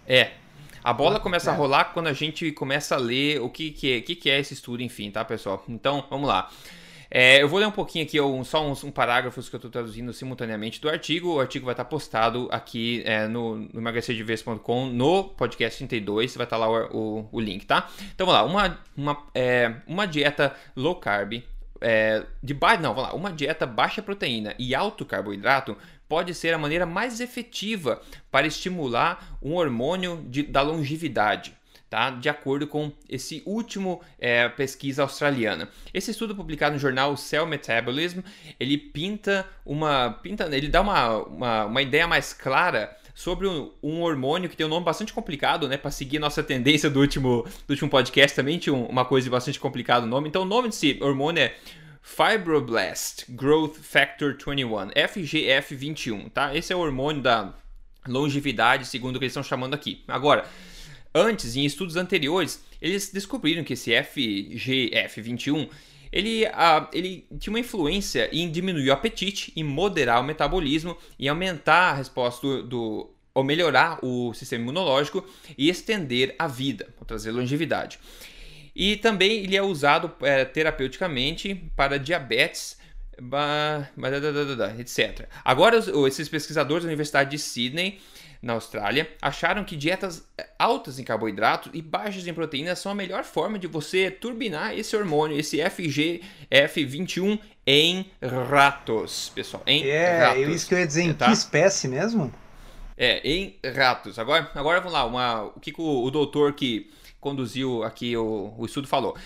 É. 0.07 0.31
A 0.83 0.93
bola 0.93 1.19
começa 1.19 1.51
a 1.51 1.55
é. 1.55 1.57
rolar 1.57 1.87
quando 1.87 2.07
a 2.07 2.13
gente 2.13 2.53
começa 2.53 2.95
a 2.95 2.99
ler 2.99 3.41
o 3.41 3.49
que, 3.49 3.71
que, 3.71 3.93
é, 3.93 4.01
que, 4.01 4.15
que 4.15 4.31
é 4.31 4.39
esse 4.39 4.55
estudo, 4.55 4.83
enfim, 4.83 5.11
tá, 5.11 5.25
pessoal? 5.25 5.65
Então, 5.69 6.05
vamos 6.09 6.29
lá. 6.29 6.49
É, 7.11 7.43
eu 7.43 7.49
vou 7.49 7.59
ler 7.59 7.67
um 7.67 7.73
pouquinho 7.73 8.05
aqui, 8.05 8.21
um, 8.21 8.43
só 8.43 8.67
uns 8.67 8.83
um 8.83 8.91
parágrafos 8.91 9.49
que 9.49 9.55
eu 9.55 9.59
estou 9.59 9.71
traduzindo 9.71 10.13
simultaneamente 10.13 10.81
do 10.81 10.89
artigo. 10.89 11.35
O 11.35 11.41
artigo 11.41 11.65
vai 11.65 11.73
estar 11.73 11.85
postado 11.85 12.49
aqui 12.51 13.03
é, 13.05 13.27
no, 13.29 13.57
no 13.57 13.81
emagrecerdevez.com, 13.81 14.87
no 14.87 15.25
podcast 15.25 15.79
32, 15.79 16.37
vai 16.37 16.45
estar 16.45 16.57
lá 16.57 16.69
o, 16.69 16.97
o, 16.97 17.29
o 17.33 17.41
link, 17.41 17.65
tá? 17.65 17.89
Então 18.15 18.27
vamos 18.27 18.41
lá, 18.41 18.45
uma, 18.45 18.81
uma, 18.97 19.27
é, 19.35 19.75
uma 19.87 20.07
dieta 20.07 20.55
low 20.75 20.97
carb, 20.97 21.43
é, 21.81 22.25
de 22.43 22.55
ba... 22.55 22.77
não, 22.77 22.95
vamos 22.95 23.11
lá, 23.11 23.17
uma 23.17 23.33
dieta 23.33 23.67
baixa 23.67 24.03
proteína 24.03 24.55
e 24.59 24.75
alto 24.75 25.05
carboidrato 25.05 25.77
pode 26.09 26.35
ser 26.35 26.55
a 26.55 26.59
maneira 26.59 26.87
mais 26.87 27.21
efetiva 27.21 28.01
para 28.31 28.47
estimular 28.47 29.39
um 29.43 29.55
hormônio 29.55 30.25
de, 30.29 30.43
da 30.43 30.63
longevidade 30.63 31.55
tá? 31.97 32.11
de 32.11 32.29
acordo 32.29 32.67
com 32.67 32.93
esse 33.09 33.43
último 33.47 34.03
é, 34.19 34.47
pesquisa 34.51 35.01
australiana. 35.01 35.71
Esse 35.95 36.11
estudo 36.11 36.37
publicado 36.37 36.75
no 36.75 36.79
jornal 36.79 37.17
Cell 37.17 37.47
Metabolism, 37.47 38.21
ele 38.61 38.77
pinta 38.77 39.49
uma, 39.65 40.11
pinta, 40.23 40.47
ele 40.55 40.69
dá 40.69 40.83
uma, 40.83 41.17
uma, 41.23 41.65
uma 41.65 41.81
ideia 41.81 42.07
mais 42.07 42.35
clara 42.35 42.95
sobre 43.15 43.47
um, 43.49 44.03
hormônio 44.03 44.51
que 44.51 44.55
tem 44.55 44.67
um 44.67 44.69
nome 44.69 44.85
bastante 44.85 45.11
complicado, 45.11 45.67
né? 45.67 45.79
Para 45.79 45.91
seguir 45.91 46.19
nossa 46.19 46.43
tendência 46.43 46.91
do 46.91 47.01
último, 47.01 47.47
do 47.67 47.71
último 47.71 47.89
podcast 47.89 48.37
também 48.37 48.59
tinha 48.59 48.75
uma 48.75 49.07
coisa 49.07 49.31
bastante 49.31 49.59
complicada 49.59 50.05
o 50.05 50.09
nome. 50.09 50.29
Então 50.29 50.43
o 50.43 50.45
nome 50.45 50.69
desse 50.69 50.99
hormônio 51.01 51.45
é 51.45 51.55
Fibroblast 52.03 53.25
Growth 53.31 53.77
Factor 53.77 54.37
21, 54.37 54.91
FGF21, 54.91 56.31
tá? 56.31 56.55
Esse 56.55 56.75
é 56.75 56.77
o 56.77 56.81
hormônio 56.81 57.23
da 57.23 57.55
longevidade, 58.07 58.85
segundo 58.85 59.17
o 59.17 59.19
que 59.19 59.25
eles 59.25 59.33
estão 59.33 59.43
chamando 59.43 59.73
aqui. 59.73 60.05
Agora, 60.07 60.47
antes, 61.17 61.57
em 61.57 61.65
estudos 61.65 61.97
anteriores, 61.97 62.63
eles 62.81 63.11
descobriram 63.11 63.65
que 63.65 63.73
esse 63.73 63.91
FGF21 63.91 65.69
ele, 66.13 66.45
uh, 66.47 66.87
ele 66.93 67.27
tinha 67.39 67.53
uma 67.53 67.61
influência 67.61 68.29
em 68.33 68.51
diminuir 68.51 68.91
o 68.91 68.93
apetite, 68.93 69.53
em 69.57 69.65
moderar 69.65 70.21
o 70.21 70.25
metabolismo, 70.25 70.97
em 71.19 71.29
aumentar 71.29 71.91
a 71.91 71.95
resposta 71.95 72.47
do, 72.47 72.63
do 72.63 73.11
ou 73.35 73.45
melhorar 73.45 73.99
o 74.03 74.33
sistema 74.33 74.63
imunológico 74.63 75.27
e 75.59 75.69
estender 75.69 76.35
a 76.39 76.47
vida, 76.47 76.89
trazer 77.07 77.33
longevidade. 77.33 77.99
E 78.75 78.97
também 78.97 79.45
ele 79.45 79.57
é 79.57 79.63
usado 79.63 80.11
é, 80.23 80.45
terapeuticamente 80.45 81.55
para 81.77 81.99
diabetes, 81.99 82.79
etc. 84.79 85.29
Agora, 85.45 85.79
esses 86.07 86.29
pesquisadores 86.29 86.85
da 86.85 86.89
Universidade 86.89 87.31
de 87.31 87.39
Sydney 87.39 87.99
na 88.43 88.53
Austrália, 88.53 89.09
acharam 89.21 89.65
que 89.65 89.77
dietas 89.77 90.25
eh, 90.39 90.47
altas 90.59 90.99
em 90.99 91.05
carboidratos 91.05 91.71
e 91.75 91.83
baixas 91.83 92.27
em 92.27 92.35
proteínas 92.35 92.79
são 92.79 92.93
a 92.93 92.95
melhor 92.95 93.25
forma 93.25 93.59
de 93.59 93.67
você 93.67 94.11
turbinar 94.11 94.73
esse 94.73 94.97
hormônio, 94.97 95.39
esse 95.39 95.59
FGF21 95.59 97.39
em 97.67 98.11
ratos, 98.23 99.33
pessoal. 99.35 99.63
Em 99.67 99.89
é, 99.89 100.19
ratos. 100.19 100.49
isso 100.49 100.69
que 100.69 100.75
eu 100.75 100.79
ia 100.79 100.87
dizer, 100.87 101.03
em 101.03 101.13
tá? 101.13 101.27
que 101.27 101.33
espécie 101.33 101.89
mesmo? 101.89 102.33
É, 102.97 103.21
em 103.29 103.57
ratos. 103.75 104.19
Agora, 104.19 104.51
agora 104.55 104.79
vamos 104.79 104.93
lá, 104.93 105.05
uma, 105.05 105.43
o 105.45 105.61
que, 105.61 105.73
que 105.73 105.81
o, 105.81 106.05
o 106.05 106.11
doutor 106.11 106.53
que 106.53 106.91
conduziu 107.21 107.83
aqui 107.83 108.17
o, 108.17 108.55
o 108.57 108.65
estudo 108.65 108.87
falou. 108.87 109.17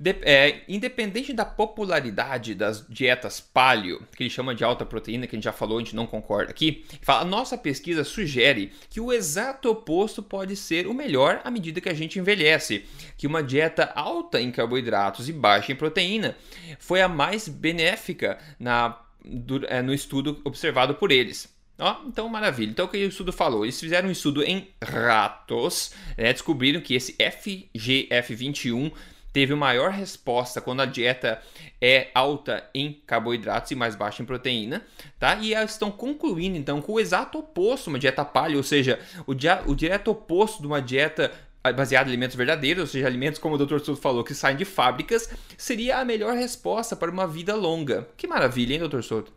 De, 0.00 0.14
é, 0.22 0.62
independente 0.68 1.32
da 1.32 1.44
popularidade 1.44 2.54
das 2.54 2.86
dietas 2.88 3.40
paleo, 3.40 4.00
que 4.16 4.22
ele 4.22 4.30
chama 4.30 4.54
de 4.54 4.62
alta 4.62 4.86
proteína, 4.86 5.26
que 5.26 5.34
a 5.34 5.36
gente 5.36 5.44
já 5.44 5.52
falou, 5.52 5.78
a 5.78 5.80
gente 5.80 5.96
não 5.96 6.06
concorda 6.06 6.50
aqui, 6.50 6.84
fala, 7.02 7.22
a 7.22 7.24
nossa 7.24 7.58
pesquisa 7.58 8.04
sugere 8.04 8.72
que 8.88 9.00
o 9.00 9.12
exato 9.12 9.68
oposto 9.68 10.22
pode 10.22 10.54
ser 10.54 10.86
o 10.86 10.94
melhor 10.94 11.40
à 11.42 11.50
medida 11.50 11.80
que 11.80 11.88
a 11.88 11.94
gente 11.94 12.18
envelhece, 12.18 12.84
que 13.16 13.26
uma 13.26 13.42
dieta 13.42 13.92
alta 13.94 14.40
em 14.40 14.52
carboidratos 14.52 15.28
e 15.28 15.32
baixa 15.32 15.72
em 15.72 15.76
proteína 15.76 16.36
foi 16.78 17.02
a 17.02 17.08
mais 17.08 17.48
benéfica 17.48 18.38
na, 18.58 19.00
do, 19.24 19.66
é, 19.66 19.82
no 19.82 19.92
estudo 19.92 20.40
observado 20.44 20.94
por 20.94 21.10
eles. 21.10 21.58
Então 22.06 22.28
maravilha. 22.28 22.70
Então 22.70 22.86
o 22.86 22.88
que 22.88 22.96
o 23.04 23.08
estudo 23.08 23.32
falou? 23.32 23.64
Eles 23.64 23.78
fizeram 23.78 24.08
um 24.08 24.12
estudo 24.12 24.42
em 24.42 24.68
ratos, 24.82 25.92
né, 26.16 26.32
descobriram 26.32 26.80
que 26.80 26.94
esse 26.94 27.12
FGF21 27.14 28.92
teve 29.38 29.54
maior 29.54 29.92
resposta 29.92 30.60
quando 30.60 30.82
a 30.82 30.84
dieta 30.84 31.40
é 31.80 32.08
alta 32.12 32.68
em 32.74 33.00
carboidratos 33.06 33.70
e 33.70 33.76
mais 33.76 33.94
baixa 33.94 34.20
em 34.20 34.26
proteína, 34.26 34.84
tá? 35.16 35.36
E 35.36 35.54
elas 35.54 35.70
estão 35.70 35.92
concluindo 35.92 36.56
então 36.56 36.82
com 36.82 36.94
o 36.94 36.98
exato 36.98 37.38
oposto, 37.38 37.86
uma 37.86 38.00
dieta 38.00 38.24
paleo, 38.24 38.56
ou 38.56 38.64
seja, 38.64 38.98
o, 39.28 39.34
dia, 39.34 39.62
o 39.64 39.76
direto 39.76 40.10
oposto 40.10 40.60
de 40.60 40.66
uma 40.66 40.82
dieta 40.82 41.30
baseada 41.76 42.08
em 42.08 42.14
alimentos 42.14 42.34
verdadeiros, 42.34 42.80
ou 42.80 42.86
seja, 42.88 43.06
alimentos 43.06 43.38
como 43.38 43.54
o 43.54 43.58
Dr. 43.64 43.78
Souto 43.78 43.94
falou, 43.94 44.24
que 44.24 44.34
saem 44.34 44.56
de 44.56 44.64
fábricas, 44.64 45.30
seria 45.56 45.98
a 45.98 46.04
melhor 46.04 46.34
resposta 46.34 46.96
para 46.96 47.08
uma 47.08 47.28
vida 47.28 47.54
longa. 47.54 48.08
Que 48.16 48.26
maravilha, 48.26 48.74
hein, 48.74 48.88
Dr. 48.88 49.02
Souto? 49.02 49.32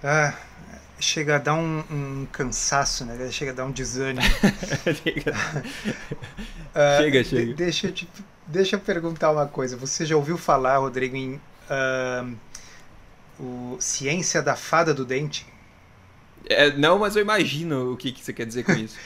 Ah, 0.00 0.32
chega 1.00 1.36
a 1.36 1.38
dar 1.38 1.54
um, 1.54 1.82
um, 1.90 2.26
cansaço, 2.30 3.04
né? 3.04 3.30
Chega 3.30 3.52
a 3.52 3.54
dar 3.54 3.64
um 3.64 3.72
desânimo. 3.72 4.22
chega, 5.02 5.34
chega. 6.94 7.24
chega. 7.24 7.46
De, 7.46 7.54
deixa, 7.54 7.88
eu 7.88 7.92
te, 7.92 8.08
deixa 8.48 8.76
eu 8.76 8.80
perguntar 8.80 9.30
uma 9.30 9.46
coisa. 9.46 9.76
Você 9.76 10.04
já 10.04 10.16
ouviu 10.16 10.36
falar, 10.36 10.78
Rodrigo, 10.78 11.16
em 11.16 11.34
uh, 11.34 12.36
o 13.38 13.76
Ciência 13.80 14.42
da 14.42 14.56
Fada 14.56 14.92
do 14.92 15.04
Dente? 15.04 15.46
É, 16.48 16.70
não, 16.76 16.98
mas 16.98 17.14
eu 17.14 17.22
imagino 17.22 17.92
o 17.92 17.96
que, 17.96 18.10
que 18.10 18.24
você 18.24 18.32
quer 18.32 18.46
dizer 18.46 18.64
com 18.64 18.72
isso. 18.76 18.96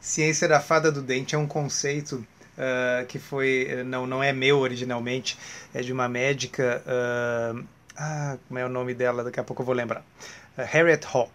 Ciência 0.00 0.48
da 0.48 0.60
Fada 0.60 0.90
do 0.92 1.02
Dente 1.02 1.34
é 1.34 1.38
um 1.38 1.46
conceito 1.46 2.24
uh, 2.56 3.06
que 3.06 3.18
foi 3.18 3.82
não 3.84 4.06
não 4.06 4.22
é 4.22 4.32
meu 4.32 4.58
originalmente, 4.58 5.36
é 5.74 5.82
de 5.82 5.92
uma 5.92 6.08
médica. 6.08 6.82
ah, 7.96 8.38
como 8.46 8.58
é 8.58 8.64
o 8.64 8.68
nome 8.68 8.94
dela? 8.94 9.24
Daqui 9.24 9.40
a 9.40 9.44
pouco 9.44 9.62
eu 9.62 9.66
vou 9.66 9.74
lembrar. 9.74 10.04
Harriet 10.56 11.04
Hall. 11.04 11.30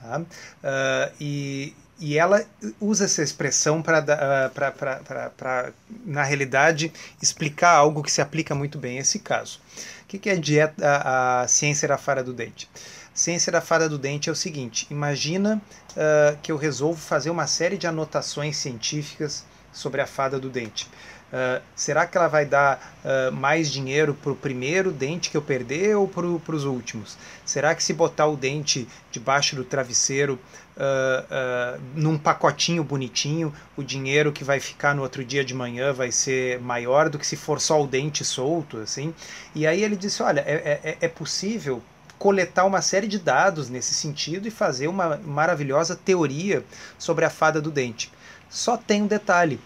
Tá? 0.00 0.20
Uh, 0.20 1.12
e, 1.20 1.74
e 1.98 2.18
ela 2.18 2.44
usa 2.80 3.06
essa 3.06 3.22
expressão 3.22 3.82
para, 3.82 4.00
uh, 4.00 5.72
na 6.04 6.22
realidade, 6.22 6.92
explicar 7.22 7.70
algo 7.70 8.02
que 8.02 8.12
se 8.12 8.20
aplica 8.20 8.54
muito 8.54 8.78
bem 8.78 8.98
a 8.98 9.00
esse 9.00 9.18
caso. 9.18 9.60
O 10.02 10.06
que, 10.06 10.18
que 10.18 10.30
é 10.30 10.36
dieta, 10.36 10.86
a, 10.86 11.40
a 11.42 11.48
ciência 11.48 11.88
da 11.88 11.96
fara 11.96 12.22
do 12.22 12.32
dente? 12.32 12.68
Ciência 13.14 13.50
da 13.50 13.62
fara 13.62 13.88
do 13.88 13.98
dente 13.98 14.28
é 14.28 14.32
o 14.32 14.36
seguinte: 14.36 14.86
imagina 14.90 15.60
uh, 15.92 16.36
que 16.42 16.52
eu 16.52 16.56
resolvo 16.58 17.00
fazer 17.00 17.30
uma 17.30 17.46
série 17.46 17.78
de 17.78 17.86
anotações 17.86 18.58
científicas 18.58 19.44
sobre 19.72 20.02
a 20.02 20.06
fada 20.06 20.38
do 20.38 20.50
dente. 20.50 20.86
Uh, 21.32 21.60
será 21.74 22.06
que 22.06 22.16
ela 22.16 22.28
vai 22.28 22.46
dar 22.46 22.98
uh, 23.04 23.32
mais 23.32 23.70
dinheiro 23.72 24.14
para 24.14 24.30
o 24.30 24.36
primeiro 24.36 24.92
dente 24.92 25.28
que 25.28 25.36
eu 25.36 25.42
perder 25.42 25.96
ou 25.96 26.06
para 26.06 26.54
os 26.54 26.64
últimos? 26.64 27.18
Será 27.44 27.74
que 27.74 27.82
se 27.82 27.92
botar 27.92 28.26
o 28.26 28.36
dente 28.36 28.86
debaixo 29.10 29.56
do 29.56 29.64
travesseiro 29.64 30.38
uh, 30.76 31.80
num 31.94 32.18
pacotinho 32.18 32.84
bonitinho, 32.84 33.52
o 33.76 33.82
dinheiro 33.82 34.32
que 34.32 34.44
vai 34.44 34.60
ficar 34.60 34.94
no 34.94 35.02
outro 35.02 35.24
dia 35.24 35.44
de 35.44 35.54
manhã 35.54 35.92
vai 35.92 36.12
ser 36.12 36.60
maior 36.60 37.08
do 37.08 37.18
que 37.18 37.26
se 37.26 37.36
for 37.36 37.60
só 37.60 37.82
o 37.82 37.86
dente 37.86 38.24
solto? 38.24 38.78
assim? 38.78 39.14
E 39.54 39.66
aí 39.66 39.82
ele 39.82 39.96
disse: 39.96 40.22
olha, 40.22 40.40
é, 40.40 40.80
é, 40.84 40.98
é 41.00 41.08
possível 41.08 41.82
coletar 42.18 42.64
uma 42.64 42.80
série 42.80 43.06
de 43.06 43.18
dados 43.18 43.68
nesse 43.68 43.94
sentido 43.94 44.48
e 44.48 44.50
fazer 44.50 44.88
uma 44.88 45.16
maravilhosa 45.18 45.94
teoria 45.94 46.64
sobre 46.98 47.24
a 47.24 47.30
fada 47.30 47.60
do 47.60 47.70
dente. 47.70 48.10
Só 48.48 48.76
tem 48.76 49.02
um 49.02 49.06
detalhe 49.06 49.60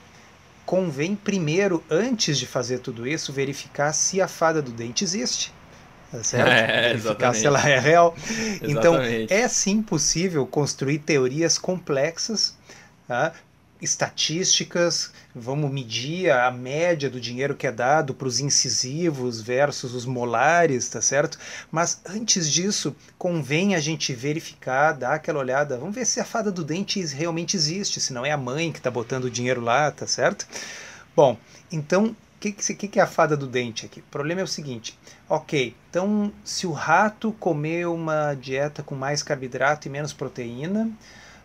convém 0.66 1.16
primeiro, 1.16 1.83
antes 1.90 2.38
de 2.38 2.46
fazer 2.46 2.79
tudo 2.79 3.07
isso, 3.07 3.33
verificar 3.33 3.92
se 3.92 4.20
a 4.20 4.29
fada 4.29 4.62
do 4.62 4.70
dente 4.70 5.03
existe. 5.03 5.53
Tá 6.11 6.25
certo? 6.25 6.49
É, 6.49 6.88
verificar 6.94 7.35
se 7.35 7.46
ela 7.46 7.68
é 7.68 7.79
real. 7.79 8.14
Então, 8.62 8.96
é 9.01 9.46
sim 9.49 9.81
possível 9.81 10.46
construir 10.46 10.99
teorias 10.99 11.57
complexas 11.57 12.57
tá? 13.07 13.33
estatísticas, 13.81 15.12
vamos 15.35 15.70
medir 15.70 16.31
a 16.31 16.51
média 16.51 17.09
do 17.09 17.20
dinheiro 17.20 17.55
que 17.55 17.66
é 17.66 17.73
dado 17.73 18.12
para 18.12 18.29
os 18.29 18.40
incisivos 18.40 19.40
versus 19.40 19.94
os 19.94 20.05
molares, 20.05 20.88
tá 20.88 21.01
certo? 21.01 21.38
Mas 21.70 22.01
antes 22.05 22.51
disso, 22.51 22.94
convém 23.16 23.75
a 23.75 23.81
gente 23.81 24.12
verificar, 24.12 24.92
dar 24.92 25.14
aquela 25.14 25.38
olhada, 25.38 25.79
vamos 25.79 25.94
ver 25.94 26.05
se 26.05 26.20
a 26.20 26.25
fada 26.25 26.51
do 26.51 26.64
dente 26.64 27.03
realmente 27.07 27.57
existe, 27.57 28.01
se 28.01 28.12
não 28.12 28.27
é 28.27 28.33
a 28.33 28.37
mãe 28.37 28.70
que 28.70 28.79
está 28.79 28.90
botando 28.90 29.25
o 29.25 29.31
dinheiro 29.31 29.61
lá, 29.61 29.90
tá 29.90 30.07
certo? 30.07 30.46
Bom, 31.16 31.38
então 31.73 32.14
que, 32.40 32.53
que, 32.53 32.88
que, 32.88 32.98
é 32.98 33.03
a 33.03 33.07
fada 33.07 33.37
do 33.37 33.46
dente 33.46 33.85
aqui? 33.85 34.00
O 34.00 34.11
problema 34.11 34.40
é 34.40 34.44
o 34.44 34.48
seguinte: 34.48 34.98
ok, 35.29 35.76
então 35.90 36.33
se 36.42 36.66
o 36.66 36.72
rato 36.72 37.33
comer 37.33 37.87
uma 37.87 38.35
dieta 38.35 38.83
com 38.83 38.94
mais 38.94 39.22
carboidrato 39.22 39.87
e 39.87 39.90
menos 39.90 40.14
proteína, 40.14 40.90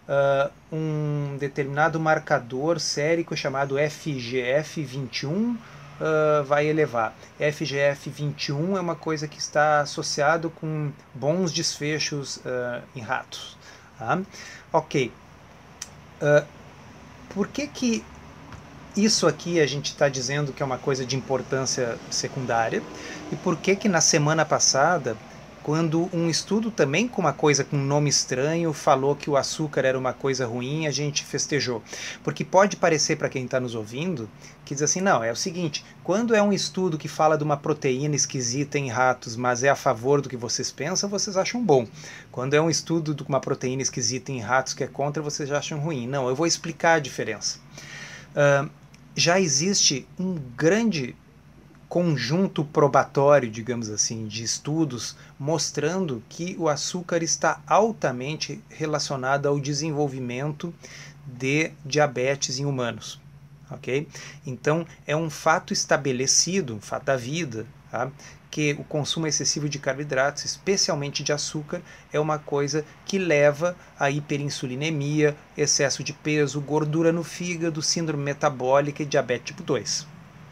uh, 0.08 0.52
um 0.72 1.38
determinado 1.38 2.00
marcador 2.00 2.80
sérico 2.80 3.36
chamado 3.36 3.76
FGF21 3.76 5.28
uh, 5.28 5.58
ah, 6.00 6.44
vai 6.48 6.66
elevar. 6.68 7.14
FGF21 7.40 8.78
é 8.78 8.80
uma 8.80 8.96
coisa 8.96 9.28
que 9.28 9.38
está 9.38 9.82
associado 9.82 10.50
com 10.50 10.92
bons 11.14 11.52
desfechos 11.52 12.38
uh, 12.38 12.82
em 12.96 13.02
ratos. 13.02 13.58
Tá? 14.00 14.22
Ok. 14.72 15.12
por 17.30 17.48
que 17.48 17.68
que 17.68 18.04
isso 18.96 19.28
aqui 19.28 19.60
a 19.60 19.68
gente 19.68 19.88
está 19.88 20.08
dizendo 20.10 20.54
que 20.54 20.64
é 20.64 20.66
uma 20.66 20.78
coisa 20.78 21.06
de 21.06 21.16
importância 21.16 21.98
secundária? 22.10 22.82
E 23.32 23.36
por 23.36 23.58
que 23.58 23.76
que 23.76 23.90
na 23.90 24.02
semana 24.02 24.46
passada 24.46 25.18
quando 25.66 26.08
um 26.14 26.30
estudo 26.30 26.70
também 26.70 27.08
com 27.08 27.20
uma 27.20 27.34
coisa 27.34 27.64
com 27.64 27.76
um 27.76 27.84
nome 27.84 28.08
estranho 28.08 28.72
falou 28.72 29.16
que 29.16 29.32
o 29.32 29.36
açúcar 29.36 29.84
era 29.84 29.98
uma 29.98 30.14
coisa 30.14 30.46
ruim, 30.46 30.86
a 30.86 30.92
gente 30.92 31.26
festejou. 31.26 31.82
Porque 32.24 32.46
pode 32.46 32.78
parecer 32.78 33.16
para 33.16 33.30
quem 33.30 33.46
está 33.46 33.60
nos 33.60 33.74
ouvindo 33.74 34.30
que 34.64 34.76
diz 34.76 34.84
assim: 34.84 35.02
não, 35.02 35.24
é 35.24 35.32
o 35.32 35.36
seguinte, 35.36 35.84
quando 36.04 36.36
é 36.36 36.42
um 36.44 36.54
estudo 36.54 37.00
que 37.00 37.08
fala 37.08 37.36
de 37.36 37.44
uma 37.44 37.58
proteína 37.58 38.16
esquisita 38.16 38.78
em 38.78 38.90
ratos, 38.90 39.36
mas 39.36 39.64
é 39.64 39.70
a 39.70 39.76
favor 39.76 40.22
do 40.22 40.30
que 40.30 40.38
vocês 40.38 40.72
pensam, 40.72 41.10
vocês 41.10 41.36
acham 41.36 41.66
bom. 41.66 41.88
Quando 42.32 42.54
é 42.54 42.62
um 42.62 42.70
estudo 42.70 43.16
de 43.16 43.24
uma 43.24 43.40
proteína 43.40 43.82
esquisita 43.82 44.32
em 44.32 44.40
ratos 44.42 44.76
que 44.76 44.84
é 44.84 44.88
contra, 44.88 45.24
vocês 45.24 45.52
acham 45.52 45.80
ruim. 45.80 46.06
Não, 46.06 46.30
eu 46.30 46.36
vou 46.36 46.46
explicar 46.46 46.98
a 46.98 47.00
diferença. 47.00 47.60
Já 49.16 49.40
existe 49.40 50.08
um 50.20 50.36
grande 50.56 51.16
conjunto 51.88 52.66
probatório, 52.66 53.50
digamos 53.50 53.90
assim, 53.90 54.28
de 54.28 54.44
estudos 54.44 55.16
mostrando 55.40 56.22
que 56.28 56.56
o 56.60 56.68
açúcar 56.68 57.24
está 57.24 57.62
altamente 57.66 58.62
relacionado 58.70 59.48
ao 59.48 59.60
desenvolvimento 59.60 60.74
de 61.26 61.72
diabetes 61.86 62.60
em 62.60 62.66
humanos. 62.66 63.22
Ok? 63.72 64.08
Então, 64.46 64.86
é 65.08 65.16
um 65.16 65.30
fato 65.30 65.74
estabelecido, 65.74 66.76
um 66.76 66.82
fato 66.82 67.06
da 67.06 67.16
vida, 67.16 67.66
tá? 67.90 68.12
Que 68.56 68.72
o 68.80 68.86
consumo 68.86 69.28
excessivo 69.28 69.68
de 69.68 69.78
carboidratos, 69.78 70.46
especialmente 70.46 71.22
de 71.22 71.34
açúcar, 71.34 71.82
é 72.14 72.18
uma 72.18 72.40
coisa 72.40 72.86
que 73.04 73.18
leva 73.18 73.76
a 74.00 74.10
hiperinsulinemia, 74.10 75.36
excesso 75.58 76.02
de 76.02 76.14
peso, 76.14 76.62
gordura 76.62 77.12
no 77.12 77.22
fígado, 77.22 77.82
síndrome 77.82 78.24
metabólica 78.24 79.04
e 79.04 79.06
diabetes 79.06 79.48
tipo 79.48 79.62
2. 79.62 80.08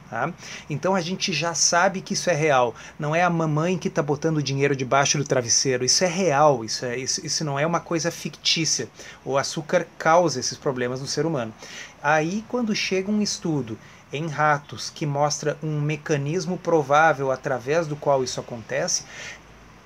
Tá? 0.10 0.34
Então 0.70 0.94
a 0.94 1.00
gente 1.00 1.32
já 1.32 1.54
sabe 1.54 2.02
que 2.02 2.13
isso 2.13 2.30
é 2.30 2.34
real. 2.34 2.76
Não 3.00 3.16
é 3.16 3.24
a 3.24 3.30
mamãe 3.30 3.78
que 3.78 3.88
está 3.88 4.04
botando 4.04 4.44
dinheiro 4.44 4.76
debaixo 4.76 5.18
do 5.18 5.24
travesseiro. 5.24 5.86
Isso 5.86 6.04
é 6.04 6.08
real. 6.08 6.66
Isso, 6.66 6.86
é, 6.86 6.98
isso, 6.98 7.26
isso 7.26 7.46
não 7.46 7.58
é 7.58 7.66
uma 7.66 7.80
coisa 7.80 8.12
fictícia. 8.12 8.89
O 9.24 9.38
açúcar 9.38 9.88
causa 9.98 10.42
esses 10.42 10.58
problemas 10.58 11.00
no 11.00 11.08
ser 11.08 11.26
humano. 11.26 11.54
Aí, 12.02 12.44
quando 12.50 12.76
chega 12.76 13.10
um 13.10 13.22
estudo 13.22 13.80
em 14.13 14.28
ratos 14.28 14.89
que 14.89 15.06
mostra 15.06 15.58
um 15.62 15.82
mecanismo 15.82 16.58
provável 16.58 17.32
através 17.32 17.88
do 17.88 17.95
qual 17.95 18.23
isso 18.23 18.39
acontece, 18.39 19.04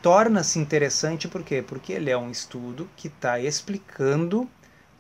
torna-se 0.02 0.60
interessante 0.60 1.28
por 1.28 1.44
quê? 1.44 1.64
Porque 1.66 1.94
ele 1.94 2.10
é 2.12 2.18
um 2.18 2.30
estudo 2.30 2.90
que 2.96 3.08
está 3.08 3.40
explicando 3.40 4.48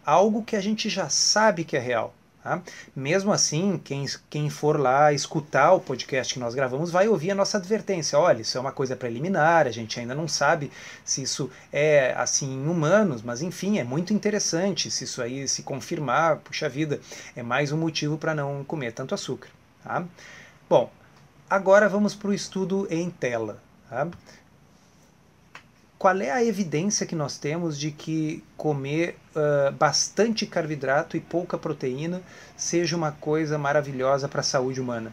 algo 0.05 0.43
que 0.43 0.55
a 0.55 0.61
gente 0.61 0.89
já 0.89 1.09
sabe 1.09 1.65
que 1.65 1.75
é 1.75 1.79
real. 1.79 2.15
Tá? 2.47 2.61
Mesmo 2.95 3.33
assim, 3.33 3.77
quem, 3.83 4.05
quem 4.29 4.49
for 4.49 4.79
lá 4.79 5.11
escutar 5.11 5.73
o 5.73 5.81
podcast 5.81 6.33
que 6.33 6.39
nós 6.39 6.55
gravamos 6.55 6.89
vai 6.89 7.09
ouvir 7.09 7.31
a 7.31 7.35
nossa 7.35 7.57
advertência. 7.57 8.17
Olha, 8.17 8.41
isso 8.41 8.57
é 8.57 8.61
uma 8.61 8.71
coisa 8.71 8.95
preliminar, 8.95 9.67
a 9.67 9.71
gente 9.71 9.99
ainda 9.99 10.15
não 10.15 10.29
sabe 10.29 10.71
se 11.03 11.21
isso 11.21 11.51
é 11.73 12.13
assim 12.15 12.49
em 12.53 12.67
humanos, 12.69 13.21
mas 13.21 13.41
enfim, 13.41 13.79
é 13.79 13.83
muito 13.83 14.13
interessante. 14.13 14.89
Se 14.89 15.03
isso 15.03 15.21
aí 15.21 15.45
se 15.45 15.61
confirmar, 15.61 16.37
puxa 16.37 16.69
vida, 16.69 17.01
é 17.35 17.43
mais 17.43 17.73
um 17.73 17.77
motivo 17.77 18.17
para 18.17 18.33
não 18.33 18.63
comer 18.63 18.93
tanto 18.93 19.13
açúcar. 19.13 19.49
Tá? 19.83 20.05
Bom, 20.69 20.89
agora 21.49 21.89
vamos 21.89 22.15
para 22.15 22.29
o 22.29 22.33
estudo 22.33 22.87
em 22.89 23.09
tela. 23.09 23.61
Tá? 23.89 24.07
Qual 25.97 26.17
é 26.21 26.29
a 26.29 26.43
evidência 26.43 27.05
que 27.05 27.15
nós 27.15 27.37
temos 27.37 27.77
de 27.77 27.91
que 27.91 28.43
comer 28.55 29.17
uh, 29.35 29.71
bastante 29.73 30.45
carboidrato 30.45 31.17
e 31.17 31.19
pouca 31.19 31.57
proteína 31.57 32.21
seja 32.55 32.95
uma 32.95 33.11
coisa 33.11 33.57
maravilhosa 33.57 34.27
para 34.27 34.41
a 34.41 34.43
saúde 34.43 34.79
humana? 34.79 35.11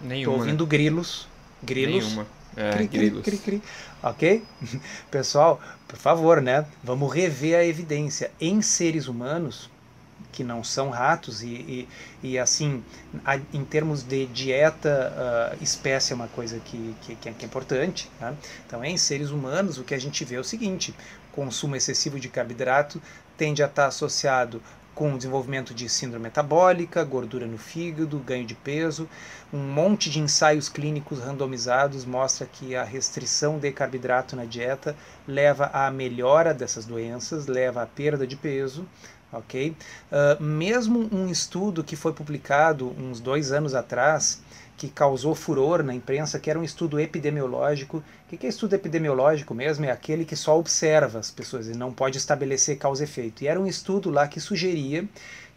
Nenhuma. 0.00 0.18
Estou 0.18 0.34
ouvindo 0.34 0.64
né? 0.64 0.70
grilos. 0.70 1.28
Grilos. 1.62 2.04
Nenhuma. 2.04 2.26
É, 2.56 2.70
cri, 2.70 2.86
grilos. 2.86 3.22
Cri, 3.22 3.38
cri, 3.38 3.62
ok? 4.02 4.44
Pessoal, 5.10 5.60
por 5.88 5.98
favor, 5.98 6.40
né? 6.40 6.64
Vamos 6.82 7.12
rever 7.12 7.58
a 7.58 7.64
evidência. 7.64 8.30
Em 8.40 8.62
seres 8.62 9.08
humanos, 9.08 9.68
que 10.36 10.44
não 10.44 10.62
são 10.62 10.90
ratos 10.90 11.42
e, 11.42 11.48
e, 11.48 11.88
e 12.22 12.38
assim 12.38 12.84
a, 13.24 13.36
em 13.54 13.64
termos 13.64 14.02
de 14.02 14.26
dieta 14.26 15.56
uh, 15.56 15.64
espécie 15.64 16.12
é 16.12 16.16
uma 16.16 16.28
coisa 16.28 16.60
que, 16.60 16.94
que, 17.00 17.16
que 17.16 17.28
é, 17.28 17.46
importante 17.46 18.10
tá? 18.20 18.34
então 18.66 18.84
em 18.84 18.98
seres 18.98 19.30
humanos 19.30 19.78
o 19.78 19.82
que 19.82 19.94
a 19.94 19.98
gente 19.98 20.22
vê 20.26 20.34
é 20.34 20.38
o 20.38 20.44
seguinte 20.44 20.94
consumo 21.32 21.74
excessivo 21.74 22.20
de 22.20 22.28
carboidrato 22.28 23.00
tende 23.38 23.62
a 23.62 23.66
estar 23.66 23.86
associado 23.86 24.60
com 24.94 25.12
o 25.12 25.16
desenvolvimento 25.18 25.74
de 25.74 25.90
síndrome 25.90 26.22
metabólica, 26.24 27.04
gordura 27.04 27.46
no 27.46 27.58
fígado, 27.58 28.18
ganho 28.18 28.46
de 28.46 28.54
peso. 28.54 29.06
Um 29.52 29.58
monte 29.58 30.08
de 30.08 30.20
ensaios 30.20 30.70
clínicos 30.70 31.18
randomizados 31.18 32.06
mostra 32.06 32.46
que 32.46 32.74
a 32.74 32.82
restrição 32.82 33.58
de 33.58 33.70
carboidrato 33.72 34.34
na 34.34 34.46
dieta 34.46 34.96
leva 35.28 35.66
à 35.66 35.90
melhora 35.90 36.54
dessas 36.54 36.86
doenças, 36.86 37.46
leva 37.46 37.82
à 37.82 37.86
perda 37.86 38.26
de 38.26 38.36
peso, 38.36 38.88
ok? 39.38 39.70
Uh, 39.70 40.42
mesmo 40.42 41.08
um 41.12 41.28
estudo 41.28 41.84
que 41.84 41.96
foi 41.96 42.12
publicado 42.12 42.94
uns 42.98 43.20
dois 43.20 43.52
anos 43.52 43.74
atrás, 43.74 44.42
que 44.76 44.88
causou 44.88 45.34
furor 45.34 45.82
na 45.82 45.94
imprensa, 45.94 46.38
que 46.38 46.50
era 46.50 46.58
um 46.58 46.64
estudo 46.64 47.00
epidemiológico. 47.00 48.02
O 48.30 48.36
que 48.36 48.46
é 48.46 48.48
estudo 48.48 48.74
epidemiológico 48.74 49.54
mesmo? 49.54 49.86
É 49.86 49.90
aquele 49.90 50.24
que 50.24 50.36
só 50.36 50.58
observa 50.58 51.18
as 51.18 51.30
pessoas 51.30 51.66
e 51.68 51.72
não 51.72 51.92
pode 51.92 52.18
estabelecer 52.18 52.76
causa 52.76 53.02
e 53.02 53.04
efeito. 53.04 53.42
E 53.42 53.48
era 53.48 53.58
um 53.58 53.66
estudo 53.66 54.10
lá 54.10 54.28
que 54.28 54.38
sugeria 54.38 55.08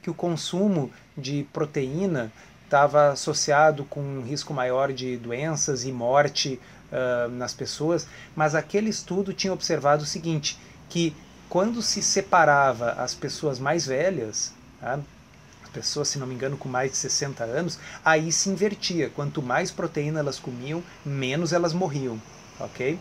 que 0.01 0.09
o 0.09 0.13
consumo 0.13 0.89
de 1.17 1.45
proteína 1.51 2.31
estava 2.63 3.09
associado 3.09 3.83
com 3.85 3.99
um 3.99 4.21
risco 4.21 4.53
maior 4.53 4.93
de 4.93 5.17
doenças 5.17 5.83
e 5.83 5.91
morte 5.91 6.59
uh, 6.91 7.29
nas 7.29 7.53
pessoas, 7.53 8.07
mas 8.35 8.53
aquele 8.55 8.89
estudo 8.89 9.33
tinha 9.33 9.51
observado 9.51 10.03
o 10.03 10.05
seguinte, 10.05 10.57
que 10.87 11.15
quando 11.49 11.81
se 11.81 12.01
separava 12.01 12.91
as 12.91 13.13
pessoas 13.15 13.59
mais 13.59 13.87
velhas, 13.87 14.53
tá? 14.79 14.99
as 15.63 15.69
pessoas, 15.69 16.07
se 16.07 16.19
não 16.19 16.27
me 16.27 16.35
engano, 16.35 16.57
com 16.57 16.69
mais 16.69 16.91
de 16.91 16.97
60 16.97 17.43
anos, 17.43 17.79
aí 18.05 18.31
se 18.31 18.49
invertia. 18.49 19.09
Quanto 19.09 19.41
mais 19.41 19.71
proteína 19.71 20.19
elas 20.19 20.39
comiam, 20.39 20.83
menos 21.05 21.51
elas 21.51 21.73
morriam. 21.73 22.21
Ok? 22.59 22.99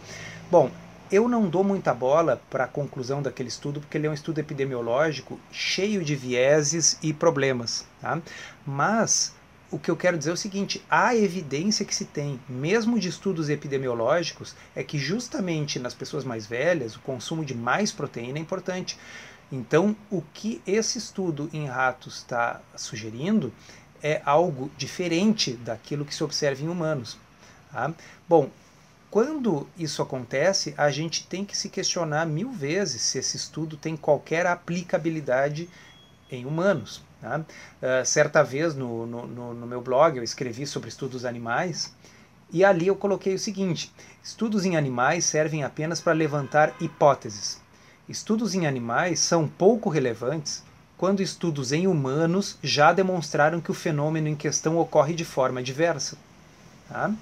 Bom, 0.50 0.70
eu 1.10 1.28
não 1.28 1.48
dou 1.48 1.64
muita 1.64 1.94
bola 1.94 2.40
para 2.50 2.64
a 2.64 2.68
conclusão 2.68 3.22
daquele 3.22 3.48
estudo, 3.48 3.80
porque 3.80 3.96
ele 3.96 4.06
é 4.06 4.10
um 4.10 4.14
estudo 4.14 4.38
epidemiológico 4.38 5.40
cheio 5.50 6.04
de 6.04 6.14
vieses 6.14 6.98
e 7.02 7.12
problemas. 7.12 7.86
Tá? 8.00 8.20
Mas 8.66 9.34
o 9.70 9.78
que 9.78 9.90
eu 9.90 9.96
quero 9.96 10.16
dizer 10.16 10.30
é 10.30 10.34
o 10.34 10.36
seguinte: 10.36 10.82
a 10.88 11.14
evidência 11.14 11.84
que 11.84 11.94
se 11.94 12.06
tem, 12.06 12.40
mesmo 12.48 12.98
de 12.98 13.08
estudos 13.08 13.48
epidemiológicos, 13.48 14.54
é 14.74 14.82
que 14.82 14.98
justamente 14.98 15.78
nas 15.78 15.94
pessoas 15.94 16.24
mais 16.24 16.46
velhas 16.46 16.96
o 16.96 17.00
consumo 17.00 17.44
de 17.44 17.54
mais 17.54 17.92
proteína 17.92 18.38
é 18.38 18.40
importante. 18.40 18.98
Então, 19.50 19.96
o 20.10 20.22
que 20.34 20.60
esse 20.66 20.98
estudo 20.98 21.48
em 21.52 21.66
ratos 21.66 22.16
está 22.18 22.60
sugerindo 22.76 23.52
é 24.02 24.20
algo 24.24 24.70
diferente 24.76 25.54
daquilo 25.54 26.04
que 26.04 26.14
se 26.14 26.22
observa 26.22 26.62
em 26.62 26.68
humanos. 26.68 27.16
Tá? 27.72 27.92
Bom, 28.28 28.50
quando 29.10 29.66
isso 29.76 30.02
acontece, 30.02 30.74
a 30.76 30.90
gente 30.90 31.26
tem 31.26 31.44
que 31.44 31.56
se 31.56 31.70
questionar 31.70 32.26
mil 32.26 32.52
vezes 32.52 33.00
se 33.00 33.18
esse 33.18 33.36
estudo 33.38 33.76
tem 33.76 33.96
qualquer 33.96 34.46
aplicabilidade 34.46 35.68
em 36.30 36.44
humanos. 36.44 37.02
Uh, 37.22 38.04
certa 38.04 38.44
vez 38.44 38.76
no, 38.76 39.04
no, 39.04 39.26
no, 39.26 39.66
meu 39.66 39.80
blog 39.80 40.16
eu 40.16 40.22
escrevi 40.22 40.64
sobre 40.64 40.88
estudos 40.88 41.24
animais 41.24 41.92
e 42.52 42.64
ali 42.64 42.86
eu 42.86 42.94
coloquei 42.94 43.34
o 43.34 43.38
seguinte: 43.38 43.92
estudos 44.22 44.64
em 44.64 44.76
animais 44.76 45.24
servem 45.24 45.64
apenas 45.64 46.00
para 46.00 46.12
levantar 46.12 46.74
hipóteses. 46.80 47.60
Estudos 48.08 48.54
em 48.54 48.66
animais 48.66 49.18
são 49.20 49.48
pouco 49.48 49.90
relevantes 49.90 50.62
quando 50.96 51.20
estudos 51.20 51.72
em 51.72 51.86
humanos 51.86 52.58
já 52.62 52.92
demonstraram 52.92 53.60
que 53.60 53.70
o 53.70 53.74
fenômeno 53.74 54.28
em 54.28 54.36
questão 54.36 54.78
ocorre 54.78 55.14
de 55.14 55.24
forma 55.24 55.62
diversa. 55.62 56.16
Tá? 56.88 57.12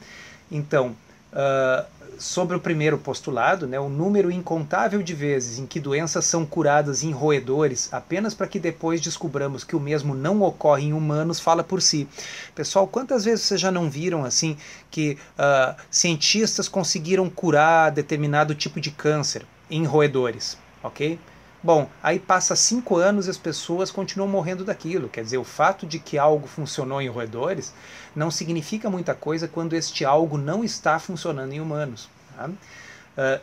Então, 0.51 0.97
uh, 1.33 1.87
sobre 2.19 2.57
o 2.57 2.61
primeiro 2.61 2.99
postulado, 2.99 3.67
né, 3.67 3.79
o 3.79 3.89
número 3.89 4.31
incontável 4.31 5.03
de 5.03 5.15
vezes 5.15 5.59
em 5.59 5.67
que 5.67 5.81
doenças 5.81 6.25
são 6.25 6.45
curadas 6.45 7.03
em 7.03 7.11
roedores 7.11 7.93
apenas 7.93 8.35
para 8.35 8.47
que 8.47 8.59
depois 8.59 9.01
descobramos 9.01 9.65
que 9.65 9.77
o 9.77 9.81
mesmo 9.81 10.15
não 10.15 10.43
ocorre 10.43 10.85
em 10.85 10.93
humanos 10.93 11.41
fala 11.41 11.63
por 11.63 11.81
si. 11.83 12.09
Pessoal, 12.55 12.87
quantas 12.87 13.25
vezes 13.25 13.45
vocês 13.45 13.61
já 13.61 13.71
não 13.71 13.91
viram 13.91 14.25
assim 14.25 14.57
que 14.91 15.19
uh, 15.39 15.77
cientistas 15.91 16.69
conseguiram 16.69 17.29
curar 17.29 17.91
determinado 17.91 18.55
tipo 18.55 18.81
de 18.81 18.91
câncer 18.91 19.47
em 19.71 19.85
roedores, 19.85 20.57
ok? 20.83 21.19
Bom, 21.67 21.91
aí 22.01 22.21
passa 22.21 22.55
cinco 22.55 22.95
anos 22.95 23.27
e 23.27 23.31
as 23.31 23.37
pessoas 23.37 23.91
continuam 23.91 24.31
morrendo 24.31 24.65
daquilo. 24.65 25.09
Quer 25.09 25.25
dizer, 25.25 25.39
o 25.39 25.43
fato 25.43 25.85
de 25.85 25.99
que 25.99 26.17
algo 26.17 26.47
funcionou 26.47 27.03
em 27.03 27.09
roedores 27.09 27.73
não 28.15 28.31
significa 28.31 28.89
muita 28.89 29.17
coisa 29.17 29.49
quando 29.49 29.75
este 29.75 30.05
algo 30.05 30.39
não 30.39 30.63
está 30.63 30.97
funcionando 31.01 31.53
em 31.53 31.61
humanos. 31.61 32.09
Tá? 32.37 32.49
Uh, 32.49 33.41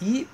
e 0.00 0.28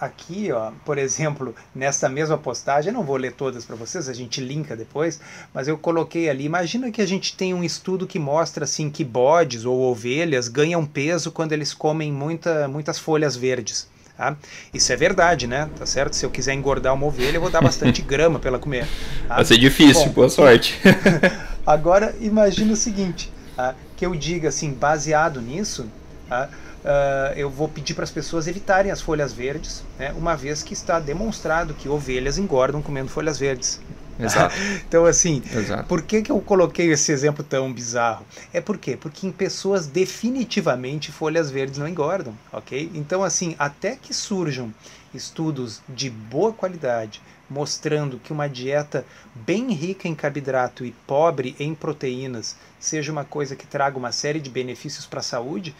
aqui, 0.00 0.50
ó, 0.50 0.72
por 0.82 0.96
exemplo, 0.96 1.54
nessa 1.74 2.08
mesma 2.08 2.38
postagem, 2.38 2.88
eu 2.88 2.94
não 2.94 3.04
vou 3.04 3.18
ler 3.18 3.32
todas 3.32 3.66
para 3.66 3.76
vocês, 3.76 4.08
a 4.08 4.14
gente 4.14 4.40
linka 4.40 4.74
depois, 4.74 5.20
mas 5.52 5.68
eu 5.68 5.76
coloquei 5.76 6.30
ali, 6.30 6.44
imagina 6.44 6.90
que 6.90 7.02
a 7.02 7.06
gente 7.06 7.36
tem 7.36 7.52
um 7.52 7.62
estudo 7.62 8.06
que 8.06 8.18
mostra 8.18 8.64
assim 8.64 8.88
que 8.88 9.04
bodes 9.04 9.66
ou 9.66 9.78
ovelhas 9.78 10.48
ganham 10.48 10.86
peso 10.86 11.30
quando 11.30 11.52
eles 11.52 11.74
comem 11.74 12.10
muita, 12.10 12.66
muitas 12.66 12.98
folhas 12.98 13.36
verdes. 13.36 13.89
Tá? 14.20 14.36
Isso 14.74 14.92
é 14.92 14.96
verdade, 14.96 15.46
né? 15.46 15.70
Tá 15.78 15.86
certo? 15.86 16.14
Se 16.14 16.26
eu 16.26 16.30
quiser 16.30 16.52
engordar 16.52 16.92
uma 16.92 17.06
ovelha, 17.06 17.38
eu 17.38 17.40
vou 17.40 17.48
dar 17.48 17.62
bastante 17.62 18.02
grama 18.04 18.38
para 18.38 18.50
ela 18.50 18.58
comer. 18.58 18.86
Tá? 19.26 19.36
Vai 19.36 19.44
ser 19.46 19.56
difícil, 19.56 20.08
Bom, 20.08 20.12
boa 20.12 20.28
sorte. 20.28 20.78
agora, 21.66 22.14
imagina 22.20 22.74
o 22.74 22.76
seguinte, 22.76 23.32
tá? 23.56 23.74
que 23.96 24.04
eu 24.04 24.14
diga 24.14 24.50
assim, 24.50 24.74
baseado 24.74 25.40
nisso, 25.40 25.86
tá? 26.28 26.50
Uh, 26.84 27.32
eu 27.34 27.48
vou 27.48 27.66
pedir 27.66 27.94
para 27.94 28.04
as 28.04 28.10
pessoas 28.10 28.46
evitarem 28.46 28.92
as 28.92 29.00
folhas 29.00 29.32
verdes, 29.32 29.82
né? 29.98 30.12
uma 30.14 30.36
vez 30.36 30.62
que 30.62 30.74
está 30.74 31.00
demonstrado 31.00 31.72
que 31.72 31.88
ovelhas 31.88 32.36
engordam 32.36 32.82
comendo 32.82 33.08
folhas 33.08 33.38
verdes. 33.38 33.80
Exato. 34.24 34.54
então, 34.86 35.04
assim, 35.04 35.42
Exato. 35.52 35.84
por 35.88 36.02
que, 36.02 36.22
que 36.22 36.30
eu 36.30 36.40
coloquei 36.40 36.90
esse 36.92 37.10
exemplo 37.12 37.44
tão 37.44 37.72
bizarro? 37.72 38.24
É 38.52 38.60
por 38.60 38.78
quê? 38.78 38.96
Porque 38.96 39.26
em 39.26 39.32
pessoas 39.32 39.86
definitivamente 39.86 41.10
folhas 41.10 41.50
verdes 41.50 41.78
não 41.78 41.88
engordam, 41.88 42.34
ok? 42.52 42.90
Então, 42.94 43.22
assim, 43.22 43.54
até 43.58 43.96
que 43.96 44.12
surjam 44.12 44.72
estudos 45.14 45.80
de 45.88 46.08
boa 46.08 46.52
qualidade 46.52 47.20
mostrando 47.50 48.18
que 48.18 48.32
uma 48.32 48.48
dieta 48.48 49.04
bem 49.34 49.72
rica 49.72 50.06
em 50.06 50.14
carboidrato 50.14 50.84
e 50.84 50.92
pobre 51.06 51.56
em 51.58 51.74
proteínas 51.74 52.56
seja 52.78 53.10
uma 53.10 53.24
coisa 53.24 53.56
que 53.56 53.66
traga 53.66 53.98
uma 53.98 54.12
série 54.12 54.38
de 54.38 54.48
benefícios 54.48 55.04
para 55.04 55.18
a 55.18 55.24
saúde, 55.24 55.74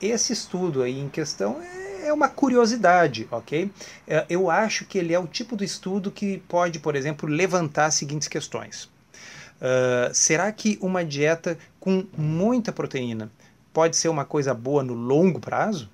esse 0.00 0.34
estudo 0.34 0.82
aí 0.82 1.00
em 1.00 1.08
questão 1.08 1.62
é 1.62 1.83
uma 2.12 2.28
curiosidade, 2.28 3.26
ok? 3.30 3.70
É, 4.06 4.24
eu 4.28 4.50
acho 4.50 4.84
que 4.84 4.98
ele 4.98 5.14
é 5.14 5.18
o 5.18 5.26
tipo 5.26 5.56
do 5.56 5.64
estudo 5.64 6.10
que 6.10 6.38
pode, 6.48 6.78
por 6.78 6.96
exemplo, 6.96 7.28
levantar 7.28 7.86
as 7.86 7.94
seguintes 7.94 8.28
questões. 8.28 8.84
Uh, 9.56 10.12
será 10.12 10.50
que 10.52 10.78
uma 10.80 11.04
dieta 11.04 11.56
com 11.78 12.06
muita 12.16 12.72
proteína 12.72 13.30
pode 13.72 13.96
ser 13.96 14.08
uma 14.08 14.24
coisa 14.24 14.52
boa 14.52 14.82
no 14.82 14.94
longo 14.94 15.40
prazo? 15.40 15.88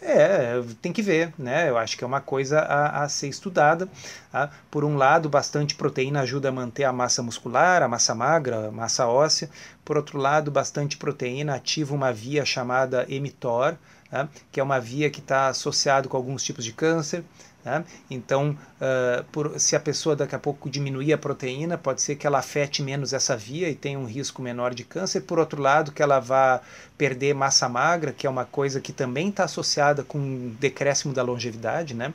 É, 0.00 0.62
tem 0.80 0.92
que 0.92 1.02
ver, 1.02 1.32
né? 1.38 1.68
Eu 1.68 1.76
acho 1.76 1.96
que 1.96 2.04
é 2.04 2.06
uma 2.06 2.20
coisa 2.20 2.60
a, 2.60 3.02
a 3.02 3.08
ser 3.08 3.28
estudada. 3.28 3.88
Tá? 4.30 4.50
Por 4.70 4.84
um 4.84 4.96
lado, 4.96 5.28
bastante 5.28 5.74
proteína 5.74 6.20
ajuda 6.20 6.48
a 6.48 6.52
manter 6.52 6.84
a 6.84 6.92
massa 6.92 7.22
muscular, 7.22 7.82
a 7.82 7.88
massa 7.88 8.14
magra, 8.14 8.68
a 8.68 8.70
massa 8.70 9.06
óssea. 9.06 9.50
Por 9.84 9.96
outro 9.96 10.18
lado, 10.18 10.50
bastante 10.50 10.96
proteína 10.96 11.54
ativa 11.54 11.94
uma 11.94 12.12
via 12.12 12.44
chamada 12.44 13.06
mTOR, 13.08 13.76
tá? 14.10 14.28
que 14.50 14.60
é 14.60 14.62
uma 14.62 14.80
via 14.80 15.10
que 15.10 15.20
está 15.20 15.48
associada 15.48 16.08
com 16.08 16.16
alguns 16.16 16.42
tipos 16.42 16.64
de 16.64 16.72
câncer. 16.72 17.24
Né? 17.66 17.84
Então, 18.08 18.56
uh, 18.80 19.24
por, 19.32 19.58
se 19.58 19.74
a 19.74 19.80
pessoa 19.80 20.14
daqui 20.14 20.36
a 20.36 20.38
pouco 20.38 20.70
diminuir 20.70 21.12
a 21.12 21.18
proteína, 21.18 21.76
pode 21.76 22.00
ser 22.00 22.14
que 22.14 22.24
ela 22.24 22.38
afete 22.38 22.80
menos 22.80 23.12
essa 23.12 23.36
via 23.36 23.68
e 23.68 23.74
tenha 23.74 23.98
um 23.98 24.04
risco 24.04 24.40
menor 24.40 24.72
de 24.72 24.84
câncer. 24.84 25.22
Por 25.22 25.40
outro 25.40 25.60
lado, 25.60 25.90
que 25.90 26.00
ela 26.00 26.20
vá 26.20 26.60
perder 26.96 27.34
massa 27.34 27.68
magra, 27.68 28.12
que 28.12 28.24
é 28.24 28.30
uma 28.30 28.44
coisa 28.44 28.80
que 28.80 28.92
também 28.92 29.30
está 29.30 29.42
associada 29.42 30.04
com 30.04 30.16
um 30.16 30.56
decréscimo 30.60 31.12
da 31.12 31.24
longevidade. 31.24 31.92
Né? 31.92 32.14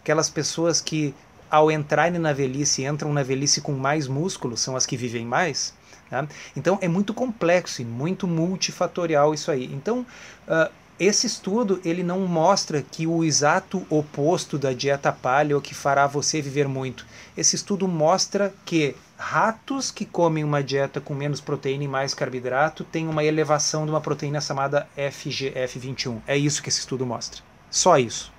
Aquelas 0.00 0.28
pessoas 0.28 0.80
que, 0.80 1.14
ao 1.48 1.70
entrarem 1.70 2.18
na 2.18 2.32
velhice, 2.32 2.84
entram 2.84 3.12
na 3.12 3.22
velhice 3.22 3.60
com 3.60 3.72
mais 3.72 4.08
músculo, 4.08 4.56
são 4.56 4.74
as 4.74 4.84
que 4.84 4.96
vivem 4.96 5.24
mais. 5.24 5.72
Né? 6.10 6.26
Então, 6.56 6.76
é 6.82 6.88
muito 6.88 7.14
complexo 7.14 7.82
e 7.82 7.84
muito 7.84 8.26
multifatorial 8.26 9.32
isso 9.32 9.48
aí. 9.48 9.66
Então, 9.72 10.00
uh, 10.00 10.72
esse 10.98 11.26
estudo 11.26 11.80
ele 11.84 12.02
não 12.02 12.20
mostra 12.20 12.82
que 12.82 13.06
o 13.06 13.22
exato 13.22 13.86
oposto 13.88 14.58
da 14.58 14.72
dieta 14.72 15.12
paleo 15.12 15.60
que 15.60 15.74
fará 15.74 16.06
você 16.06 16.42
viver 16.42 16.66
muito. 16.66 17.06
Esse 17.36 17.54
estudo 17.54 17.86
mostra 17.86 18.52
que 18.64 18.96
ratos 19.16 19.90
que 19.90 20.04
comem 20.04 20.42
uma 20.42 20.62
dieta 20.62 21.00
com 21.00 21.14
menos 21.14 21.40
proteína 21.40 21.84
e 21.84 21.88
mais 21.88 22.14
carboidrato 22.14 22.82
têm 22.84 23.06
uma 23.06 23.22
elevação 23.22 23.84
de 23.84 23.90
uma 23.90 24.00
proteína 24.00 24.40
chamada 24.40 24.88
FGF21. 24.96 26.20
É 26.26 26.36
isso 26.36 26.62
que 26.62 26.68
esse 26.68 26.80
estudo 26.80 27.06
mostra. 27.06 27.42
Só 27.70 27.96
isso. 27.96 28.32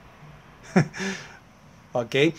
ok? 1.94 2.34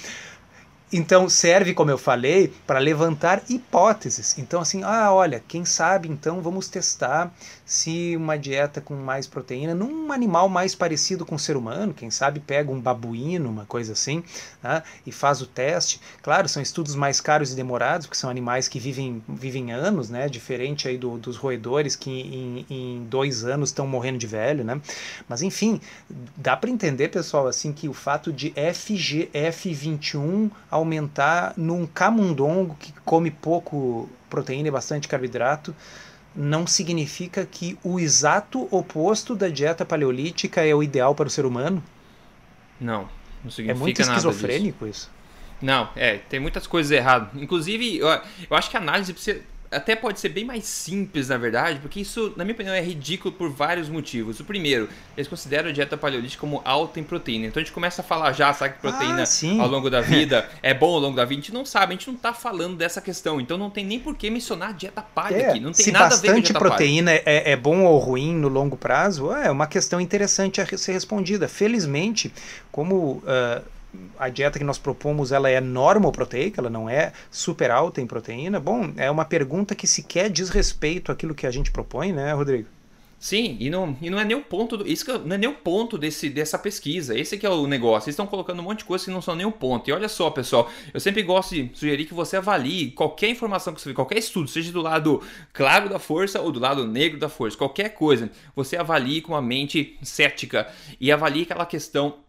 Então 0.92 1.28
serve, 1.28 1.72
como 1.72 1.90
eu 1.90 1.98
falei, 1.98 2.52
para 2.66 2.80
levantar 2.80 3.42
hipóteses. 3.48 4.36
Então 4.38 4.60
assim, 4.60 4.82
ah, 4.82 5.12
olha, 5.12 5.42
quem 5.46 5.64
sabe 5.64 6.08
então 6.08 6.40
vamos 6.40 6.68
testar 6.68 7.32
se 7.70 8.16
uma 8.16 8.36
dieta 8.36 8.80
com 8.80 8.96
mais 8.96 9.28
proteína 9.28 9.76
num 9.76 10.10
animal 10.10 10.48
mais 10.48 10.74
parecido 10.74 11.24
com 11.24 11.36
o 11.36 11.38
ser 11.38 11.56
humano, 11.56 11.94
quem 11.94 12.10
sabe 12.10 12.40
pega 12.40 12.72
um 12.72 12.80
babuíno, 12.80 13.48
uma 13.48 13.64
coisa 13.64 13.92
assim, 13.92 14.24
né, 14.60 14.82
e 15.06 15.12
faz 15.12 15.40
o 15.40 15.46
teste. 15.46 16.00
Claro, 16.20 16.48
são 16.48 16.60
estudos 16.60 16.96
mais 16.96 17.20
caros 17.20 17.52
e 17.52 17.54
demorados, 17.54 18.08
porque 18.08 18.18
são 18.18 18.28
animais 18.28 18.66
que 18.66 18.80
vivem, 18.80 19.22
vivem 19.28 19.70
anos, 19.70 20.10
né, 20.10 20.28
diferente 20.28 20.88
aí 20.88 20.98
do, 20.98 21.16
dos 21.16 21.36
roedores 21.36 21.94
que 21.94 22.10
em, 22.10 22.66
em 22.68 23.04
dois 23.04 23.44
anos 23.44 23.68
estão 23.68 23.86
morrendo 23.86 24.18
de 24.18 24.26
velho, 24.26 24.64
né. 24.64 24.80
Mas 25.28 25.40
enfim, 25.40 25.80
dá 26.36 26.56
para 26.56 26.70
entender, 26.70 27.08
pessoal, 27.08 27.46
assim 27.46 27.72
que 27.72 27.88
o 27.88 27.94
fato 27.94 28.32
de 28.32 28.50
FGF21 28.50 30.50
aumentar 30.80 31.54
num 31.56 31.86
camundongo 31.86 32.76
que 32.78 32.92
come 33.04 33.30
pouco 33.30 34.08
proteína 34.28 34.68
e 34.68 34.70
bastante 34.70 35.08
carboidrato 35.08 35.74
não 36.34 36.66
significa 36.66 37.44
que 37.44 37.78
o 37.82 37.98
exato 37.98 38.68
oposto 38.70 39.34
da 39.34 39.48
dieta 39.48 39.84
paleolítica 39.84 40.64
é 40.64 40.74
o 40.74 40.82
ideal 40.82 41.14
para 41.14 41.26
o 41.26 41.30
ser 41.30 41.44
humano? 41.44 41.82
Não, 42.80 43.08
não 43.42 43.50
significa 43.50 43.72
É 43.72 43.74
muito 43.74 44.00
esquizofrênico 44.00 44.86
isso. 44.86 45.10
Não, 45.60 45.90
é, 45.94 46.18
tem 46.18 46.40
muitas 46.40 46.66
coisas 46.66 46.90
erradas. 46.90 47.28
Inclusive, 47.34 47.98
eu, 47.98 48.08
eu 48.08 48.56
acho 48.56 48.70
que 48.70 48.76
a 48.76 48.80
análise 48.80 49.12
precisa 49.12 49.42
até 49.70 49.94
pode 49.94 50.18
ser 50.18 50.30
bem 50.30 50.44
mais 50.44 50.64
simples, 50.64 51.28
na 51.28 51.38
verdade, 51.38 51.78
porque 51.78 52.00
isso, 52.00 52.32
na 52.36 52.44
minha 52.44 52.54
opinião, 52.54 52.74
é 52.74 52.80
ridículo 52.80 53.32
por 53.32 53.50
vários 53.50 53.88
motivos. 53.88 54.40
O 54.40 54.44
primeiro, 54.44 54.88
eles 55.16 55.28
consideram 55.28 55.68
a 55.68 55.72
dieta 55.72 55.96
paleolítica 55.96 56.40
como 56.40 56.60
alta 56.64 56.98
em 56.98 57.04
proteína. 57.04 57.46
Então 57.46 57.60
a 57.60 57.64
gente 57.64 57.72
começa 57.72 58.02
a 58.02 58.04
falar 58.04 58.32
já, 58.32 58.52
sabe 58.52 58.74
que 58.74 58.80
proteína 58.80 59.22
ah, 59.22 59.62
ao 59.62 59.68
longo 59.68 59.88
da 59.88 60.00
vida 60.00 60.48
é 60.60 60.74
bom 60.74 60.94
ao 60.94 60.98
longo 60.98 61.16
da 61.16 61.24
vida. 61.24 61.40
A 61.40 61.42
gente 61.42 61.54
não 61.54 61.64
sabe, 61.64 61.94
a 61.94 61.96
gente 61.96 62.08
não 62.08 62.16
tá 62.16 62.32
falando 62.32 62.76
dessa 62.76 63.00
questão. 63.00 63.40
Então 63.40 63.56
não 63.56 63.70
tem 63.70 63.84
nem 63.84 64.00
por 64.00 64.16
que 64.16 64.28
mencionar 64.28 64.70
a 64.70 64.72
dieta 64.72 65.02
paleo 65.02 65.38
é, 65.38 65.50
aqui. 65.50 65.60
Não 65.60 65.72
tem 65.72 65.84
se 65.84 65.92
nada 65.92 66.16
a 66.16 66.18
ver 66.18 66.32
com 66.32 66.38
a 66.38 66.40
dieta 66.40 66.58
proteína 66.58 67.12
é, 67.12 67.52
é, 67.52 67.56
bom 67.56 67.84
ou 67.84 67.96
ruim 67.98 68.34
no 68.34 68.48
longo 68.48 68.76
prazo, 68.76 69.32
é 69.32 69.50
uma 69.50 69.68
questão 69.68 70.00
interessante 70.00 70.60
a 70.60 70.66
ser 70.76 70.92
respondida. 70.92 71.46
Felizmente, 71.46 72.32
como. 72.72 73.22
Uh, 73.24 73.79
a 74.18 74.28
dieta 74.28 74.58
que 74.58 74.64
nós 74.64 74.78
propomos 74.78 75.32
ela 75.32 75.50
é 75.50 75.60
proteica, 76.12 76.60
ela 76.60 76.70
não 76.70 76.88
é 76.88 77.12
super 77.30 77.70
alta 77.70 78.00
em 78.00 78.06
proteína. 78.06 78.60
Bom, 78.60 78.92
é 78.96 79.10
uma 79.10 79.24
pergunta 79.24 79.74
que 79.74 79.86
sequer 79.86 80.30
diz 80.30 80.50
respeito 80.50 81.10
àquilo 81.10 81.34
que 81.34 81.46
a 81.46 81.50
gente 81.50 81.70
propõe, 81.70 82.12
né, 82.12 82.32
Rodrigo? 82.32 82.68
Sim, 83.20 83.58
e 83.60 83.68
não, 83.68 83.94
e 84.00 84.08
não 84.08 84.18
é 84.18 84.34
o 84.34 84.40
ponto 84.40 84.78
do, 84.78 84.88
isso 84.88 85.04
não 85.26 85.36
é 85.36 85.52
ponto 85.52 85.98
desse, 85.98 86.30
dessa 86.30 86.58
pesquisa. 86.58 87.16
Esse 87.18 87.36
que 87.36 87.44
é 87.44 87.50
o 87.50 87.66
negócio. 87.66 88.06
Eles 88.06 88.14
estão 88.14 88.26
colocando 88.26 88.60
um 88.60 88.62
monte 88.62 88.78
de 88.78 88.86
coisas 88.86 89.04
que 89.04 89.10
não 89.10 89.20
são 89.20 89.36
o 89.46 89.52
ponto. 89.52 89.90
E 89.90 89.92
olha 89.92 90.08
só, 90.08 90.30
pessoal, 90.30 90.70
eu 90.94 90.98
sempre 90.98 91.22
gosto 91.22 91.54
de 91.54 91.70
sugerir 91.74 92.06
que 92.06 92.14
você 92.14 92.38
avalie 92.38 92.92
qualquer 92.92 93.28
informação 93.28 93.74
que 93.74 93.80
você 93.82 93.90
vê, 93.90 93.94
qualquer 93.94 94.16
estudo, 94.16 94.48
seja 94.48 94.72
do 94.72 94.80
lado 94.80 95.20
claro 95.52 95.90
da 95.90 95.98
força 95.98 96.40
ou 96.40 96.50
do 96.50 96.58
lado 96.58 96.86
negro 96.86 97.18
da 97.18 97.28
força, 97.28 97.58
qualquer 97.58 97.90
coisa, 97.90 98.30
você 98.56 98.78
avalie 98.78 99.20
com 99.20 99.34
uma 99.34 99.42
mente 99.42 99.98
cética 100.02 100.66
e 100.98 101.12
avalie 101.12 101.42
aquela 101.42 101.66
questão 101.66 102.20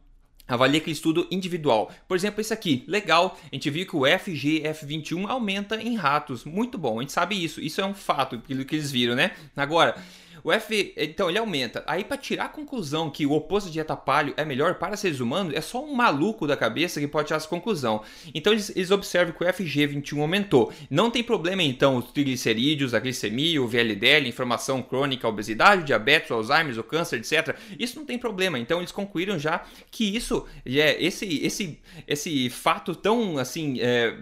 avalie 0.54 0.78
aquele 0.78 0.94
estudo 0.94 1.28
individual. 1.32 1.92
Por 2.08 2.16
exemplo, 2.16 2.42
esse 2.42 2.54
aqui, 2.54 2.84
legal, 2.88 3.38
a 3.52 3.56
gente 3.56 3.70
viu 3.70 3.86
que 3.86 3.96
o 3.96 4.02
FGF21 4.02 5.30
aumenta 5.30 5.82
em 5.82 5.96
ratos, 5.96 6.44
muito 6.44 6.78
bom, 6.78 7.00
a 7.00 7.02
gente 7.02 7.12
sabe 7.12 7.42
isso, 7.42 7.62
isso 7.62 7.82
é 7.82 7.86
um 7.86 7.94
fato, 7.94 8.36
aquilo 8.36 8.66
que 8.66 8.76
eles 8.76 8.92
viram, 8.92 9.16
né? 9.16 9.32
Agora, 9.56 9.96
o 10.44 10.52
F, 10.52 10.94
então 10.98 11.30
ele 11.30 11.38
aumenta. 11.38 11.84
Aí 11.88 12.04
para 12.04 12.18
tirar 12.18 12.46
a 12.46 12.50
conclusão 12.50 13.10
que 13.10 13.26
o 13.26 13.32
oposto 13.32 13.68
de 13.68 13.74
dieta 13.74 13.96
paleo 13.96 14.34
é 14.38 14.46
melhor 14.46 14.76
para 14.76 14.98
seres 14.98 15.20
humanos, 15.20 15.54
é 15.54 15.62
só 15.62 15.84
um 15.84 15.94
maluco 15.94 16.48
da 16.48 16.58
cabeça 16.58 17.00
que 17.00 17.08
pode 17.08 17.28
tirar 17.28 17.38
essa 17.38 17.48
conclusão. 17.48 18.02
Então 18.34 18.54
eles, 18.54 18.70
eles 18.76 18.92
observam 18.92 19.34
que 19.34 19.44
o 19.44 19.48
FG21 19.48 20.20
aumentou. 20.20 20.74
Não 20.90 21.10
tem 21.10 21.24
problema 21.24 21.64
então 21.64 21.98
os 21.98 22.12
triglicerídeos, 22.12 22.94
a 22.94 23.00
glicemia, 23.00 23.62
o 23.62 23.68
VLDL, 23.68 24.28
inflamação 24.28 24.82
crônica, 24.82 25.28
a 25.28 25.30
obesidade, 25.30 25.84
o 25.84 25.86
diabetes, 25.86 26.32
o 26.32 26.36
Alzheimer, 26.36 26.78
o 26.80 26.84
câncer, 26.84 27.18
etc. 27.18 27.56
Isso 27.80 27.98
não 27.98 28.06
tem 28.06 28.18
problema. 28.18 28.58
Então 28.60 28.80
eles 28.80 28.92
concluíram 28.92 29.38
já 29.38 29.64
que 29.90 30.16
isso 30.16 30.46
é 30.66 31.04
esse 31.04 31.46
esse 31.46 31.80
esse 32.08 32.50
fato 32.50 32.96
tão 32.96 33.38
assim 33.38 33.80
é, 33.80 34.16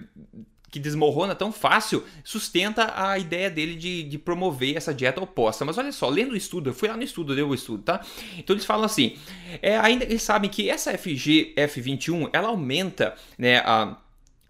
que 0.70 0.80
desmorona 0.80 1.36
tão 1.36 1.52
fácil, 1.52 2.04
sustenta 2.24 2.94
a 2.96 3.18
ideia 3.18 3.50
dele 3.50 3.76
de, 3.76 4.04
de, 4.04 4.18
promover 4.18 4.78
essa 4.78 4.94
dieta 4.94 5.22
oposta. 5.22 5.66
Mas 5.66 5.78
olha 5.78 5.92
só, 5.92 6.08
lendo 6.08 6.34
o 6.34 6.38
estudo, 6.38 6.70
eu 6.70 6.74
fui 6.74 6.88
lá 6.88 6.96
no 6.96 7.04
estudo, 7.04 7.36
deu 7.36 7.50
o 7.50 7.56
estudo, 7.56 7.84
tá? 7.84 8.06
Então 8.38 8.56
eles 8.56 8.66
falam 8.66 8.86
assim, 8.86 9.18
é, 9.62 9.78
ainda 9.78 10.06
eles 10.06 10.22
sabem 10.22 10.50
que 10.50 10.70
essa 10.70 10.94
FGF21, 10.94 12.30
ela 12.32 12.50
aumenta, 12.50 13.16
né, 13.38 13.58
a, 13.60 13.98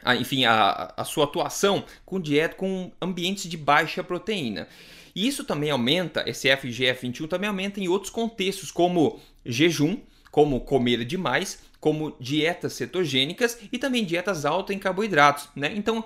a 0.04 0.16
enfim, 0.16 0.46
a, 0.46 0.94
a 0.96 1.04
sua 1.06 1.24
atuação 1.24 1.86
com 2.06 2.20
dieta 2.20 2.56
com 2.56 2.92
ambientes 3.02 3.50
de 3.50 3.58
baixa 3.58 4.04
proteína. 4.04 4.68
E 5.16 5.28
isso 5.28 5.44
também 5.44 5.72
aumenta, 5.72 6.24
esse 6.28 6.48
FGF21 6.50 7.28
também 7.28 7.48
aumenta 7.48 7.80
em 7.80 7.88
outros 7.88 8.12
contextos, 8.12 8.72
como 8.72 9.20
jejum, 9.46 9.98
como 10.32 10.60
comer 10.62 11.04
demais 11.06 11.69
como 11.80 12.14
dietas 12.20 12.74
cetogênicas 12.74 13.58
e 13.72 13.78
também 13.78 14.04
dietas 14.04 14.46
altas 14.46 14.76
em 14.76 14.80
carboidratos, 14.80 15.48
né? 15.56 15.72
Então 15.76 16.04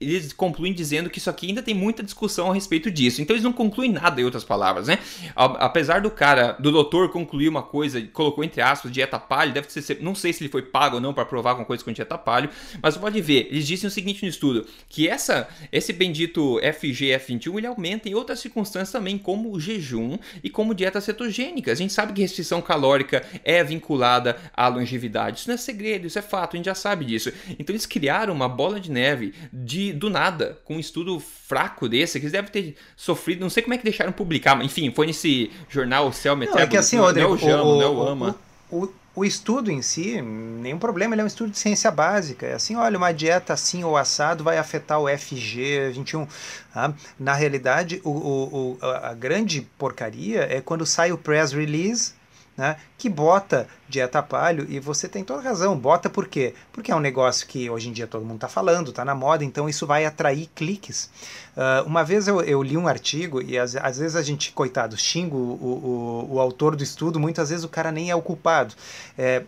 eles 0.00 0.32
concluem 0.32 0.72
dizendo 0.72 1.10
que 1.10 1.18
isso 1.18 1.28
aqui 1.28 1.48
ainda 1.48 1.62
tem 1.62 1.74
muita 1.74 2.02
discussão 2.02 2.50
a 2.50 2.54
respeito 2.54 2.90
disso. 2.90 3.20
Então 3.20 3.34
eles 3.34 3.44
não 3.44 3.52
concluem 3.52 3.92
nada 3.92 4.20
em 4.20 4.24
outras 4.24 4.44
palavras, 4.44 4.86
né? 4.86 4.98
Apesar 5.36 6.00
do 6.00 6.10
cara, 6.10 6.52
do 6.52 6.72
doutor 6.72 7.10
concluir 7.10 7.48
uma 7.48 7.62
coisa, 7.62 8.00
colocou 8.12 8.42
entre 8.42 8.62
aspas 8.62 8.90
dieta 8.90 9.18
paleo, 9.18 9.52
deve 9.52 9.70
ser, 9.70 10.00
não 10.00 10.14
sei 10.14 10.32
se 10.32 10.42
ele 10.42 10.50
foi 10.50 10.62
pago 10.62 10.96
ou 10.96 11.02
não 11.02 11.12
para 11.12 11.26
provar 11.26 11.54
com 11.54 11.64
coisa 11.66 11.84
com 11.84 11.92
dieta 11.92 12.16
paleo, 12.16 12.48
mas 12.82 12.96
pode 12.96 13.20
ver, 13.20 13.48
eles 13.50 13.66
dizem 13.66 13.88
o 13.88 13.90
seguinte 13.90 14.22
no 14.22 14.28
estudo, 14.28 14.66
que 14.88 15.06
essa 15.06 15.48
esse 15.70 15.92
bendito 15.92 16.58
FGF21 16.62 17.58
ele 17.58 17.66
aumenta 17.66 18.08
em 18.08 18.14
outras 18.14 18.40
circunstâncias 18.40 18.92
também, 18.92 19.18
como 19.18 19.52
o 19.52 19.60
jejum 19.60 20.16
e 20.42 20.48
como 20.48 20.74
dietas 20.74 21.04
cetogênicas. 21.04 21.78
A 21.78 21.82
gente 21.82 21.92
sabe 21.92 22.14
que 22.14 22.22
restrição 22.22 22.62
calórica 22.62 23.22
é 23.44 23.62
vinculada 23.62 24.38
à 24.56 24.66
longevidade 24.68 25.09
Isso 25.38 25.48
não 25.48 25.54
é 25.54 25.58
segredo, 25.58 26.06
isso 26.06 26.18
é 26.18 26.22
fato, 26.22 26.54
a 26.54 26.56
gente 26.56 26.66
já 26.66 26.74
sabe 26.74 27.04
disso. 27.04 27.32
Então 27.58 27.72
eles 27.74 27.86
criaram 27.86 28.32
uma 28.32 28.48
bola 28.48 28.80
de 28.80 28.90
neve 28.90 29.34
de 29.52 29.92
do 29.92 30.08
nada, 30.08 30.58
com 30.64 30.76
um 30.76 30.80
estudo 30.80 31.20
fraco 31.20 31.88
desse, 31.88 32.18
que 32.18 32.24
eles 32.24 32.32
devem 32.32 32.50
ter 32.50 32.76
sofrido, 32.96 33.40
não 33.40 33.50
sei 33.50 33.62
como 33.62 33.74
é 33.74 33.78
que 33.78 33.84
deixaram 33.84 34.12
publicar, 34.12 34.54
mas 34.54 34.66
enfim, 34.66 34.92
foi 34.92 35.06
nesse 35.06 35.50
jornal 35.68 36.12
Cell 36.12 36.36
Metabolism. 36.36 36.58
Não, 36.58 36.64
é 36.64 36.70
que 36.70 36.76
assim, 36.76 36.98
Rodrigo, 36.98 37.28
não 37.28 37.34
é 37.34 37.36
o 37.36 37.38
Jamo, 37.38 37.70
o, 37.70 37.76
não 37.76 37.82
é 37.82 37.88
o 37.88 38.02
Ama. 38.02 38.36
O, 38.70 38.84
o, 38.84 38.94
o 39.16 39.24
estudo 39.24 39.70
em 39.70 39.82
si, 39.82 40.22
nenhum 40.22 40.78
problema, 40.78 41.14
ele 41.14 41.22
é 41.22 41.24
um 41.24 41.26
estudo 41.26 41.50
de 41.50 41.58
ciência 41.58 41.90
básica. 41.90 42.46
É 42.46 42.54
assim, 42.54 42.76
olha, 42.76 42.96
uma 42.96 43.12
dieta 43.12 43.52
assim 43.52 43.82
ou 43.82 43.96
assado 43.96 44.44
vai 44.44 44.56
afetar 44.56 45.00
o 45.00 45.04
FG21. 45.04 46.28
Tá? 46.72 46.94
Na 47.18 47.34
realidade, 47.34 48.00
o, 48.04 48.10
o, 48.10 48.78
a 48.80 49.12
grande 49.14 49.62
porcaria 49.76 50.46
é 50.50 50.60
quando 50.60 50.86
sai 50.86 51.12
o 51.12 51.18
press 51.18 51.52
release 51.52 52.14
né, 52.56 52.76
que 52.98 53.08
bota 53.08 53.66
dieta 53.88 54.22
palho 54.22 54.66
e 54.68 54.78
você 54.78 55.08
tem 55.08 55.24
toda 55.24 55.40
razão. 55.40 55.76
Bota 55.76 56.10
por 56.10 56.28
quê? 56.28 56.54
Porque 56.72 56.92
é 56.92 56.94
um 56.94 57.00
negócio 57.00 57.46
que 57.46 57.70
hoje 57.70 57.88
em 57.88 57.92
dia 57.92 58.06
todo 58.06 58.24
mundo 58.24 58.36
está 58.36 58.48
falando, 58.48 58.90
está 58.90 59.04
na 59.04 59.14
moda, 59.14 59.44
então 59.44 59.68
isso 59.68 59.86
vai 59.86 60.04
atrair 60.04 60.48
cliques. 60.54 61.10
Uh, 61.56 61.86
uma 61.86 62.04
vez 62.04 62.28
eu, 62.28 62.40
eu, 62.42 62.62
li 62.62 62.76
um 62.76 62.86
artigo 62.86 63.40
e 63.42 63.58
às, 63.58 63.74
às, 63.76 63.98
vezes 63.98 64.14
a 64.14 64.22
gente, 64.22 64.52
coitado, 64.52 64.96
xinga 64.96 65.34
o, 65.34 65.38
o, 65.38 66.34
o, 66.34 66.40
autor 66.40 66.76
do 66.76 66.82
estudo, 66.82 67.18
muitas 67.18 67.50
vezes 67.50 67.64
o 67.64 67.68
cara 67.68 67.90
nem 67.90 68.10
é 68.10 68.14
o 68.14 68.22
culpado. 68.22 68.74
É, 69.18 69.42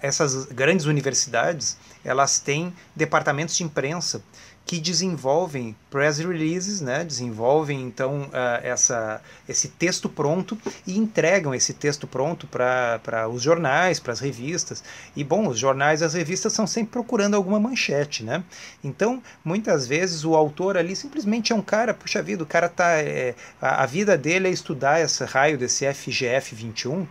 essas 0.00 0.46
grandes 0.46 0.86
universidades, 0.86 1.76
elas 2.04 2.38
têm 2.38 2.72
departamentos 2.96 3.56
de 3.56 3.64
imprensa 3.64 4.22
que 4.64 4.78
desenvolvem 4.78 5.76
press 5.90 6.18
releases, 6.18 6.80
né? 6.80 7.04
desenvolvem 7.04 7.82
então 7.82 8.22
uh, 8.22 8.62
essa, 8.62 9.20
esse 9.48 9.68
texto 9.68 10.08
pronto 10.08 10.56
e 10.86 10.96
entregam 10.96 11.54
esse 11.54 11.74
texto 11.74 12.06
pronto 12.06 12.46
para 12.46 13.28
os 13.28 13.42
jornais, 13.42 14.00
para 14.00 14.12
as 14.12 14.20
revistas. 14.20 14.82
E 15.14 15.22
bom, 15.22 15.48
os 15.48 15.58
jornais 15.58 16.00
e 16.00 16.04
as 16.04 16.14
revistas 16.14 16.52
estão 16.52 16.66
sempre 16.66 16.92
procurando 16.92 17.34
alguma 17.34 17.60
manchete, 17.60 18.22
né? 18.24 18.42
Então, 18.82 19.22
muitas 19.44 19.86
vezes 19.86 20.24
o 20.24 20.34
autor 20.34 20.76
ali 20.76 20.96
simplesmente 20.96 21.52
é 21.52 21.56
um 21.56 21.62
cara, 21.62 21.92
puxa 21.92 22.22
vida, 22.22 22.42
o 22.42 22.46
cara 22.46 22.68
tá. 22.68 22.92
É, 22.98 23.34
a, 23.60 23.82
a 23.82 23.86
vida 23.86 24.16
dele 24.16 24.48
é 24.48 24.50
estudar 24.50 25.00
esse 25.00 25.24
raio 25.24 25.58
desse 25.58 25.92
FGF 25.92 26.54
21 26.54 27.06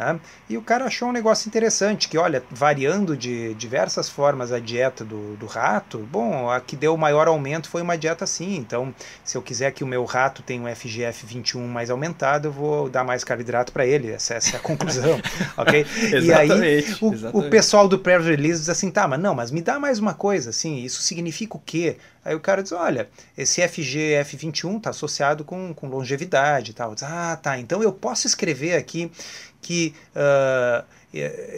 Tá? 0.00 0.18
E 0.48 0.56
o 0.56 0.62
cara 0.62 0.86
achou 0.86 1.10
um 1.10 1.12
negócio 1.12 1.46
interessante, 1.46 2.08
que 2.08 2.16
olha, 2.16 2.42
variando 2.50 3.14
de 3.14 3.52
diversas 3.52 4.08
formas 4.08 4.50
a 4.50 4.58
dieta 4.58 5.04
do, 5.04 5.36
do 5.36 5.44
rato, 5.44 5.98
bom, 6.10 6.48
a 6.48 6.58
que 6.58 6.74
deu 6.74 6.94
o 6.94 6.96
maior 6.96 7.28
aumento 7.28 7.68
foi 7.68 7.82
uma 7.82 7.98
dieta 7.98 8.24
assim, 8.24 8.56
então 8.56 8.94
se 9.22 9.36
eu 9.36 9.42
quiser 9.42 9.72
que 9.72 9.84
o 9.84 9.86
meu 9.86 10.06
rato 10.06 10.42
tenha 10.42 10.62
um 10.62 10.74
FGF 10.74 11.26
21 11.26 11.68
mais 11.68 11.90
aumentado, 11.90 12.48
eu 12.48 12.52
vou 12.52 12.88
dar 12.88 13.04
mais 13.04 13.22
carboidrato 13.22 13.72
para 13.72 13.84
ele, 13.84 14.10
essa, 14.10 14.32
essa, 14.32 14.56
é 14.56 14.58
a 14.58 14.62
conclusão, 14.62 15.20
ok? 15.54 15.86
e 16.22 16.32
aí 16.32 16.82
o, 17.02 17.40
o 17.40 17.50
pessoal 17.50 17.86
do 17.86 17.98
pré 17.98 18.16
release 18.16 18.60
diz 18.60 18.70
assim, 18.70 18.90
tá, 18.90 19.06
mas 19.06 19.20
não, 19.20 19.34
mas 19.34 19.50
me 19.50 19.60
dá 19.60 19.78
mais 19.78 19.98
uma 19.98 20.14
coisa, 20.14 20.48
assim, 20.48 20.78
isso 20.78 21.02
significa 21.02 21.58
o 21.58 21.60
quê? 21.60 21.98
Aí 22.24 22.34
o 22.34 22.40
cara 22.40 22.62
diz, 22.62 22.72
olha, 22.72 23.08
esse 23.36 23.62
FGF21 23.62 24.76
está 24.76 24.90
associado 24.90 25.44
com, 25.44 25.72
com 25.72 25.88
longevidade 25.88 26.72
e 26.72 26.74
tal. 26.74 26.94
Diz, 26.94 27.04
ah, 27.04 27.38
tá, 27.40 27.58
então 27.58 27.82
eu 27.82 27.92
posso 27.92 28.26
escrever 28.26 28.74
aqui 28.74 29.10
que 29.62 29.94
uh, 30.14 30.84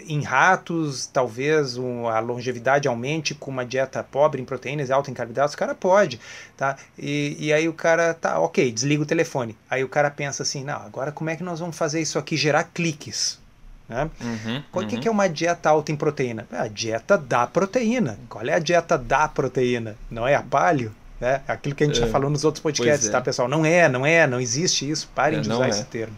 em 0.06 0.22
ratos 0.22 1.06
talvez 1.06 1.76
um, 1.76 2.08
a 2.08 2.20
longevidade 2.20 2.88
aumente 2.88 3.34
com 3.34 3.50
uma 3.50 3.66
dieta 3.66 4.02
pobre 4.02 4.40
em 4.40 4.44
proteínas 4.44 4.88
e 4.88 4.92
alta 4.92 5.10
em 5.10 5.14
carboidratos, 5.14 5.54
o 5.54 5.58
cara 5.58 5.74
pode, 5.74 6.18
tá? 6.56 6.76
E, 6.98 7.36
e 7.38 7.52
aí 7.52 7.68
o 7.68 7.72
cara 7.72 8.14
tá, 8.14 8.38
ok, 8.40 8.72
desliga 8.72 9.02
o 9.02 9.06
telefone. 9.06 9.56
Aí 9.68 9.84
o 9.84 9.88
cara 9.88 10.10
pensa 10.10 10.42
assim, 10.42 10.64
não, 10.64 10.76
agora 10.76 11.12
como 11.12 11.28
é 11.28 11.36
que 11.36 11.42
nós 11.42 11.60
vamos 11.60 11.76
fazer 11.76 12.00
isso 12.00 12.18
aqui 12.18 12.36
gerar 12.36 12.64
cliques? 12.64 13.41
Né? 13.88 14.10
Uhum, 14.20 14.62
o 14.72 14.86
que, 14.86 14.94
uhum. 14.94 15.00
que 15.00 15.08
é 15.08 15.10
uma 15.10 15.28
dieta 15.28 15.68
alta 15.68 15.92
em 15.92 15.96
proteína? 15.96 16.46
É 16.50 16.58
a 16.58 16.68
dieta 16.68 17.18
da 17.18 17.46
proteína. 17.46 18.18
Qual 18.28 18.44
é 18.44 18.54
a 18.54 18.58
dieta 18.58 18.96
da 18.96 19.28
proteína? 19.28 19.96
Não 20.10 20.26
é 20.26 20.34
a 20.34 20.42
palio? 20.42 20.94
Né? 21.20 21.40
Aquilo 21.46 21.74
que 21.74 21.84
a 21.84 21.86
gente 21.86 22.02
é. 22.02 22.06
já 22.06 22.08
falou 22.08 22.30
nos 22.30 22.44
outros 22.44 22.62
podcasts, 22.62 23.08
é. 23.08 23.12
tá, 23.12 23.20
pessoal? 23.20 23.48
Não 23.48 23.64
é, 23.64 23.88
não 23.88 24.04
é, 24.04 24.26
não 24.26 24.40
existe 24.40 24.88
isso. 24.88 25.08
Parem 25.14 25.38
é, 25.38 25.42
de 25.42 25.50
usar 25.50 25.66
é. 25.66 25.68
esse 25.68 25.84
termo. 25.84 26.16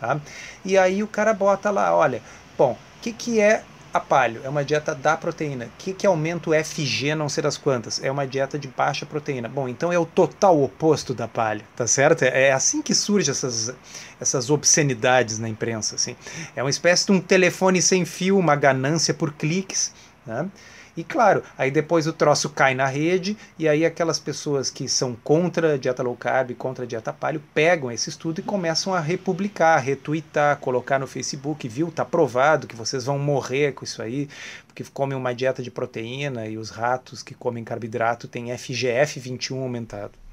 Tá? 0.00 0.20
E 0.64 0.76
aí 0.76 1.02
o 1.02 1.06
cara 1.06 1.32
bota 1.32 1.70
lá, 1.70 1.94
olha, 1.94 2.20
bom, 2.58 2.72
o 2.72 3.00
que, 3.00 3.12
que 3.12 3.40
é 3.40 3.62
a 3.94 4.00
palio? 4.00 4.40
É 4.44 4.48
uma 4.48 4.64
dieta 4.64 4.92
da 4.92 5.16
proteína. 5.16 5.66
O 5.66 5.70
que, 5.78 5.94
que 5.94 6.04
aumenta 6.04 6.50
o 6.50 6.52
FG 6.52 7.14
não 7.14 7.28
sei 7.28 7.44
das 7.44 7.56
quantas? 7.56 8.02
É 8.02 8.10
uma 8.10 8.26
dieta 8.26 8.58
de 8.58 8.66
baixa 8.66 9.06
proteína. 9.06 9.48
Bom, 9.48 9.68
então 9.68 9.92
é 9.92 9.98
o 9.98 10.04
total 10.04 10.60
oposto 10.60 11.14
da 11.14 11.28
palio, 11.28 11.64
tá 11.76 11.86
certo? 11.86 12.22
É, 12.22 12.48
é 12.48 12.52
assim 12.52 12.82
que 12.82 12.92
surgem 12.92 13.30
essas, 13.30 13.72
essas 14.20 14.50
obscenidades 14.50 15.38
na 15.38 15.48
imprensa. 15.48 15.94
Assim. 15.94 16.16
É 16.56 16.62
uma 16.62 16.70
espécie 16.70 17.06
de 17.06 17.12
um 17.12 17.20
telefone 17.20 17.80
sem 17.80 18.04
fio, 18.04 18.36
uma 18.36 18.56
ganância 18.56 19.14
por 19.14 19.32
cliques. 19.32 19.94
Né? 20.26 20.48
E 20.96 21.02
claro, 21.02 21.42
aí 21.58 21.70
depois 21.70 22.06
o 22.06 22.12
troço 22.12 22.48
cai 22.50 22.74
na 22.74 22.86
rede 22.86 23.36
e 23.58 23.68
aí 23.68 23.84
aquelas 23.84 24.18
pessoas 24.18 24.70
que 24.70 24.88
são 24.88 25.16
contra 25.16 25.74
a 25.74 25.76
dieta 25.76 26.02
low 26.02 26.16
carb, 26.16 26.52
contra 26.54 26.84
a 26.84 26.86
dieta 26.86 27.12
paleo, 27.12 27.42
pegam 27.52 27.90
esse 27.90 28.08
estudo 28.08 28.40
e 28.40 28.44
começam 28.44 28.94
a 28.94 29.00
republicar, 29.00 29.82
retweetar, 29.82 30.58
colocar 30.58 31.00
no 31.00 31.06
Facebook, 31.06 31.66
viu? 31.68 31.90
Tá 31.90 32.04
provado 32.04 32.68
que 32.68 32.76
vocês 32.76 33.04
vão 33.04 33.18
morrer 33.18 33.72
com 33.72 33.84
isso 33.84 34.00
aí, 34.00 34.28
porque 34.68 34.84
comem 34.84 35.18
uma 35.18 35.34
dieta 35.34 35.62
de 35.62 35.70
proteína 35.70 36.46
e 36.46 36.56
os 36.56 36.70
ratos 36.70 37.22
que 37.22 37.34
comem 37.34 37.64
carboidrato 37.64 38.28
têm 38.28 38.56
FGF 38.56 39.18
21 39.18 39.62
aumentado. 39.62 40.23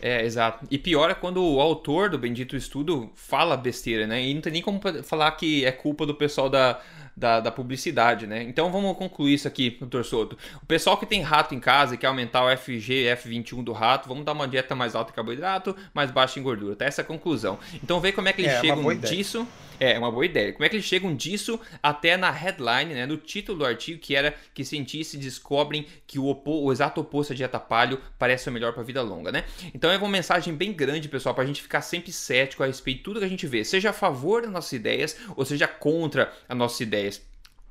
É, 0.00 0.24
exato. 0.24 0.66
E 0.70 0.78
pior 0.78 1.10
é 1.10 1.14
quando 1.14 1.42
o 1.42 1.60
autor 1.60 2.10
do 2.10 2.18
bendito 2.18 2.56
estudo 2.56 3.10
fala 3.14 3.56
besteira, 3.56 4.06
né? 4.06 4.22
E 4.22 4.32
não 4.32 4.40
tem 4.40 4.52
nem 4.52 4.62
como 4.62 4.80
falar 5.02 5.30
que 5.32 5.64
é 5.64 5.72
culpa 5.72 6.06
do 6.06 6.14
pessoal 6.14 6.48
da, 6.48 6.80
da, 7.16 7.40
da, 7.40 7.50
publicidade, 7.50 8.26
né? 8.26 8.42
Então 8.42 8.72
vamos 8.72 8.96
concluir 8.96 9.34
isso 9.34 9.46
aqui, 9.46 9.76
doutor 9.78 10.04
Soto. 10.04 10.38
O 10.62 10.66
pessoal 10.66 10.96
que 10.96 11.04
tem 11.04 11.20
rato 11.20 11.54
em 11.54 11.60
casa 11.60 11.94
e 11.94 11.98
quer 11.98 12.06
aumentar 12.06 12.44
o 12.44 12.56
FG 12.56 13.14
F21 13.16 13.62
do 13.62 13.72
rato, 13.72 14.08
vamos 14.08 14.24
dar 14.24 14.32
uma 14.32 14.48
dieta 14.48 14.74
mais 14.74 14.94
alta 14.94 15.12
em 15.12 15.14
carboidrato, 15.14 15.76
mais 15.92 16.10
baixa 16.10 16.40
em 16.40 16.42
gordura. 16.42 16.74
Tá 16.74 16.86
essa 16.86 17.02
é 17.02 17.04
a 17.04 17.06
conclusão. 17.06 17.58
Então 17.82 18.00
vê 18.00 18.10
como 18.10 18.28
é 18.28 18.32
que 18.32 18.40
eles 18.40 18.52
é, 18.52 18.60
chegam 18.60 18.94
disso. 18.96 19.46
É, 19.66 19.69
é 19.80 19.98
uma 19.98 20.12
boa 20.12 20.24
ideia. 20.24 20.52
Como 20.52 20.64
é 20.64 20.68
que 20.68 20.76
eles 20.76 20.86
chegam 20.86 21.16
disso 21.16 21.58
até 21.82 22.16
na 22.16 22.30
headline, 22.30 22.94
né, 22.94 23.06
no 23.06 23.16
título 23.16 23.58
do 23.58 23.64
artigo, 23.64 23.98
que 23.98 24.14
era 24.14 24.34
que 24.54 24.64
cientistas 24.64 25.18
descobrem 25.18 25.86
que 26.06 26.18
o, 26.18 26.26
opo, 26.26 26.62
o 26.62 26.70
exato 26.70 27.00
oposto 27.00 27.32
à 27.32 27.36
dieta 27.36 27.58
paleo 27.58 27.98
parece 28.18 28.48
o 28.48 28.52
melhor 28.52 28.72
para 28.72 28.82
a 28.82 28.84
vida 28.84 29.02
longa, 29.02 29.32
né? 29.32 29.44
Então 29.74 29.90
é 29.90 29.96
uma 29.96 30.08
mensagem 30.08 30.54
bem 30.54 30.72
grande, 30.72 31.08
pessoal, 31.08 31.34
para 31.34 31.44
a 31.44 31.46
gente 31.46 31.62
ficar 31.62 31.80
sempre 31.80 32.12
cético 32.12 32.62
a 32.62 32.66
respeito 32.66 32.98
de 32.98 33.04
tudo 33.04 33.20
que 33.20 33.26
a 33.26 33.28
gente 33.28 33.46
vê, 33.46 33.64
seja 33.64 33.90
a 33.90 33.92
favor 33.94 34.42
das 34.42 34.50
nossas 34.50 34.72
ideias 34.72 35.16
ou 35.34 35.44
seja 35.44 35.66
contra 35.66 36.32
as 36.48 36.56
nossas 36.56 36.80
ideias 36.80 37.29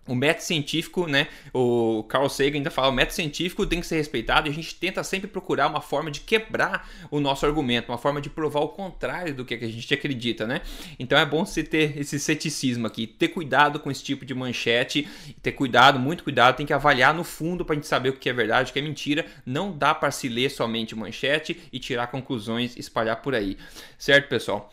o 0.09 0.15
método 0.15 0.43
científico, 0.43 1.07
né? 1.07 1.27
O 1.53 2.03
Carl 2.09 2.27
Sagan 2.29 2.57
ainda 2.57 2.71
fala, 2.71 2.89
o 2.89 2.91
método 2.91 3.15
científico 3.15 3.65
tem 3.65 3.79
que 3.79 3.87
ser 3.87 3.97
respeitado 3.97 4.47
e 4.47 4.51
a 4.51 4.53
gente 4.53 4.73
tenta 4.75 5.03
sempre 5.03 5.27
procurar 5.27 5.67
uma 5.67 5.81
forma 5.81 6.09
de 6.09 6.21
quebrar 6.21 6.89
o 7.11 7.19
nosso 7.19 7.45
argumento, 7.45 7.91
uma 7.91 7.97
forma 7.97 8.19
de 8.19 8.29
provar 8.29 8.61
o 8.61 8.69
contrário 8.69 9.33
do 9.33 9.45
que 9.45 9.53
a 9.53 9.67
gente 9.67 9.93
acredita, 9.93 10.47
né? 10.47 10.61
Então 10.97 11.17
é 11.17 11.25
bom 11.25 11.45
você 11.45 11.63
ter 11.63 11.97
esse 11.97 12.19
ceticismo 12.19 12.87
aqui, 12.87 13.05
ter 13.05 13.29
cuidado 13.29 13.79
com 13.79 13.91
esse 13.91 14.03
tipo 14.03 14.25
de 14.25 14.33
manchete, 14.33 15.07
ter 15.41 15.51
cuidado, 15.51 15.99
muito 15.99 16.23
cuidado, 16.23 16.57
tem 16.57 16.65
que 16.65 16.73
avaliar 16.73 17.13
no 17.13 17.23
fundo 17.23 17.63
para 17.63 17.73
a 17.73 17.75
gente 17.75 17.87
saber 17.87 18.09
o 18.09 18.13
que 18.13 18.29
é 18.29 18.33
verdade, 18.33 18.71
o 18.71 18.73
que 18.73 18.79
é 18.79 18.81
mentira. 18.81 19.25
Não 19.45 19.71
dá 19.71 19.93
para 19.93 20.11
se 20.11 20.27
ler 20.27 20.49
somente 20.49 20.95
manchete 20.95 21.59
e 21.71 21.79
tirar 21.79 22.07
conclusões, 22.07 22.75
espalhar 22.77 23.21
por 23.21 23.35
aí, 23.35 23.57
certo, 23.97 24.27
pessoal? 24.27 24.71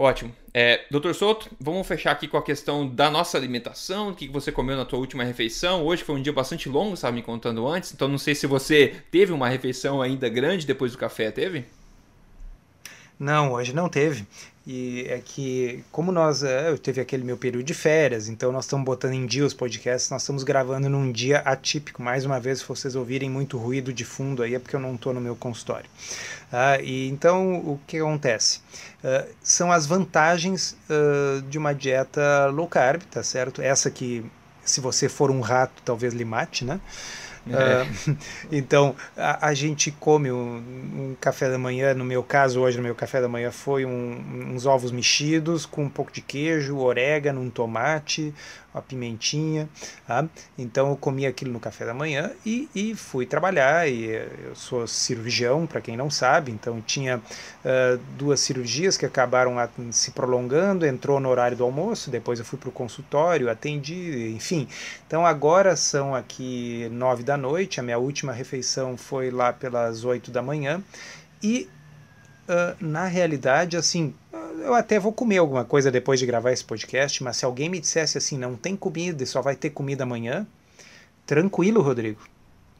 Ótimo. 0.00 0.32
É, 0.54 0.86
Doutor 0.92 1.12
Souto, 1.12 1.50
vamos 1.58 1.84
fechar 1.84 2.12
aqui 2.12 2.28
com 2.28 2.36
a 2.36 2.42
questão 2.42 2.88
da 2.88 3.10
nossa 3.10 3.36
alimentação, 3.36 4.10
o 4.10 4.14
que 4.14 4.28
você 4.28 4.52
comeu 4.52 4.76
na 4.76 4.84
tua 4.84 5.00
última 5.00 5.24
refeição. 5.24 5.84
Hoje 5.84 6.04
foi 6.04 6.14
um 6.14 6.22
dia 6.22 6.32
bastante 6.32 6.68
longo, 6.68 6.94
estava 6.94 7.16
me 7.16 7.20
contando 7.20 7.66
antes, 7.66 7.92
então 7.92 8.06
não 8.06 8.16
sei 8.16 8.32
se 8.32 8.46
você 8.46 8.94
teve 9.10 9.32
uma 9.32 9.48
refeição 9.48 10.00
ainda 10.00 10.28
grande 10.28 10.64
depois 10.64 10.92
do 10.92 10.98
café, 10.98 11.32
teve? 11.32 11.64
Não, 13.18 13.52
hoje 13.52 13.74
não 13.74 13.88
teve. 13.88 14.24
E 14.64 15.06
é 15.08 15.18
que, 15.18 15.82
como 15.90 16.12
nós, 16.12 16.44
é, 16.44 16.70
eu 16.70 16.78
teve 16.78 17.00
aquele 17.00 17.24
meu 17.24 17.36
período 17.36 17.64
de 17.64 17.74
férias, 17.74 18.28
então 18.28 18.52
nós 18.52 18.66
estamos 18.66 18.84
botando 18.84 19.14
em 19.14 19.26
dia 19.26 19.44
os 19.44 19.54
podcasts, 19.54 20.10
nós 20.10 20.22
estamos 20.22 20.44
gravando 20.44 20.88
num 20.88 21.10
dia 21.10 21.38
atípico. 21.38 22.02
Mais 22.02 22.24
uma 22.24 22.38
vez, 22.38 22.60
se 22.60 22.68
vocês 22.68 22.94
ouvirem 22.94 23.28
muito 23.28 23.58
ruído 23.58 23.92
de 23.92 24.04
fundo 24.04 24.42
aí, 24.42 24.54
é 24.54 24.58
porque 24.58 24.76
eu 24.76 24.80
não 24.80 24.94
estou 24.94 25.12
no 25.12 25.20
meu 25.20 25.34
consultório. 25.34 25.88
Ah, 26.52 26.78
e 26.80 27.08
então, 27.08 27.56
o 27.56 27.80
que 27.86 27.96
acontece? 27.96 28.60
Uh, 29.02 29.28
são 29.40 29.70
as 29.70 29.86
vantagens 29.86 30.76
uh, 30.90 31.40
de 31.42 31.56
uma 31.56 31.72
dieta 31.72 32.46
low 32.46 32.66
carb, 32.66 33.02
tá 33.02 33.22
certo? 33.22 33.62
Essa 33.62 33.90
que, 33.90 34.24
se 34.64 34.80
você 34.80 35.08
for 35.08 35.30
um 35.30 35.40
rato, 35.40 35.80
talvez 35.84 36.12
lhe 36.12 36.24
mate, 36.24 36.64
né? 36.64 36.80
É. 37.46 38.10
Uh, 38.10 38.16
então, 38.50 38.94
a, 39.16 39.48
a, 39.48 39.54
gente 39.54 39.90
come 39.92 40.30
um, 40.30 40.56
um, 40.56 41.16
café 41.20 41.48
da 41.48 41.58
manhã, 41.58 41.94
no 41.94 42.04
meu 42.04 42.22
caso, 42.22 42.60
hoje, 42.60 42.76
no 42.76 42.82
meu 42.82 42.94
café 42.94 43.20
da 43.20 43.28
manhã, 43.28 43.50
foi 43.50 43.84
um, 43.84 44.52
uns 44.52 44.66
ovos 44.66 44.90
mexidos 44.90 45.64
com 45.64 45.84
um 45.84 45.88
pouco 45.88 46.12
de 46.12 46.20
queijo, 46.20 46.76
orégano, 46.78 47.40
um 47.40 47.50
tomate, 47.50 48.34
a 48.78 48.82
pimentinha. 48.82 49.68
Tá? 50.06 50.26
Então 50.56 50.90
eu 50.90 50.96
comi 50.96 51.26
aquilo 51.26 51.52
no 51.52 51.60
café 51.60 51.84
da 51.84 51.94
manhã 51.94 52.30
e, 52.44 52.68
e 52.74 52.94
fui 52.94 53.26
trabalhar. 53.26 53.88
E 53.88 54.10
eh, 54.10 54.28
eu 54.44 54.56
sou 54.56 54.86
cirurgião, 54.86 55.66
para 55.66 55.80
quem 55.80 55.96
não 55.96 56.10
sabe, 56.10 56.50
então 56.50 56.80
tinha 56.80 57.18
uh, 57.18 58.00
duas 58.16 58.40
cirurgias 58.40 58.96
que 58.96 59.06
acabaram 59.06 59.56
se 59.92 60.10
prolongando. 60.12 60.86
Entrou 60.86 61.20
no 61.20 61.28
horário 61.28 61.56
do 61.56 61.64
almoço, 61.64 62.10
depois 62.10 62.38
eu 62.38 62.44
fui 62.44 62.58
para 62.58 62.68
o 62.68 62.72
consultório, 62.72 63.50
atendi, 63.50 64.32
enfim. 64.34 64.68
Então 65.06 65.26
agora 65.26 65.76
são 65.76 66.14
aqui 66.14 66.88
nove 66.90 67.22
da 67.22 67.36
noite. 67.36 67.80
A 67.80 67.82
minha 67.82 67.98
última 67.98 68.32
refeição 68.32 68.96
foi 68.96 69.30
lá 69.30 69.52
pelas 69.52 70.04
oito 70.04 70.30
da 70.30 70.42
manhã 70.42 70.82
e 71.42 71.68
uh, 72.48 72.76
na 72.80 73.06
realidade, 73.06 73.76
assim, 73.76 74.14
eu 74.60 74.74
até 74.74 74.98
vou 74.98 75.12
comer 75.12 75.38
alguma 75.38 75.64
coisa 75.64 75.90
depois 75.90 76.18
de 76.18 76.26
gravar 76.26 76.52
esse 76.52 76.64
podcast, 76.64 77.22
mas 77.22 77.36
se 77.36 77.44
alguém 77.44 77.68
me 77.68 77.80
dissesse 77.80 78.18
assim, 78.18 78.36
não 78.36 78.56
tem 78.56 78.76
comida 78.76 79.22
e 79.22 79.26
só 79.26 79.40
vai 79.40 79.54
ter 79.54 79.70
comida 79.70 80.02
amanhã, 80.02 80.46
tranquilo, 81.26 81.80
Rodrigo. 81.80 82.20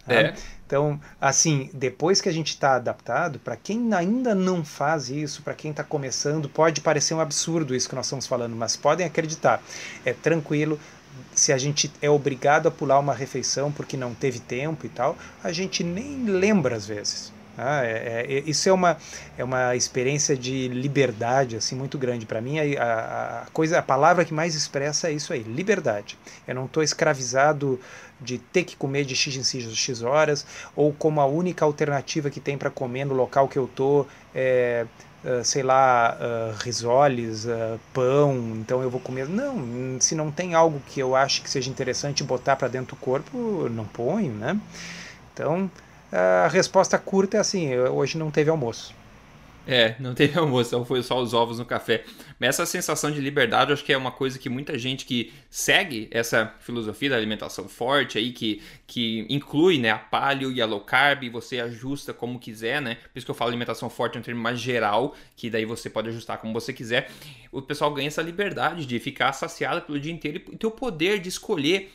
Tá? 0.05 0.15
É. 0.15 0.35
Então, 0.67 1.01
assim, 1.21 1.71
depois 1.73 2.21
que 2.21 2.29
a 2.29 2.33
gente 2.33 2.49
está 2.49 2.75
adaptado, 2.75 3.39
para 3.39 3.57
quem 3.57 3.93
ainda 3.95 4.35
não 4.35 4.65
faz 4.65 5.09
isso, 5.09 5.43
para 5.43 5.55
quem 5.55 5.71
está 5.71 5.85
começando, 5.85 6.49
pode 6.49 6.81
parecer 6.81 7.15
um 7.15 7.21
absurdo 7.21 7.75
isso 7.75 7.89
que 7.89 7.95
nós 7.95 8.07
estamos 8.07 8.27
falando, 8.27 8.57
mas 8.57 8.77
podem 8.77 9.07
acreditar, 9.07 9.63
é 10.05 10.13
tranquilo. 10.13 10.79
Se 11.35 11.53
a 11.53 11.59
gente 11.59 11.91
é 12.01 12.09
obrigado 12.09 12.69
a 12.69 12.71
pular 12.71 12.99
uma 12.99 13.15
refeição 13.15 13.73
porque 13.73 13.97
não 13.97 14.15
teve 14.15 14.41
tempo 14.41 14.87
e 14.87 14.89
tal, 14.89 15.17
a 15.43 15.51
gente 15.53 15.83
nem 15.83 16.25
lembra 16.25 16.77
às 16.77 16.87
vezes. 16.87 17.33
Ah, 17.61 17.85
é, 17.85 18.25
é, 18.29 18.43
isso 18.47 18.69
é 18.69 18.73
uma, 18.73 18.97
é 19.37 19.43
uma 19.43 19.75
experiência 19.75 20.37
de 20.37 20.69
liberdade 20.69 21.57
assim 21.57 21.75
muito 21.75 21.99
grande 21.99 22.25
para 22.25 22.41
mim. 22.41 22.59
A, 22.59 23.43
a, 23.47 23.51
coisa, 23.53 23.79
a 23.79 23.83
palavra 23.83 24.25
que 24.25 24.33
mais 24.33 24.55
expressa 24.55 25.09
é 25.09 25.13
isso 25.13 25.33
aí, 25.33 25.43
liberdade. 25.43 26.17
Eu 26.47 26.55
não 26.55 26.67
estou 26.67 26.83
escravizado 26.83 27.81
de 28.21 28.39
ter 28.39 28.65
que 28.65 28.77
comer 28.77 29.05
de 29.05 29.17
x 29.17 29.37
em 29.37 29.43
x, 29.43 29.77
x 29.77 30.03
horas 30.03 30.47
ou 30.75 30.93
como 30.93 31.21
a 31.21 31.27
única 31.27 31.65
alternativa 31.65 32.31
que 32.31 32.41
tem 32.41 32.57
para 32.57 32.71
comer 32.71 33.05
no 33.05 33.15
local 33.15 33.49
que 33.49 33.59
eu 33.59 33.69
tô 33.75 34.07
é 34.35 34.87
Uh, 35.19 35.45
sei 35.45 35.65
lá, 35.65 36.17
uh, 36.17 36.63
risoles, 36.63 37.45
uh, 37.45 37.79
pão, 37.93 38.37
então 38.61 38.81
eu 38.85 38.89
vou 38.89 39.01
comer. 39.01 39.29
Não, 39.29 40.01
se 40.01 40.15
não 40.15 40.31
tem 40.31 40.55
algo 40.55 40.81
que 40.87 41.01
eu 41.01 41.17
acho 41.17 41.43
que 41.43 41.51
seja 41.51 41.69
interessante 41.69 42.23
botar 42.23 42.55
para 42.55 42.69
dentro 42.69 42.95
do 42.95 43.01
corpo, 43.01 43.69
não 43.69 43.85
ponho, 43.85 44.33
né? 44.33 44.57
Então, 45.35 45.69
a 46.13 46.49
resposta 46.49 46.99
curta 46.99 47.37
é 47.37 47.41
assim: 47.41 47.77
hoje 47.77 48.17
não 48.17 48.31
teve 48.31 48.51
almoço. 48.51 48.95
É, 49.71 49.95
não 50.01 50.15
teve 50.15 50.39
almoço, 50.39 50.71
então 50.71 50.83
foi 50.83 51.03
só 51.03 51.21
os 51.21 51.35
ovos 51.35 51.59
no 51.59 51.67
café. 51.67 52.03
Mas 52.41 52.49
essa 52.49 52.65
sensação 52.65 53.11
de 53.11 53.21
liberdade, 53.21 53.71
eu 53.71 53.75
acho 53.75 53.85
que 53.85 53.93
é 53.93 53.99
uma 53.99 54.11
coisa 54.11 54.39
que 54.39 54.49
muita 54.49 54.79
gente 54.79 55.05
que 55.05 55.31
segue 55.51 56.09
essa 56.11 56.55
filosofia 56.61 57.11
da 57.11 57.17
alimentação 57.17 57.69
forte 57.69 58.17
aí, 58.17 58.33
que, 58.33 58.63
que 58.87 59.27
inclui 59.29 59.77
né, 59.77 59.91
a 59.91 59.99
paleo 59.99 60.51
e 60.51 60.63
a 60.63 60.65
low 60.65 60.81
carb, 60.81 61.29
você 61.31 61.61
ajusta 61.61 62.15
como 62.15 62.39
quiser, 62.39 62.81
né? 62.81 62.95
Por 62.95 63.19
isso 63.19 63.27
que 63.27 63.31
eu 63.31 63.35
falo 63.35 63.51
alimentação 63.51 63.91
forte 63.91 64.17
é 64.17 64.21
um 64.21 64.23
termo 64.23 64.41
mais 64.41 64.59
geral, 64.59 65.15
que 65.37 65.51
daí 65.51 65.67
você 65.67 65.91
pode 65.91 66.09
ajustar 66.09 66.39
como 66.39 66.55
você 66.55 66.73
quiser. 66.73 67.11
O 67.53 67.61
pessoal 67.61 67.93
ganha 67.93 68.09
essa 68.09 68.23
liberdade 68.23 68.87
de 68.87 68.99
ficar 68.99 69.35
saciado 69.35 69.83
pelo 69.83 70.01
dia 70.01 70.13
inteiro 70.13 70.41
e 70.51 70.57
ter 70.57 70.67
o 70.67 70.71
poder 70.71 71.19
de 71.19 71.29
escolher 71.29 71.93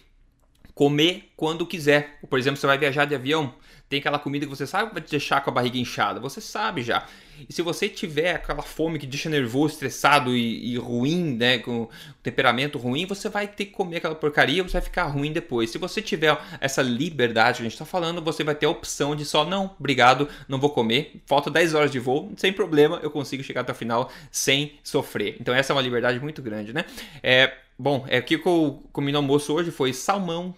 comer 0.76 1.32
quando 1.36 1.66
quiser. 1.66 2.20
Por 2.30 2.38
exemplo, 2.38 2.58
você 2.58 2.68
vai 2.68 2.78
viajar 2.78 3.06
de 3.06 3.16
avião, 3.16 3.54
tem 3.94 4.00
aquela 4.00 4.18
comida 4.18 4.44
que 4.44 4.50
você 4.50 4.66
sabe 4.66 4.88
que 4.88 4.94
vai 4.96 5.04
te 5.04 5.12
deixar 5.12 5.42
com 5.42 5.52
a 5.52 5.54
barriga 5.54 5.78
inchada, 5.78 6.20
você 6.20 6.42
sabe 6.42 6.82
já. 6.82 7.06
E 7.48 7.54
se 7.54 7.62
você 7.62 7.90
tiver 7.90 8.36
aquela 8.36 8.62
fome 8.62 9.00
que 9.00 9.08
deixa 9.08 9.30
nervoso, 9.30 9.74
estressado 9.74 10.36
e, 10.36 10.74
e 10.74 10.78
ruim, 10.78 11.36
né, 11.36 11.60
com 11.60 11.90
temperamento 12.22 12.78
ruim, 12.78 13.06
você 13.06 13.30
vai 13.30 13.48
ter 13.48 13.66
que 13.66 13.72
comer 13.72 13.98
aquela 13.98 14.16
porcaria, 14.16 14.64
você 14.64 14.74
vai 14.74 14.82
ficar 14.82 15.04
ruim 15.06 15.32
depois. 15.32 15.70
Se 15.70 15.78
você 15.78 16.02
tiver 16.02 16.38
essa 16.60 16.82
liberdade 16.82 17.58
que 17.58 17.62
a 17.62 17.66
gente 17.66 17.74
está 17.74 17.86
falando, 17.86 18.22
você 18.22 18.44
vai 18.44 18.56
ter 18.56 18.66
a 18.66 18.70
opção 18.70 19.16
de 19.16 19.26
só, 19.26 19.46
não, 19.46 19.76
obrigado, 19.80 20.28
não 20.48 20.60
vou 20.60 20.70
comer, 20.70 21.22
falta 21.26 21.50
10 21.50 21.74
horas 21.74 21.92
de 21.92 22.00
voo, 22.00 22.32
sem 22.38 22.54
problema, 22.54 23.00
eu 23.04 23.12
consigo 23.12 23.44
chegar 23.44 23.62
até 23.62 23.72
o 23.72 23.76
final 23.76 24.12
sem 24.32 24.74
sofrer. 24.84 25.38
Então 25.40 25.54
essa 25.54 25.74
é 25.74 25.76
uma 25.76 25.82
liberdade 25.82 26.20
muito 26.20 26.42
grande, 26.42 26.74
né? 26.74 26.86
É, 27.22 27.54
Bom, 27.78 28.06
é, 28.08 28.20
o 28.20 28.24
que 28.24 28.36
eu 28.36 28.84
comi 28.92 29.12
no 29.12 29.18
almoço 29.18 29.52
hoje 29.52 29.72
foi 29.72 29.94
salmão, 29.94 30.54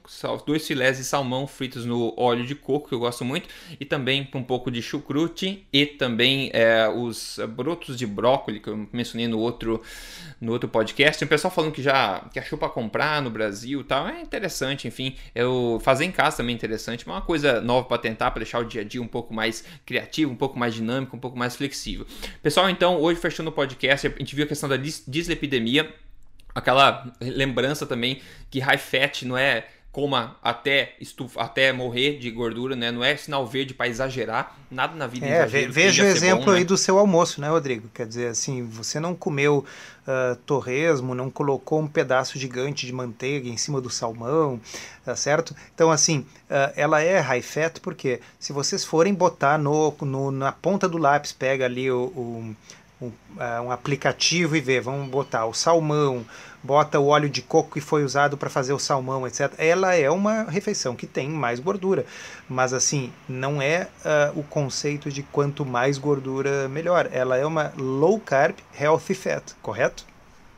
dois 0.45 0.67
filés 0.67 0.97
de 0.97 1.03
salmão 1.05 1.47
fritos 1.47 1.85
no 1.85 2.13
óleo 2.17 2.45
de 2.45 2.53
coco, 2.53 2.89
que 2.89 2.93
eu 2.93 2.99
gosto 2.99 3.23
muito, 3.23 3.47
e 3.79 3.85
também 3.85 4.29
um 4.35 4.43
pouco 4.43 4.69
de 4.69 4.81
chucrute 4.81 5.65
e 5.71 5.85
também 5.85 6.51
é, 6.53 6.64
os 6.95 7.39
brotos 7.49 7.97
de 7.97 8.05
brócolis 8.05 8.61
que 8.61 8.69
eu 8.69 8.87
mencionei 8.91 9.27
no 9.27 9.39
outro, 9.39 9.81
no 10.39 10.51
outro 10.51 10.69
podcast. 10.69 11.19
Tem 11.19 11.25
o 11.25 11.29
pessoal 11.29 11.51
falando 11.51 11.71
que 11.71 11.81
já 11.81 12.21
que 12.31 12.39
achou 12.39 12.57
para 12.57 12.69
comprar 12.69 13.21
no 13.21 13.29
Brasil 13.29 13.81
e 13.81 13.83
tal. 13.83 14.07
É 14.07 14.21
interessante, 14.21 14.87
enfim. 14.87 15.15
Eu 15.33 15.79
fazer 15.83 16.05
em 16.05 16.11
casa 16.11 16.37
também 16.37 16.53
é 16.53 16.57
interessante, 16.57 17.07
mas 17.07 17.15
é 17.15 17.19
uma 17.19 17.25
coisa 17.25 17.61
nova 17.61 17.87
para 17.87 17.97
tentar, 17.97 18.31
para 18.31 18.41
deixar 18.41 18.59
o 18.59 18.65
dia 18.65 18.81
a 18.81 18.83
dia 18.83 19.01
um 19.01 19.07
pouco 19.07 19.33
mais 19.33 19.63
criativo, 19.85 20.31
um 20.31 20.35
pouco 20.35 20.57
mais 20.57 20.73
dinâmico, 20.73 21.15
um 21.15 21.19
pouco 21.19 21.37
mais 21.37 21.55
flexível. 21.55 22.05
Pessoal, 22.41 22.69
então, 22.69 22.99
hoje 22.99 23.19
fechando 23.19 23.49
o 23.49 23.53
podcast, 23.53 24.07
a 24.07 24.09
gente 24.09 24.35
viu 24.35 24.45
a 24.45 24.47
questão 24.47 24.69
da 24.69 24.77
dislipidemia 24.77 25.93
aquela 26.55 27.13
lembrança 27.19 27.85
também 27.85 28.21
que 28.49 28.61
high 28.61 28.77
fat 28.77 29.23
não 29.23 29.37
é 29.37 29.67
coma 29.95 30.35
até 30.43 30.93
estufa, 30.99 31.39
até 31.39 31.71
morrer 31.71 32.19
de 32.19 32.29
gordura, 32.29 32.75
né? 32.75 32.91
Não 32.91 33.01
é 33.01 33.15
sinal 33.15 33.47
verde 33.47 33.73
para 33.73 33.87
exagerar, 33.87 34.53
nada 34.69 34.93
na 34.93 35.07
vida 35.07 35.25
é, 35.25 35.45
Veja 35.45 36.03
o 36.03 36.05
exemplo 36.05 36.47
bom, 36.47 36.51
né? 36.51 36.57
aí 36.57 36.65
do 36.65 36.75
seu 36.75 36.99
almoço, 36.99 37.39
né, 37.39 37.47
Rodrigo? 37.47 37.87
Quer 37.93 38.05
dizer, 38.05 38.27
assim, 38.27 38.67
você 38.67 38.99
não 38.99 39.15
comeu 39.15 39.63
uh, 40.05 40.35
torresmo, 40.45 41.15
não 41.15 41.31
colocou 41.31 41.79
um 41.79 41.87
pedaço 41.87 42.37
gigante 42.37 42.85
de 42.85 42.91
manteiga 42.91 43.47
em 43.47 43.55
cima 43.55 43.79
do 43.79 43.89
salmão, 43.89 44.59
tá 45.05 45.15
certo? 45.15 45.55
Então, 45.73 45.89
assim, 45.89 46.25
uh, 46.49 46.73
ela 46.75 47.01
é 47.01 47.17
high 47.19 47.41
fat 47.41 47.79
porque 47.79 48.19
se 48.37 48.51
vocês 48.51 48.83
forem 48.83 49.13
botar 49.13 49.57
no, 49.57 49.95
no 50.01 50.29
na 50.29 50.51
ponta 50.51 50.89
do 50.89 50.97
lápis, 50.97 51.31
pega 51.31 51.63
ali 51.63 51.89
o, 51.89 52.03
o 52.07 52.55
um, 53.01 53.07
uh, 53.07 53.61
um 53.65 53.71
aplicativo 53.71 54.55
e 54.55 54.61
ver, 54.61 54.81
vamos 54.81 55.09
botar 55.09 55.45
o 55.45 55.53
salmão, 55.53 56.25
bota 56.63 56.99
o 56.99 57.07
óleo 57.07 57.29
de 57.29 57.41
coco 57.41 57.73
que 57.73 57.81
foi 57.81 58.03
usado 58.03 58.37
para 58.37 58.49
fazer 58.49 58.73
o 58.73 58.79
salmão, 58.79 59.27
etc. 59.27 59.53
Ela 59.57 59.95
é 59.95 60.09
uma 60.09 60.43
refeição 60.43 60.95
que 60.95 61.05
tem 61.05 61.29
mais 61.29 61.59
gordura, 61.59 62.05
mas 62.49 62.73
assim, 62.73 63.11
não 63.27 63.61
é 63.61 63.87
uh, 64.03 64.39
o 64.39 64.43
conceito 64.43 65.11
de 65.11 65.23
quanto 65.23 65.65
mais 65.65 65.97
gordura 65.97 66.67
melhor. 66.67 67.09
Ela 67.11 67.37
é 67.37 67.45
uma 67.45 67.73
low 67.77 68.19
carb 68.19 68.55
healthy 68.79 69.13
fat, 69.13 69.53
correto? 69.61 70.05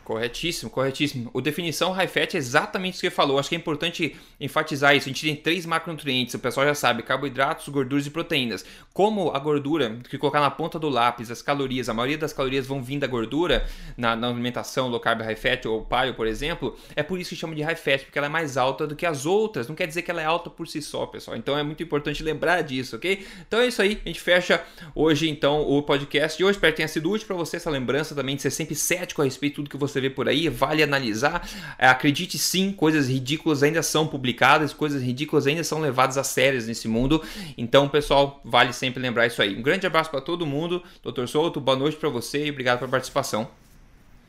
Corretíssimo, 0.07 0.71
corretíssimo. 0.71 1.29
O 1.33 1.41
definição 1.41 1.91
high 1.91 2.07
fat 2.07 2.33
é 2.33 2.37
exatamente 2.37 2.93
isso 2.93 3.01
que 3.01 3.09
falou. 3.09 3.37
Acho 3.37 3.49
que 3.49 3.55
é 3.55 3.57
importante 3.57 4.15
enfatizar 4.39 4.95
isso. 4.95 5.09
A 5.09 5.11
gente 5.11 5.25
tem 5.25 5.35
três 5.35 5.65
macronutrientes, 5.65 6.33
o 6.33 6.39
pessoal 6.39 6.65
já 6.65 6.73
sabe: 6.73 7.03
carboidratos, 7.03 7.67
gorduras 7.67 8.07
e 8.07 8.09
proteínas. 8.09 8.63
Como 8.93 9.31
a 9.31 9.39
gordura, 9.39 9.99
que 10.09 10.17
colocar 10.17 10.39
na 10.39 10.49
ponta 10.49 10.79
do 10.79 10.87
lápis, 10.87 11.29
as 11.29 11.41
calorias, 11.41 11.89
a 11.89 11.93
maioria 11.93 12.17
das 12.17 12.31
calorias 12.31 12.65
vão 12.65 12.81
vir 12.81 12.99
da 12.99 13.05
gordura 13.05 13.67
na, 13.97 14.15
na 14.15 14.29
alimentação 14.29 14.87
low 14.87 14.97
carb 14.97 15.19
high 15.23 15.35
fat 15.35 15.65
ou 15.65 15.83
paleo, 15.83 16.13
por 16.13 16.25
exemplo, 16.25 16.77
é 16.95 17.03
por 17.03 17.19
isso 17.19 17.31
que 17.31 17.35
chama 17.35 17.53
de 17.53 17.61
high 17.61 17.75
fat, 17.75 18.05
porque 18.05 18.17
ela 18.17 18.27
é 18.27 18.29
mais 18.29 18.55
alta 18.55 18.87
do 18.87 18.95
que 18.95 19.05
as 19.05 19.25
outras. 19.25 19.67
Não 19.67 19.75
quer 19.75 19.87
dizer 19.87 20.03
que 20.03 20.09
ela 20.09 20.21
é 20.21 20.25
alta 20.25 20.49
por 20.49 20.69
si 20.69 20.81
só, 20.81 21.05
pessoal. 21.05 21.35
Então 21.35 21.57
é 21.57 21.63
muito 21.63 21.83
importante 21.83 22.23
lembrar 22.23 22.61
disso, 22.61 22.95
ok? 22.95 23.27
Então 23.45 23.59
é 23.59 23.67
isso 23.67 23.81
aí. 23.81 23.99
A 24.05 24.07
gente 24.07 24.21
fecha 24.21 24.63
hoje 24.95 25.29
então 25.29 25.63
o 25.63 25.83
podcast 25.83 26.37
de 26.37 26.45
hoje. 26.45 26.55
Espero 26.55 26.71
que 26.71 26.77
tenha 26.77 26.87
sido 26.87 27.11
útil 27.11 27.27
para 27.27 27.35
você 27.35 27.57
essa 27.57 27.69
lembrança 27.69 28.15
também 28.15 28.37
de 28.37 28.41
ser 28.41 28.51
sempre 28.51 28.73
cético 28.73 29.21
a 29.21 29.25
respeito 29.25 29.51
de 29.51 29.55
tudo 29.57 29.69
que 29.69 29.75
você 29.75 29.96
você 29.97 30.01
vê 30.01 30.09
por 30.09 30.29
aí, 30.29 30.47
vale 30.47 30.83
analisar. 30.83 31.47
É, 31.77 31.87
acredite 31.87 32.37
sim, 32.37 32.71
coisas 32.71 33.09
ridículas 33.09 33.63
ainda 33.63 33.81
são 33.81 34.07
publicadas, 34.07 34.73
coisas 34.73 35.01
ridículas 35.01 35.47
ainda 35.47 35.63
são 35.63 35.79
levadas 35.79 36.17
a 36.17 36.23
sérias 36.23 36.67
nesse 36.67 36.87
mundo. 36.87 37.23
Então, 37.57 37.89
pessoal, 37.89 38.39
vale 38.45 38.71
sempre 38.73 39.01
lembrar 39.01 39.25
isso 39.27 39.41
aí. 39.41 39.57
Um 39.57 39.61
grande 39.61 39.87
abraço 39.87 40.09
para 40.09 40.21
todo 40.21 40.45
mundo. 40.45 40.83
Doutor 41.01 41.27
Souto, 41.27 41.59
boa 41.59 41.77
noite 41.77 41.97
para 41.97 42.09
você 42.09 42.45
e 42.45 42.51
obrigado 42.51 42.79
pela 42.79 42.91
participação. 42.91 43.49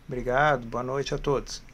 Obrigado, 0.07 0.67
boa 0.67 0.83
noite 0.83 1.15
a 1.15 1.19
todos. 1.19 1.68